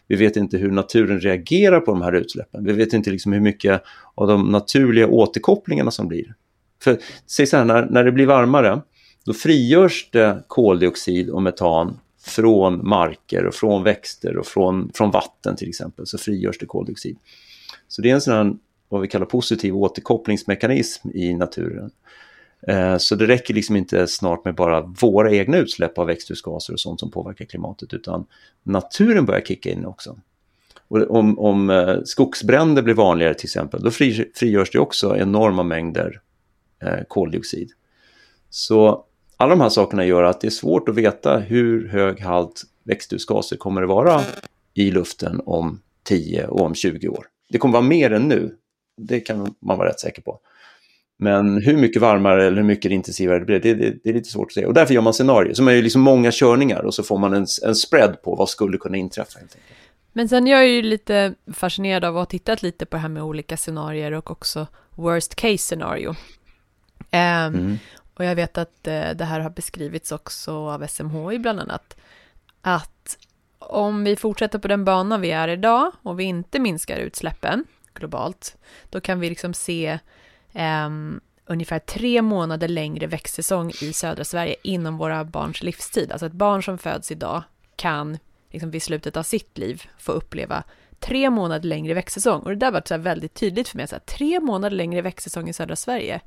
Vi 0.08 0.15
vet 0.15 0.38
inte 0.38 0.58
hur 0.58 0.71
naturen 0.71 1.19
reagerar 1.19 1.80
på 1.80 1.91
de 1.91 2.02
här 2.02 2.15
utsläppen. 2.15 2.65
Vi 2.65 2.73
vet 2.73 2.93
inte 2.93 3.10
liksom 3.10 3.34
hur 3.34 3.39
mycket 3.39 3.82
av 4.15 4.28
de 4.28 4.52
naturliga 4.52 5.08
återkopplingarna 5.08 5.91
som 5.91 6.08
blir. 6.08 6.34
För 6.84 6.97
säg 7.28 7.45
så 7.45 7.58
här, 7.58 7.65
när, 7.65 7.86
när 7.86 8.04
det 8.04 8.12
blir 8.12 8.25
varmare, 8.25 8.82
då 9.25 9.34
frigörs 9.34 10.10
det 10.12 10.43
koldioxid 10.47 11.30
och 11.30 11.41
metan 11.41 11.99
från 12.21 12.88
marker 12.88 13.45
och 13.45 13.54
från 13.54 13.84
växter 13.84 14.38
och 14.38 14.45
från, 14.45 14.91
från 14.93 15.12
vatten 15.12 15.56
till 15.56 15.69
exempel, 15.69 16.08
så 16.08 16.17
frigörs 16.17 16.58
det 16.58 16.65
koldioxid. 16.65 17.17
Så 17.88 18.02
det 18.02 18.10
är 18.10 18.13
en 18.13 18.21
sån 18.21 18.34
här, 18.34 18.54
vad 18.89 19.02
vi 19.02 19.08
kallar 19.08 19.25
positiv 19.25 19.75
återkopplingsmekanism 19.75 21.10
i 21.13 21.34
naturen. 21.34 21.91
Eh, 22.67 22.98
så 22.98 23.15
det 23.15 23.28
räcker 23.28 23.54
liksom 23.54 23.76
inte 23.76 24.08
snart 24.08 24.45
med 24.45 24.56
bara 24.56 24.82
våra 24.82 25.32
egna 25.32 25.58
utsläpp 25.58 25.98
av 25.98 26.08
växthusgaser 26.08 26.74
och 26.74 26.80
sånt 26.80 27.00
som 27.00 27.12
påverkar 27.12 27.45
klimatet, 27.45 27.93
utan 27.93 28.26
naturen 28.63 29.26
börjar 29.26 29.41
kicka 29.41 29.72
in 29.72 29.86
också. 29.86 30.17
Och 30.88 31.12
om, 31.12 31.39
om 31.39 31.69
eh, 31.69 31.98
skogsbränder 32.06 32.82
blir 32.82 32.93
vanligare 32.93 33.34
till 33.34 33.45
exempel, 33.45 33.84
då 33.84 33.91
frigörs 33.91 34.72
det 34.72 34.80
också 34.80 35.17
enorma 35.17 35.63
mängder 35.63 36.22
eh, 36.84 37.04
koldioxid. 37.08 37.72
Så 38.50 39.06
alla 39.38 39.50
de 39.50 39.62
här 39.62 39.69
sakerna 39.69 40.06
gör 40.06 40.24
att 40.24 40.41
det 40.41 40.48
är 40.48 40.52
svårt 40.52 40.89
att 40.89 40.95
veta 40.95 41.38
hur 41.38 41.88
hög 41.88 42.19
halt 42.19 42.63
växthusgaser 42.84 43.58
kommer 43.58 43.82
att 43.82 43.89
vara 43.89 44.22
i 44.74 44.91
luften 44.91 45.41
om 45.45 45.82
10 46.04 46.48
och 46.48 46.62
om 46.62 46.76
20 46.76 47.08
år. 47.08 47.26
Det 47.50 47.58
kommer 47.58 47.74
vara 47.74 47.84
mer 47.84 48.12
än 48.12 48.28
nu, 48.28 48.56
det 48.98 49.19
kan 49.19 49.56
man 49.60 49.78
vara 49.78 49.89
rätt 49.89 50.00
säker 50.00 50.22
på. 50.22 50.39
Men 51.22 51.62
hur 51.62 51.78
mycket 51.78 52.02
varmare 52.02 52.48
eller 52.48 52.58
hur 52.58 52.64
mycket 52.64 52.92
intensivare 52.92 53.40
det 53.40 53.46
blir, 53.46 53.60
det, 53.60 53.74
det, 53.74 53.96
det 54.04 54.10
är 54.10 54.14
lite 54.14 54.30
svårt 54.30 54.48
att 54.48 54.54
säga. 54.54 54.68
Och 54.68 54.74
därför 54.74 54.94
gör 54.94 55.02
man 55.02 55.14
scenarier, 55.14 55.54
som 55.54 55.68
är 55.68 55.72
ju 55.72 55.82
liksom 55.82 56.02
många 56.02 56.32
körningar 56.32 56.86
och 56.86 56.94
så 56.94 57.04
får 57.04 57.18
man 57.18 57.34
en, 57.34 57.46
en 57.66 57.76
spread 57.76 58.22
på 58.22 58.36
vad 58.36 58.50
skulle 58.50 58.78
kunna 58.78 58.98
inträffa. 58.98 59.40
Men 60.14 60.30
sen 60.30 60.48
jag 60.48 60.60
är 60.60 60.68
ju 60.68 60.82
lite 60.82 61.34
fascinerad 61.54 62.06
av 62.06 62.18
att 62.18 62.22
ha 62.22 62.26
tittat 62.26 62.62
lite 62.62 62.86
på 62.86 62.96
det 62.96 63.02
här 63.02 63.10
med 63.10 63.24
olika 63.24 63.58
scenarier 63.58 64.12
och 64.12 64.32
också 64.32 64.68
worst 64.96 65.36
case 65.36 65.58
scenario. 65.58 66.10
Um, 66.10 66.16
mm. 67.12 67.78
Och 68.14 68.26
jag 68.26 68.36
vet 68.36 68.58
att 68.58 68.88
eh, 68.88 69.10
det 69.16 69.26
här 69.26 69.40
har 69.40 69.50
beskrivits 69.50 70.12
också 70.12 70.52
av 70.52 70.88
SMHI 70.88 71.40
bland 71.40 71.60
annat. 71.60 71.98
Att 72.62 73.18
om 73.60 74.04
vi 74.04 74.16
fortsätter 74.16 74.60
på 74.60 74.68
den 74.68 74.86
bana 74.86 75.18
vi 75.18 75.32
är 75.32 75.48
idag 75.48 75.92
och 76.04 76.20
vi 76.20 76.24
inte 76.24 76.60
minskar 76.60 76.98
utsläppen 76.98 77.66
globalt, 77.94 78.58
då 78.90 79.02
kan 79.02 79.20
vi 79.20 79.30
liksom 79.30 79.54
se 79.54 80.00
eh, 80.54 80.90
ungefär 81.46 81.80
tre 81.80 82.22
månader 82.22 82.68
längre 82.68 83.08
växtsäsong 83.08 83.72
i 83.82 83.94
södra 83.94 84.24
Sverige 84.24 84.56
inom 84.64 84.98
våra 84.98 85.24
barns 85.24 85.64
livstid. 85.64 86.12
Alltså 86.12 86.26
ett 86.26 86.34
barn 86.34 86.64
som 86.64 86.78
föds 86.78 87.12
idag 87.12 87.44
kan 87.76 88.18
liksom 88.52 88.72
vid 88.72 88.84
slutet 88.84 89.18
av 89.18 89.24
sitt 89.24 89.58
liv 89.58 89.84
få 89.98 90.12
uppleva 90.12 90.64
tre 91.00 91.30
månader 91.30 91.70
längre 91.70 91.94
växtsäsong. 91.94 92.42
Och 92.42 92.50
det 92.50 92.56
där 92.56 92.72
var 92.72 92.84
så 92.86 92.98
väldigt 92.98 93.34
tydligt 93.34 93.68
för 93.68 93.78
mig, 93.78 93.88
så 93.88 93.96
här, 93.96 94.00
tre 94.00 94.40
månader 94.40 94.76
längre 94.76 95.02
växtsäsong 95.02 95.50
i 95.50 95.54
södra 95.54 95.76
Sverige. 95.76 96.22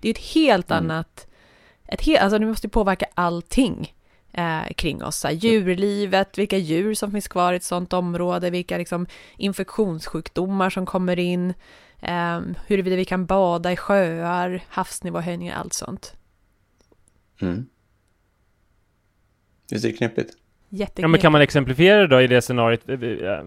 Det 0.00 0.08
är 0.08 0.10
ett 0.10 0.34
helt 0.34 0.70
mm. 0.70 0.84
annat 0.84 1.28
ett 1.88 2.00
helt, 2.00 2.20
alltså 2.20 2.38
det 2.38 2.46
måste 2.46 2.66
ju 2.66 2.70
påverka 2.70 3.06
allting 3.14 3.94
eh, 4.32 4.72
kring 4.76 5.04
oss. 5.04 5.16
Så 5.16 5.30
djurlivet, 5.30 6.38
vilka 6.38 6.58
djur 6.58 6.94
som 6.94 7.12
finns 7.12 7.28
kvar 7.28 7.52
i 7.52 7.56
ett 7.56 7.64
sådant 7.64 7.92
område, 7.92 8.50
vilka 8.50 8.78
liksom, 8.78 9.06
infektionssjukdomar 9.36 10.70
som 10.70 10.86
kommer 10.86 11.18
in, 11.18 11.54
eh, 12.00 12.40
huruvida 12.66 12.96
vi 12.96 13.04
kan 13.04 13.26
bada 13.26 13.72
i 13.72 13.76
sjöar, 13.76 14.60
havsnivåhöjningar, 14.68 15.56
allt 15.56 15.72
sånt. 15.72 16.16
Mm. 17.40 17.66
Visst 19.70 19.84
är 19.84 19.88
det 19.88 19.96
knepigt? 19.96 20.36
Jätteknepigt. 20.68 21.02
Ja, 21.02 21.08
men 21.08 21.20
kan 21.20 21.32
man 21.32 21.40
exemplifiera 21.40 22.06
då 22.06 22.20
i 22.20 22.26
det 22.26 22.42
scenariot? 22.42 22.88
Eh, 22.88 23.02
eh, 23.02 23.44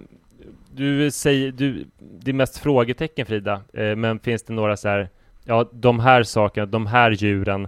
du 0.73 1.11
säger, 1.11 1.51
du, 1.51 1.85
det 1.99 2.31
är 2.31 2.33
mest 2.33 2.57
frågetecken 2.57 3.25
Frida, 3.25 3.61
eh, 3.73 3.95
men 3.95 4.19
finns 4.19 4.43
det 4.43 4.53
några 4.53 4.77
så 4.77 4.87
här, 4.87 5.09
ja, 5.43 5.69
de 5.73 5.99
här 5.99 6.23
sakerna, 6.23 6.65
de 6.65 6.87
här 6.87 7.11
djuren, 7.11 7.67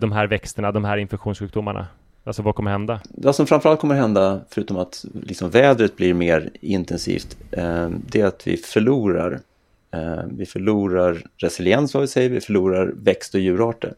de 0.00 0.12
här 0.12 0.26
växterna, 0.26 0.72
de 0.72 0.84
här 0.84 0.96
infektionssjukdomarna? 0.96 1.86
Alltså 2.24 2.42
vad 2.42 2.54
kommer 2.54 2.70
hända? 2.70 3.00
Vad 3.10 3.34
som 3.34 3.46
framförallt 3.46 3.80
kommer 3.80 3.94
hända, 3.94 4.40
förutom 4.50 4.76
att 4.76 5.04
liksom 5.22 5.50
vädret 5.50 5.96
blir 5.96 6.14
mer 6.14 6.50
intensivt, 6.60 7.36
det 7.90 8.20
är 8.20 8.24
att 8.24 8.46
vi 8.46 8.56
förlorar 8.56 9.40
Eh, 9.92 10.24
vi 10.30 10.46
förlorar 10.46 11.22
resiliens, 11.36 11.94
vad 11.94 12.00
vi 12.00 12.06
säger, 12.06 12.30
vi 12.30 12.40
förlorar 12.40 12.92
växt 12.96 13.34
och 13.34 13.40
djurarter. 13.40 13.94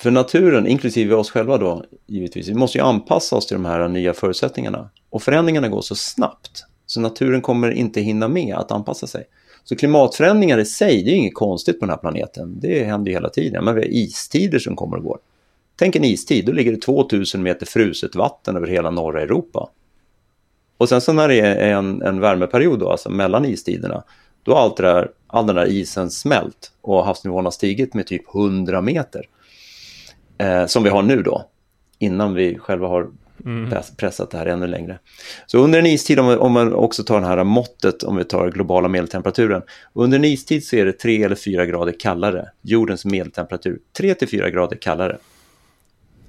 För 0.00 0.10
naturen, 0.10 0.66
inklusive 0.66 1.14
oss 1.14 1.30
själva 1.30 1.58
då, 1.58 1.84
givetvis, 2.06 2.48
vi 2.48 2.54
måste 2.54 2.78
ju 2.78 2.84
anpassa 2.84 3.36
oss 3.36 3.46
till 3.46 3.54
de 3.54 3.64
här 3.64 3.88
nya 3.88 4.14
förutsättningarna. 4.14 4.90
Och 5.10 5.22
förändringarna 5.22 5.68
går 5.68 5.82
så 5.82 5.94
snabbt, 5.94 6.64
så 6.86 7.00
naturen 7.00 7.40
kommer 7.40 7.70
inte 7.70 8.00
hinna 8.00 8.28
med 8.28 8.54
att 8.54 8.72
anpassa 8.72 9.06
sig. 9.06 9.24
Så 9.64 9.76
klimatförändringar 9.76 10.58
i 10.58 10.64
sig, 10.64 11.02
det 11.02 11.10
är 11.10 11.14
inget 11.14 11.34
konstigt 11.34 11.80
på 11.80 11.86
den 11.86 11.90
här 11.90 11.96
planeten. 11.96 12.60
Det 12.60 12.84
händer 12.84 13.10
ju 13.10 13.16
hela 13.16 13.28
tiden. 13.28 13.64
Men 13.64 13.74
vi 13.74 13.80
har 13.80 13.88
istider 13.88 14.58
som 14.58 14.76
kommer 14.76 14.96
och 14.96 15.02
går. 15.02 15.18
Tänk 15.76 15.96
en 15.96 16.04
istid, 16.04 16.46
då 16.46 16.52
ligger 16.52 16.72
det 16.72 16.80
2000 16.80 17.42
meter 17.42 17.66
fruset 17.66 18.14
vatten 18.14 18.56
över 18.56 18.66
hela 18.66 18.90
norra 18.90 19.22
Europa. 19.22 19.70
Och 20.78 20.88
sen 20.88 21.00
så 21.00 21.12
när 21.12 21.28
det 21.28 21.40
är 21.40 21.72
en, 21.72 22.02
en 22.02 22.20
värmeperiod 22.20 22.78
då, 22.78 22.90
alltså 22.90 23.10
mellan 23.10 23.44
istiderna, 23.44 24.04
då 24.44 24.54
har 24.54 24.60
allt 24.60 24.76
där, 24.76 25.10
all 25.26 25.46
den 25.46 25.56
där 25.56 25.66
isen 25.66 26.10
smält 26.10 26.72
och 26.80 27.04
havsnivån 27.04 27.44
har 27.44 27.52
stigit 27.52 27.94
med 27.94 28.06
typ 28.06 28.34
100 28.34 28.80
meter. 28.80 29.28
Eh, 30.38 30.66
som 30.66 30.82
vi 30.82 30.90
har 30.90 31.02
nu 31.02 31.22
då, 31.22 31.44
innan 31.98 32.34
vi 32.34 32.58
själva 32.58 32.88
har 32.88 33.08
mm. 33.44 33.74
pressat 33.96 34.30
det 34.30 34.38
här 34.38 34.46
ännu 34.46 34.66
längre. 34.66 34.98
Så 35.46 35.58
under 35.58 35.78
en 35.78 35.86
istid, 35.86 36.18
om, 36.18 36.38
om 36.38 36.52
man 36.52 36.74
också 36.74 37.04
tar 37.04 37.20
det 37.20 37.26
här 37.26 37.44
måttet, 37.44 38.02
om 38.02 38.16
vi 38.16 38.24
tar 38.24 38.50
globala 38.50 38.88
medeltemperaturen, 38.88 39.62
under 39.92 40.18
en 40.18 40.24
istid 40.24 40.64
så 40.64 40.76
är 40.76 40.84
det 40.84 40.92
3 40.92 41.22
eller 41.22 41.36
4 41.36 41.66
grader 41.66 41.94
kallare, 42.00 42.48
jordens 42.62 43.04
medeltemperatur, 43.04 43.78
3 43.96 44.14
till 44.14 44.28
4 44.28 44.50
grader 44.50 44.76
kallare. 44.76 45.18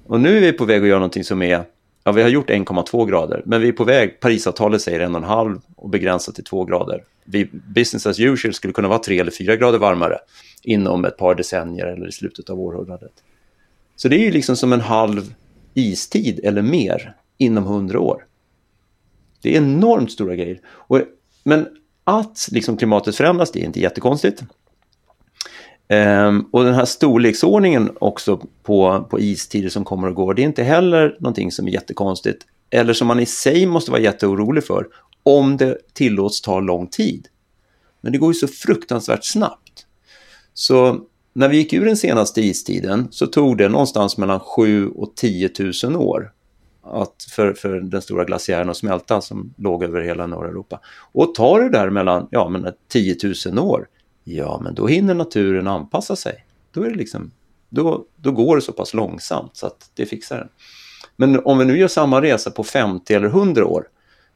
Och 0.06 0.20
nu 0.20 0.36
är 0.36 0.40
vi 0.40 0.52
på 0.52 0.64
väg 0.64 0.82
att 0.82 0.88
göra 0.88 0.98
någonting 0.98 1.24
som 1.24 1.42
är, 1.42 1.64
ja 2.06 2.12
vi 2.12 2.22
har 2.22 2.28
gjort 2.28 2.50
1,2 2.50 3.06
grader, 3.06 3.42
men 3.44 3.60
vi 3.60 3.68
är 3.68 3.72
på 3.72 3.84
väg, 3.84 4.20
Parisavtalet 4.20 4.82
säger 4.82 5.00
1,5 5.00 5.60
och 5.76 5.90
begränsat 5.90 6.34
till 6.34 6.44
2 6.44 6.64
grader. 6.64 7.04
Vi, 7.24 7.50
business 7.74 8.06
as 8.06 8.20
usual 8.20 8.54
skulle 8.54 8.72
kunna 8.72 8.88
vara 8.88 8.98
3 8.98 9.18
eller 9.18 9.30
4 9.30 9.56
grader 9.56 9.78
varmare 9.78 10.18
inom 10.62 11.04
ett 11.04 11.16
par 11.16 11.34
decennier 11.34 11.86
eller 11.86 12.08
i 12.08 12.12
slutet 12.12 12.50
av 12.50 12.60
århundradet. 12.60 13.12
Så 13.96 14.08
det 14.08 14.16
är 14.16 14.24
ju 14.24 14.30
liksom 14.30 14.56
som 14.56 14.72
en 14.72 14.80
halv 14.80 15.34
istid 15.74 16.40
eller 16.44 16.62
mer 16.62 17.14
inom 17.38 17.64
100 17.64 18.00
år. 18.00 18.26
Det 19.42 19.56
är 19.56 19.56
enormt 19.56 20.12
stora 20.12 20.36
grejer. 20.36 20.60
Och, 20.66 21.00
men 21.44 21.68
att 22.04 22.48
liksom 22.52 22.76
klimatet 22.76 23.16
förändras, 23.16 23.52
det 23.52 23.60
är 23.60 23.64
inte 23.64 23.80
jättekonstigt. 23.80 24.42
Um, 25.88 26.48
och 26.52 26.64
den 26.64 26.74
här 26.74 26.84
storleksordningen 26.84 27.90
också 28.00 28.40
på, 28.62 29.06
på 29.10 29.20
istider 29.20 29.68
som 29.68 29.84
kommer 29.84 30.08
och 30.08 30.14
går, 30.14 30.34
det 30.34 30.42
är 30.42 30.46
inte 30.46 30.62
heller 30.62 31.16
någonting 31.20 31.52
som 31.52 31.66
är 31.66 31.70
jättekonstigt. 31.70 32.46
Eller 32.70 32.92
som 32.92 33.06
man 33.06 33.20
i 33.20 33.26
sig 33.26 33.66
måste 33.66 33.90
vara 33.90 34.00
jätteorolig 34.00 34.64
för, 34.64 34.86
om 35.22 35.56
det 35.56 35.78
tillåts 35.92 36.40
ta 36.40 36.60
lång 36.60 36.86
tid. 36.86 37.28
Men 38.00 38.12
det 38.12 38.18
går 38.18 38.30
ju 38.30 38.34
så 38.34 38.48
fruktansvärt 38.48 39.24
snabbt. 39.24 39.86
Så 40.54 41.00
när 41.32 41.48
vi 41.48 41.56
gick 41.56 41.72
ur 41.72 41.84
den 41.84 41.96
senaste 41.96 42.40
istiden 42.40 43.08
så 43.10 43.26
tog 43.26 43.58
det 43.58 43.68
någonstans 43.68 44.16
mellan 44.16 44.40
7 44.40 44.88
och 44.88 45.14
10 45.16 45.50
000 45.84 45.96
år 45.96 46.32
att 46.82 47.26
för, 47.30 47.52
för 47.52 47.80
den 47.80 48.02
stora 48.02 48.24
glaciären 48.24 48.70
att 48.70 48.76
smälta 48.76 49.20
som 49.20 49.54
låg 49.56 49.84
över 49.84 50.00
hela 50.00 50.26
norra 50.26 50.48
Europa. 50.48 50.80
Och 51.12 51.34
tar 51.34 51.60
det 51.60 51.68
där 51.68 51.90
mellan 51.90 52.28
ja, 52.30 52.48
men 52.48 52.72
10 52.88 53.16
000 53.46 53.58
år, 53.58 53.88
ja 54.28 54.60
men 54.62 54.74
då 54.74 54.86
hinner 54.86 55.14
naturen 55.14 55.66
anpassa 55.66 56.16
sig. 56.16 56.44
Då, 56.70 56.82
är 56.82 56.90
det 56.90 56.96
liksom, 56.96 57.30
då, 57.68 58.04
då 58.16 58.32
går 58.32 58.56
det 58.56 58.62
så 58.62 58.72
pass 58.72 58.94
långsamt 58.94 59.56
så 59.56 59.66
att 59.66 59.90
det 59.94 60.06
fixar 60.06 60.38
den. 60.38 60.48
Men 61.16 61.44
om 61.44 61.58
vi 61.58 61.64
nu 61.64 61.78
gör 61.78 61.88
samma 61.88 62.22
resa 62.22 62.50
på 62.50 62.64
50 62.64 63.14
eller 63.14 63.28
100 63.28 63.66
år, 63.66 63.88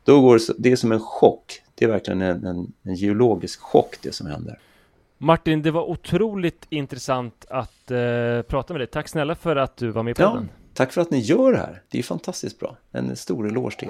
då 0.05 0.21
går 0.21 0.39
det, 0.39 0.55
det 0.59 0.73
är 0.73 0.77
som 0.77 0.93
en 0.93 1.01
chock. 1.01 1.63
Det 1.75 1.85
är 1.85 1.89
verkligen 1.89 2.21
en, 2.23 2.47
en, 2.47 2.73
en 2.83 2.95
geologisk 2.95 3.61
chock 3.61 3.97
det 4.03 4.15
som 4.15 4.27
händer. 4.27 4.59
Martin, 5.19 5.63
det 5.63 5.71
var 5.71 5.91
otroligt 5.91 6.67
intressant 6.69 7.45
att 7.49 7.91
eh, 7.91 8.43
prata 8.43 8.73
med 8.73 8.81
dig. 8.81 8.87
Tack 8.87 9.09
snälla 9.09 9.35
för 9.35 9.57
att 9.57 9.77
du 9.77 9.91
var 9.91 10.03
med 10.03 10.17
på 10.17 10.23
ja, 10.23 10.35
den. 10.35 10.49
Tack 10.75 10.93
för 10.93 11.01
att 11.01 11.11
ni 11.11 11.19
gör 11.19 11.53
det 11.53 11.59
här. 11.59 11.83
Det 11.89 11.99
är 11.99 12.03
fantastiskt 12.03 12.59
bra. 12.59 12.77
En 12.93 13.17
stor 13.17 13.49
eloge 13.49 13.77
till 13.79 13.89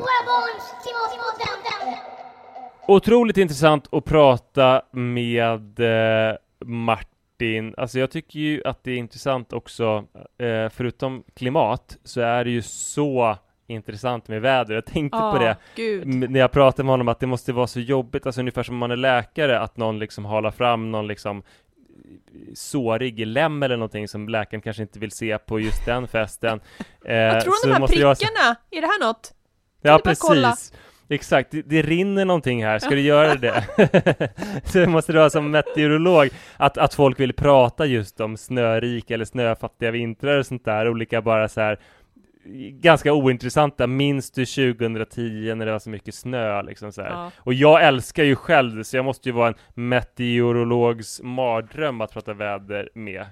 Otroligt 2.90 3.36
intressant 3.36 3.88
att 3.92 4.04
prata 4.04 4.82
med 4.90 5.80
eh, 5.80 6.36
Martin. 6.64 7.74
Alltså 7.76 7.98
jag 7.98 8.10
tycker 8.10 8.38
ju 8.38 8.62
att 8.64 8.84
det 8.84 8.90
är 8.90 8.96
intressant 8.96 9.52
också, 9.52 10.04
eh, 10.38 10.68
förutom 10.70 11.24
klimat, 11.34 11.96
så 12.04 12.20
är 12.20 12.44
det 12.44 12.50
ju 12.50 12.62
så 12.62 13.36
intressant 13.66 14.28
med 14.28 14.40
väder. 14.40 14.74
Jag 14.74 14.86
tänkte 14.86 15.18
oh, 15.18 15.32
på 15.32 15.38
det 15.38 15.56
Gud. 15.76 16.06
när 16.06 16.40
jag 16.40 16.52
pratade 16.52 16.84
med 16.84 16.92
honom 16.92 17.08
att 17.08 17.20
det 17.20 17.26
måste 17.26 17.52
vara 17.52 17.66
så 17.66 17.80
jobbigt, 17.80 18.26
alltså 18.26 18.40
ungefär 18.40 18.62
som 18.62 18.74
om 18.74 18.78
man 18.78 18.90
är 18.90 18.96
läkare, 18.96 19.60
att 19.60 19.76
någon 19.76 19.98
liksom 19.98 20.24
halar 20.24 20.50
fram 20.50 20.90
någon 20.90 21.06
liksom 21.06 21.42
sårig 22.54 23.26
lem 23.26 23.62
eller 23.62 23.76
någonting 23.76 24.08
som 24.08 24.28
läkaren 24.28 24.62
kanske 24.62 24.82
inte 24.82 24.98
vill 24.98 25.10
se 25.10 25.38
på 25.38 25.60
just 25.60 25.86
den 25.86 26.08
festen. 26.08 26.60
Eh, 27.04 27.14
Vad 27.32 27.42
tror 27.42 27.66
du 27.66 27.72
om 27.72 27.74
de 27.74 27.80
här 27.80 27.88
prickarna? 27.88 28.56
Jag... 28.70 28.78
Är 28.78 28.80
det 28.80 28.86
här 28.86 29.06
något? 29.06 29.34
Ja, 29.82 30.00
precis. 30.04 30.22
Kolla? 30.22 30.56
Exakt, 31.12 31.50
det, 31.50 31.62
det, 31.62 31.82
rinner 31.82 32.24
någonting 32.24 32.64
här, 32.64 32.78
ska 32.78 32.90
du 32.90 33.00
göra 33.00 33.34
det? 33.34 33.64
så 34.64 34.90
måste 34.90 35.12
du 35.12 35.18
vara 35.18 35.30
som 35.30 35.50
meteorolog, 35.50 36.28
att, 36.56 36.78
att 36.78 36.94
folk 36.94 37.20
vill 37.20 37.32
prata 37.32 37.86
just 37.86 38.20
om 38.20 38.36
snörika 38.36 39.14
eller 39.14 39.24
snöfattiga 39.24 39.90
vintrar 39.90 40.38
och 40.38 40.46
sånt 40.46 40.64
där, 40.64 40.88
olika 40.88 41.22
bara 41.22 41.48
så 41.48 41.60
här 41.60 41.78
ganska 42.70 43.12
ointressanta. 43.12 43.86
Minns 43.86 44.30
du 44.30 44.46
2010 44.46 45.54
när 45.54 45.66
det 45.66 45.72
var 45.72 45.78
så 45.78 45.90
mycket 45.90 46.14
snö 46.14 46.62
liksom 46.62 46.92
så 46.92 47.00
ja. 47.00 47.30
Och 47.36 47.54
jag 47.54 47.84
älskar 47.84 48.24
ju 48.24 48.36
själv 48.36 48.82
så 48.82 48.96
jag 48.96 49.04
måste 49.04 49.28
ju 49.28 49.32
vara 49.32 49.48
en 49.48 49.88
meteorologs 49.88 51.20
mardröm 51.22 52.00
att 52.00 52.12
prata 52.12 52.34
väder 52.34 52.90
med. 52.94 53.26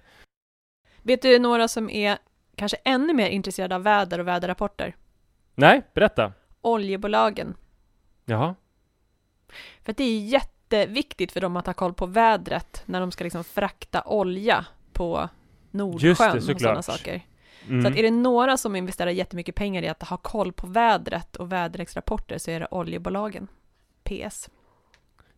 Vet 1.02 1.22
du 1.22 1.38
några 1.38 1.68
som 1.68 1.90
är 1.90 2.18
kanske 2.56 2.76
ännu 2.84 3.14
mer 3.14 3.28
intresserade 3.28 3.74
av 3.74 3.82
väder 3.82 4.18
och 4.18 4.28
väderrapporter? 4.28 4.96
Nej, 5.54 5.82
berätta. 5.94 6.32
Oljebolagen. 6.60 7.54
Jaha. 8.28 8.54
För 9.82 9.90
att 9.90 9.96
det 9.96 10.04
är 10.04 10.20
jätteviktigt 10.20 11.32
för 11.32 11.40
dem 11.40 11.56
att 11.56 11.66
ha 11.66 11.74
koll 11.74 11.94
på 11.94 12.06
vädret 12.06 12.82
när 12.86 13.00
de 13.00 13.12
ska 13.12 13.24
liksom 13.24 13.44
frakta 13.44 14.02
olja 14.06 14.66
på 14.92 15.28
Nordsjön 15.70 16.32
det, 16.32 16.52
och 16.52 16.60
sådana 16.60 16.82
saker. 16.82 17.22
Mm. 17.68 17.82
Så 17.82 17.88
att 17.88 17.94
mm. 17.94 17.98
är 17.98 18.02
det 18.02 18.16
några 18.16 18.56
som 18.56 18.76
investerar 18.76 19.10
jättemycket 19.10 19.54
pengar 19.54 19.82
i 19.82 19.88
att 19.88 20.02
ha 20.02 20.16
koll 20.16 20.52
på 20.52 20.66
vädret 20.66 21.36
och 21.36 21.52
väderleksrapporter 21.52 22.38
så 22.38 22.50
är 22.50 22.60
det 22.60 22.66
oljebolagen. 22.70 23.48
PS. 24.04 24.50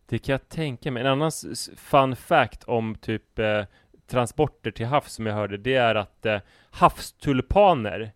Det 0.05 0.19
kan 0.19 0.33
jag 0.33 0.49
tänka 0.49 0.91
mig. 0.91 1.01
En 1.01 1.07
annan 1.07 1.31
fun 1.77 2.15
fact 2.15 2.63
om 2.63 2.95
typ 2.95 3.39
eh, 3.39 3.63
transporter 4.07 4.71
till 4.71 4.85
havs 4.85 5.13
som 5.13 5.25
jag 5.25 5.33
hörde, 5.33 5.57
det 5.57 5.75
är 5.75 5.95
att 5.95 6.25
eh, 6.25 6.39
havstulpaner 6.71 8.11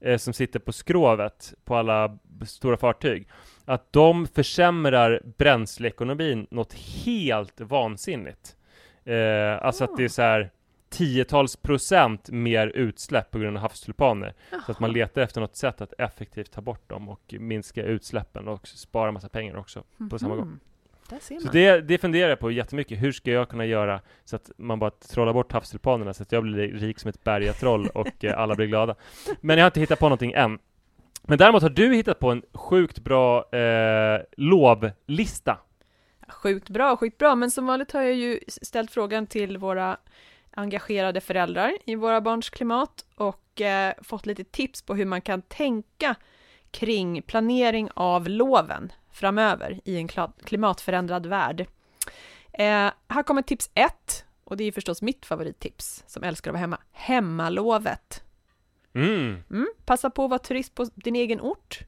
eh, 0.00 0.16
som 0.16 0.32
sitter 0.32 0.58
på 0.58 0.72
skrovet 0.72 1.54
på 1.64 1.76
alla 1.76 2.18
stora 2.46 2.76
fartyg, 2.76 3.28
att 3.64 3.92
de 3.92 4.26
försämrar 4.26 5.22
bränsleekonomin 5.38 6.46
något 6.50 6.72
helt 6.72 7.60
vansinnigt. 7.60 8.56
Eh, 9.04 9.64
alltså 9.64 9.84
oh. 9.84 9.90
att 9.90 9.96
det 9.96 10.04
är 10.04 10.08
så 10.08 10.22
här 10.22 10.50
tiotals 10.90 11.56
procent 11.56 12.30
mer 12.30 12.66
utsläpp 12.66 13.30
på 13.30 13.38
grund 13.38 13.56
av 13.56 13.62
havstulpaner. 13.62 14.34
Jaha. 14.50 14.62
Så 14.66 14.72
att 14.72 14.80
man 14.80 14.92
letar 14.92 15.22
efter 15.22 15.40
något 15.40 15.56
sätt 15.56 15.80
att 15.80 15.92
effektivt 15.98 16.52
ta 16.52 16.60
bort 16.60 16.88
dem 16.88 17.08
och 17.08 17.34
minska 17.38 17.82
utsläppen 17.82 18.48
och 18.48 18.68
spara 18.68 19.12
massa 19.12 19.28
pengar 19.28 19.56
också 19.56 19.80
på 19.80 19.86
mm 20.02 20.08
-hmm. 20.10 20.18
samma 20.18 20.36
gång. 20.36 20.60
Så 21.18 21.48
det, 21.52 21.80
det 21.80 21.98
funderar 21.98 22.28
jag 22.28 22.38
på 22.38 22.50
jättemycket. 22.50 23.02
Hur 23.02 23.12
ska 23.12 23.30
jag 23.30 23.48
kunna 23.48 23.64
göra 23.66 24.00
så 24.24 24.36
att 24.36 24.50
man 24.56 24.78
bara 24.78 24.90
trollar 24.90 25.32
bort 25.32 25.52
havstulpanerna 25.52 26.14
så 26.14 26.22
att 26.22 26.32
jag 26.32 26.42
blir 26.42 26.68
rik 26.68 26.98
som 26.98 27.08
ett 27.08 27.24
bergatroll 27.24 27.88
och 27.88 28.24
eh, 28.24 28.38
alla 28.38 28.54
blir 28.54 28.66
glada. 28.66 28.94
Men 29.40 29.58
jag 29.58 29.64
har 29.64 29.68
inte 29.68 29.80
hittat 29.80 29.98
på 29.98 30.06
någonting 30.06 30.32
än. 30.32 30.58
Men 31.22 31.38
däremot 31.38 31.62
har 31.62 31.70
du 31.70 31.94
hittat 31.94 32.18
på 32.18 32.30
en 32.30 32.42
sjukt 32.54 32.98
bra 32.98 33.52
eh, 33.52 34.20
lovlista. 34.36 35.58
Sjukt 36.28 36.68
bra, 36.68 36.96
sjukt 36.96 37.18
bra, 37.18 37.34
men 37.34 37.50
som 37.50 37.66
vanligt 37.66 37.92
har 37.92 38.02
jag 38.02 38.14
ju 38.14 38.40
ställt 38.46 38.90
frågan 38.90 39.26
till 39.26 39.58
våra 39.58 39.96
engagerade 40.50 41.20
föräldrar 41.20 41.72
i 41.86 41.94
våra 41.94 42.20
barns 42.20 42.50
klimat 42.50 43.04
och 43.14 43.60
eh, 43.60 43.94
fått 44.02 44.26
lite 44.26 44.44
tips 44.44 44.82
på 44.82 44.94
hur 44.94 45.04
man 45.04 45.20
kan 45.20 45.42
tänka 45.42 46.14
kring 46.70 47.22
planering 47.22 47.88
av 47.94 48.28
loven 48.28 48.92
framöver 49.12 49.80
i 49.84 49.96
en 49.96 50.08
klimatförändrad 50.44 51.26
värld. 51.26 51.66
Eh, 52.52 52.90
här 53.08 53.22
kommer 53.22 53.42
tips 53.42 53.70
ett, 53.74 54.24
och 54.44 54.56
det 54.56 54.64
är 54.64 54.72
förstås 54.72 55.02
mitt 55.02 55.26
favorittips, 55.26 56.04
som 56.06 56.24
älskar 56.24 56.50
att 56.50 56.52
vara 56.52 56.60
hemma. 56.60 56.78
Hemmalovet. 56.92 58.22
Mm. 58.92 59.42
Mm, 59.50 59.68
passa 59.84 60.10
på 60.10 60.24
att 60.24 60.30
vara 60.30 60.38
turist 60.38 60.74
på 60.74 60.84
din 60.94 61.16
egen 61.16 61.40
ort. 61.40 61.80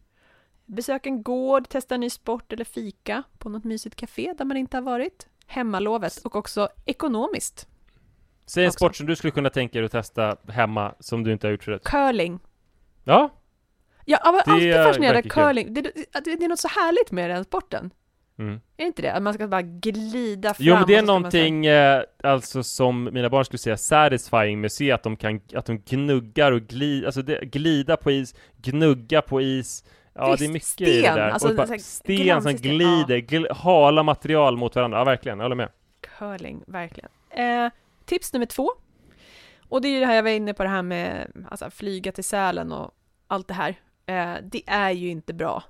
Besök 0.67 1.07
en 1.07 1.23
gård, 1.23 1.69
testa 1.69 1.95
en 1.95 2.01
ny 2.01 2.11
sport 2.11 2.53
eller 2.53 2.65
fika 2.65 3.23
på 3.39 3.49
något 3.49 3.65
mysigt 3.65 3.97
café 3.97 4.35
där 4.39 4.45
man 4.45 4.57
inte 4.57 4.77
har 4.77 4.83
varit. 4.83 5.27
Hemmalovet 5.47 6.19
och 6.25 6.37
också 6.37 6.69
ekonomiskt. 6.85 7.69
Säg 8.47 8.65
en 8.65 8.69
också. 8.69 8.77
sport 8.77 8.97
som 8.97 9.07
du 9.07 9.17
skulle 9.17 9.31
kunna 9.31 9.51
tänka 9.51 9.79
dig 9.79 9.87
att 9.87 9.93
testa 9.93 10.37
hemma 10.49 10.95
som 11.01 11.25
du 11.25 11.33
inte 11.33 11.47
har 11.47 11.53
gjort 11.53 11.65
förut. 11.65 11.83
Curling. 11.85 12.39
Ja. 13.05 13.31
Jag 14.05 14.19
har 14.19 14.43
alltid 14.47 14.75
fascinerad 14.75 15.17
av 15.17 15.23
curling. 15.23 15.75
Det, 15.75 15.81
det, 15.81 15.93
det 16.25 16.45
är 16.45 16.49
något 16.49 16.59
så 16.59 16.69
härligt 16.69 17.11
med 17.11 17.31
den 17.31 17.45
sporten. 17.45 17.91
Mm. 18.39 18.61
Är 18.77 18.87
inte 18.87 19.03
det? 19.03 19.13
Att 19.13 19.23
man 19.23 19.35
ska 19.35 19.49
bara 19.49 19.63
glida 19.63 20.55
fram 20.55 20.67
Jo 20.67 20.75
men 20.75 20.87
det 20.87 20.97
är 20.97 21.03
någonting, 21.03 21.67
eh, 21.67 22.03
alltså 22.23 22.63
som 22.63 23.05
mina 23.13 23.31
barn 23.31 23.45
skulle 23.45 23.59
säga, 23.59 23.77
satisfying 23.77 24.61
med 24.61 24.67
att 24.69 24.73
se 24.73 24.93
att 24.93 25.03
de 25.03 25.17
kan, 25.17 25.41
att 25.55 25.67
de 25.67 25.79
gnuggar 25.79 26.53
och 26.53 26.61
glida, 26.61 27.07
alltså 27.07 27.23
det, 27.23 27.45
glida 27.45 27.97
på 27.97 28.11
is, 28.11 28.35
gnugga 28.57 29.23
på 29.23 29.41
is 29.41 29.85
Ja 30.15 30.31
Visst, 30.31 30.39
det 30.39 30.45
är 30.45 30.49
mycket 30.49 30.69
sten, 30.69 30.89
i 30.89 31.03
det 31.03 31.15
där. 31.15 31.31
Alltså, 31.31 31.55
bara, 31.55 31.79
sten 31.79 32.43
som 32.43 32.53
glider, 32.53 33.15
ja. 33.15 33.21
gl 33.21 33.47
hala 33.51 34.03
material 34.03 34.57
mot 34.57 34.77
varandra, 34.77 34.99
ja 34.99 35.05
verkligen, 35.05 35.39
jag 35.39 35.45
håller 35.45 35.57
med. 35.57 35.69
Curling, 36.19 36.65
verkligen. 36.67 37.11
Eh, 37.31 37.71
Tips 38.05 38.33
nummer 38.33 38.47
två. 38.47 38.71
Och 39.69 39.83
det 39.83 39.89
är 39.89 39.93
ju 39.93 40.01
det 40.01 40.07
här 40.07 40.15
jag 40.15 40.23
var 40.23 40.31
inne 40.31 40.55
på 40.55 40.63
det 40.63 40.69
här 40.69 40.83
med 40.83 41.33
alltså, 41.51 41.71
flyga 41.71 42.13
till 42.13 42.25
Sälen 42.25 42.73
och 42.73 42.91
allt 43.27 43.49
det 43.49 43.55
här. 43.55 43.77
Eh, 44.07 44.35
det 44.43 44.63
är 44.67 44.91
ju 44.91 45.09
inte 45.09 45.35
bra. 45.35 45.65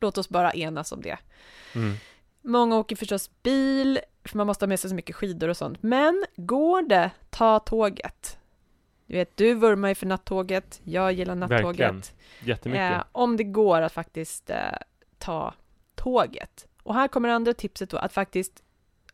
Låt 0.00 0.18
oss 0.18 0.28
bara 0.28 0.52
enas 0.52 0.92
om 0.92 1.02
det. 1.02 1.18
Mm. 1.74 1.94
Många 2.42 2.76
åker 2.78 2.96
förstås 2.96 3.30
bil, 3.42 4.00
för 4.24 4.36
man 4.38 4.46
måste 4.46 4.64
ha 4.64 4.68
med 4.68 4.80
sig 4.80 4.90
så 4.90 4.96
mycket 4.96 5.16
skidor 5.16 5.48
och 5.48 5.56
sånt. 5.56 5.82
Men 5.82 6.24
går 6.36 6.82
det, 6.82 7.10
ta 7.30 7.58
tåget. 7.58 8.38
Du 9.06 9.14
vet, 9.14 9.36
du 9.36 9.54
vurmar 9.54 9.88
ju 9.88 9.94
för 9.94 10.06
nattåget, 10.06 10.80
jag 10.84 11.12
gillar 11.12 11.34
nattåget. 11.34 11.64
Verkligen. 11.66 12.02
Jättemycket. 12.44 12.92
Eh, 12.92 13.02
om 13.12 13.36
det 13.36 13.44
går 13.44 13.80
att 13.82 13.92
faktiskt 13.92 14.50
eh, 14.50 14.56
ta 15.18 15.54
tåget. 15.94 16.66
Och 16.82 16.94
här 16.94 17.08
kommer 17.08 17.28
andra 17.28 17.52
tipset 17.54 17.90
då, 17.90 17.96
att 17.96 18.12
faktiskt 18.12 18.62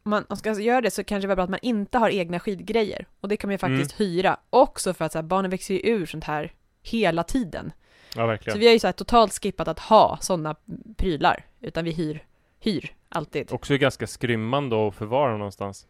om 0.03 0.11
man 0.29 0.37
ska 0.37 0.53
göra 0.61 0.81
det 0.81 0.91
så 0.91 1.05
kanske 1.05 1.27
det 1.29 1.33
är 1.33 1.37
bra 1.37 1.45
att 1.45 1.51
man 1.51 1.59
inte 1.63 1.99
har 1.99 2.11
egna 2.11 2.41
skidgrejer. 2.41 3.07
Och 3.21 3.29
det 3.29 3.37
kan 3.37 3.49
man 3.49 3.55
ju 3.55 3.59
faktiskt 3.59 4.01
Mm. 4.01 4.11
hyra. 4.13 4.37
Också 4.51 4.95
för 4.95 5.05
att 5.05 5.13
så 5.13 5.19
här, 5.19 5.23
barnen 5.23 5.51
växer 5.51 5.75
ju 5.75 5.81
ur 5.81 6.07
sånt 6.07 6.25
här 6.25 6.53
hela 6.83 7.23
tiden. 7.23 7.73
Ja, 8.17 8.27
verkligen. 8.27 8.55
Så 8.55 8.59
vi 8.61 8.67
har 8.67 8.73
ju 8.73 8.79
så 8.79 8.87
här 8.87 8.93
totalt 8.93 9.43
skippat 9.43 9.69
att 9.69 9.79
ha 9.79 10.19
sådana 10.21 10.57
prylar, 10.97 11.45
utan 11.61 11.85
vi 11.85 11.91
hyr, 11.91 12.25
hyr 12.61 12.95
alltid. 13.09 13.53
Också 13.53 13.77
ganska 13.77 14.07
skrymmande 14.07 14.89
att 14.89 14.95
förvara 14.95 15.37
någonstans. 15.37 15.87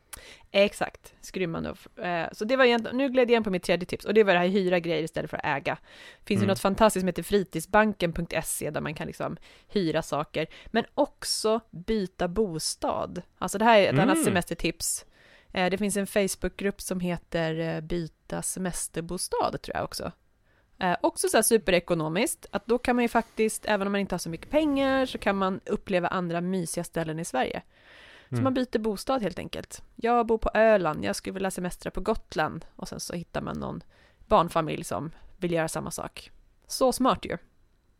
Exakt, 0.51 1.15
skrymmande. 1.21 1.75
Eh, 2.03 2.25
så 2.33 2.45
det 2.45 2.57
var 2.57 2.65
egentligen, 2.65 2.97
nu 2.97 3.09
gled 3.09 3.31
jag 3.31 3.37
in 3.37 3.45
på 3.45 3.51
mitt 3.51 3.63
tredje 3.63 3.87
tips 3.87 4.05
och 4.05 4.15
det 4.15 4.25
var 4.25 4.33
det 4.33 4.39
här 4.39 4.47
hyra 4.47 4.79
grejer 4.79 5.03
istället 5.03 5.31
för 5.31 5.37
att 5.37 5.45
äga. 5.45 5.79
Finns 6.25 6.39
ju 6.41 6.45
Mm. 6.45 6.49
något 6.49 6.61
fantastiskt 6.61 7.03
som 7.03 7.07
heter 7.07 7.23
fritidsbanken.se 7.23 8.71
där 8.71 8.81
man 8.81 8.95
kan 8.95 9.07
liksom 9.07 9.37
hyra 9.69 10.03
saker, 10.03 10.47
men 10.67 10.85
också 10.95 11.61
byta 11.71 12.29
bostad. 12.29 13.23
Alltså 13.39 13.59
det 13.59 13.65
här 13.65 13.79
är 13.79 13.85
ett 13.85 13.91
Mm. 13.93 14.09
annat 14.09 14.25
semestertips. 14.25 15.07
Eh, 15.53 15.71
det 15.71 15.79
finns 15.79 15.97
en 15.97 16.07
Facebookgrupp 16.07 16.81
som 16.81 17.01
heter 17.01 17.59
eh, 17.77 17.81
Byta 17.81 18.43
semesterbostad 18.43 19.63
tror 19.63 19.77
jag 19.77 19.85
också. 19.85 20.13
Eh, 20.81 20.97
också 21.01 21.29
så 21.29 21.37
här 21.37 21.43
superekonomiskt, 21.43 22.47
att 22.51 22.67
då 22.67 22.79
kan 22.79 22.97
man 22.97 23.05
ju 23.05 23.09
faktiskt, 23.09 23.65
även 23.67 23.87
om 23.87 23.93
man 23.93 24.01
inte 24.01 24.15
har 24.15 24.19
så 24.19 24.31
mycket 24.31 24.51
pengar, 24.51 25.07
så 25.07 25.19
kan 25.19 25.37
man 25.37 25.61
uppleva 25.67 26.09
andra 26.09 26.41
mysiga 26.41 26.85
ställen 26.85 27.19
i 27.19 27.25
Sverige. 27.25 27.63
Så 28.29 28.35
Mm. 28.35 28.45
man 28.45 28.55
byter 28.55 28.79
bostad 28.79 29.23
helt 29.23 29.39
enkelt. 29.39 29.83
Jag 29.97 30.27
bor 30.27 30.39
på 30.39 30.51
Öland, 30.55 31.05
jag 31.05 31.17
skulle 31.17 31.35
vilja 31.35 31.51
semestra 31.51 31.91
på 31.91 32.01
Gotland 32.01 32.65
och 32.77 32.89
sen 32.89 33.01
så 33.01 33.15
hittar 33.15 33.41
man 33.43 33.59
någon 33.59 33.83
barnfamilj 34.27 34.85
som 34.85 35.11
vill 35.37 35.53
göra 35.53 35.69
samma 35.69 35.91
sak. 35.91 36.31
Så 36.67 36.93
smart 36.93 37.25
ju. 37.25 37.37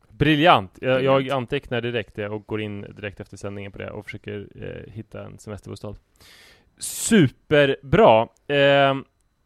Briljant! 0.09 0.79
Jag, 0.81 1.03
jag 1.03 1.31
antecknar 1.31 1.81
direkt 1.81 2.15
det 2.15 2.29
och 2.29 2.47
går 2.47 2.61
in 2.61 2.81
direkt 2.83 3.21
efter 3.21 3.37
sändningen 3.37 3.73
på 3.73 3.79
det 3.79 3.91
och 3.91 4.05
försöker 4.05 4.49
eh, 4.55 4.93
hitta 4.93 5.25
en 5.25 5.39
semesterbostad. 5.39 5.97
Superbra! 6.79 8.29
Eh, 8.47 8.95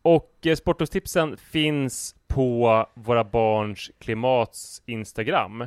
och 0.04 0.46
eh, 0.46 0.54
Sportlovstipsen 0.54 1.36
finns 1.36 2.14
på 2.26 2.86
Våra 2.94 3.24
Barns 3.24 3.90
Klimats 3.98 4.82
Instagram. 4.86 5.60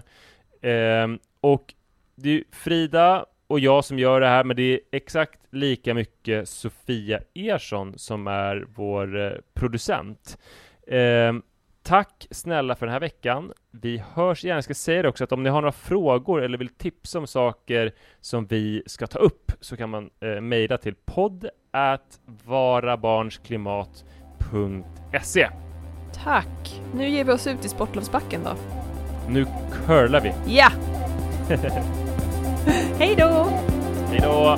Eh, 0.62 1.08
och 1.42 1.74
det 2.16 2.30
är 2.30 2.44
Frida 2.52 3.26
och 3.48 3.60
jag 3.60 3.86
som 3.86 4.00
gör 4.00 4.22
det 4.22 4.28
här, 4.28 4.44
men 4.44 4.56
det 4.56 4.64
är 4.74 4.80
exakt 4.92 5.40
lika 5.50 5.94
mycket 5.94 6.50
Sofia 6.50 7.20
Ersson 7.34 7.94
som 7.98 8.28
är 8.28 8.66
vår 8.76 9.20
eh, 9.20 9.32
producent. 9.54 10.38
Eh, 10.88 11.34
Tack 11.84 12.28
snälla 12.32 12.76
för 12.76 12.86
den 12.86 12.94
här 12.94 13.00
veckan. 13.00 13.54
Vi 13.72 14.04
hörs 14.14 14.46
igen. 14.46 14.56
Jag 14.56 14.64
ska 14.64 14.74
säga 14.74 15.02
det 15.02 15.10
också 15.10 15.24
att 15.24 15.32
om 15.32 15.44
ni 15.44 15.50
har 15.50 15.62
några 15.62 15.72
frågor 15.72 16.42
eller 16.42 16.58
vill 16.58 16.70
tipsa 16.70 17.20
om 17.20 17.28
saker 17.28 17.92
som 18.22 18.46
vi 18.46 18.84
ska 18.86 19.08
ta 19.08 19.20
upp 19.20 19.52
så 19.60 19.78
kan 19.78 19.90
man 19.90 20.10
eh, 20.20 20.42
mejla 20.42 20.78
till 20.78 20.96
podd 21.06 21.50
at 21.72 22.20
varabarnsklimat.se 22.46 24.17
www.sportlovsbacken.se. 24.52 25.50
Tack! 26.24 26.82
Nu 26.94 27.10
ger 27.10 27.24
vi 27.24 27.32
oss 27.32 27.48
ut 27.48 27.66
i 27.66 27.70
sportlovsbacken 27.70 28.44
då. 28.44 28.56
Nu 29.28 29.46
curlar 29.86 30.22
vi! 30.22 30.34
Ja! 30.46 30.72
Hej 33.00 33.16
då! 33.18 33.50
Hej 34.10 34.20
då! 34.24 34.58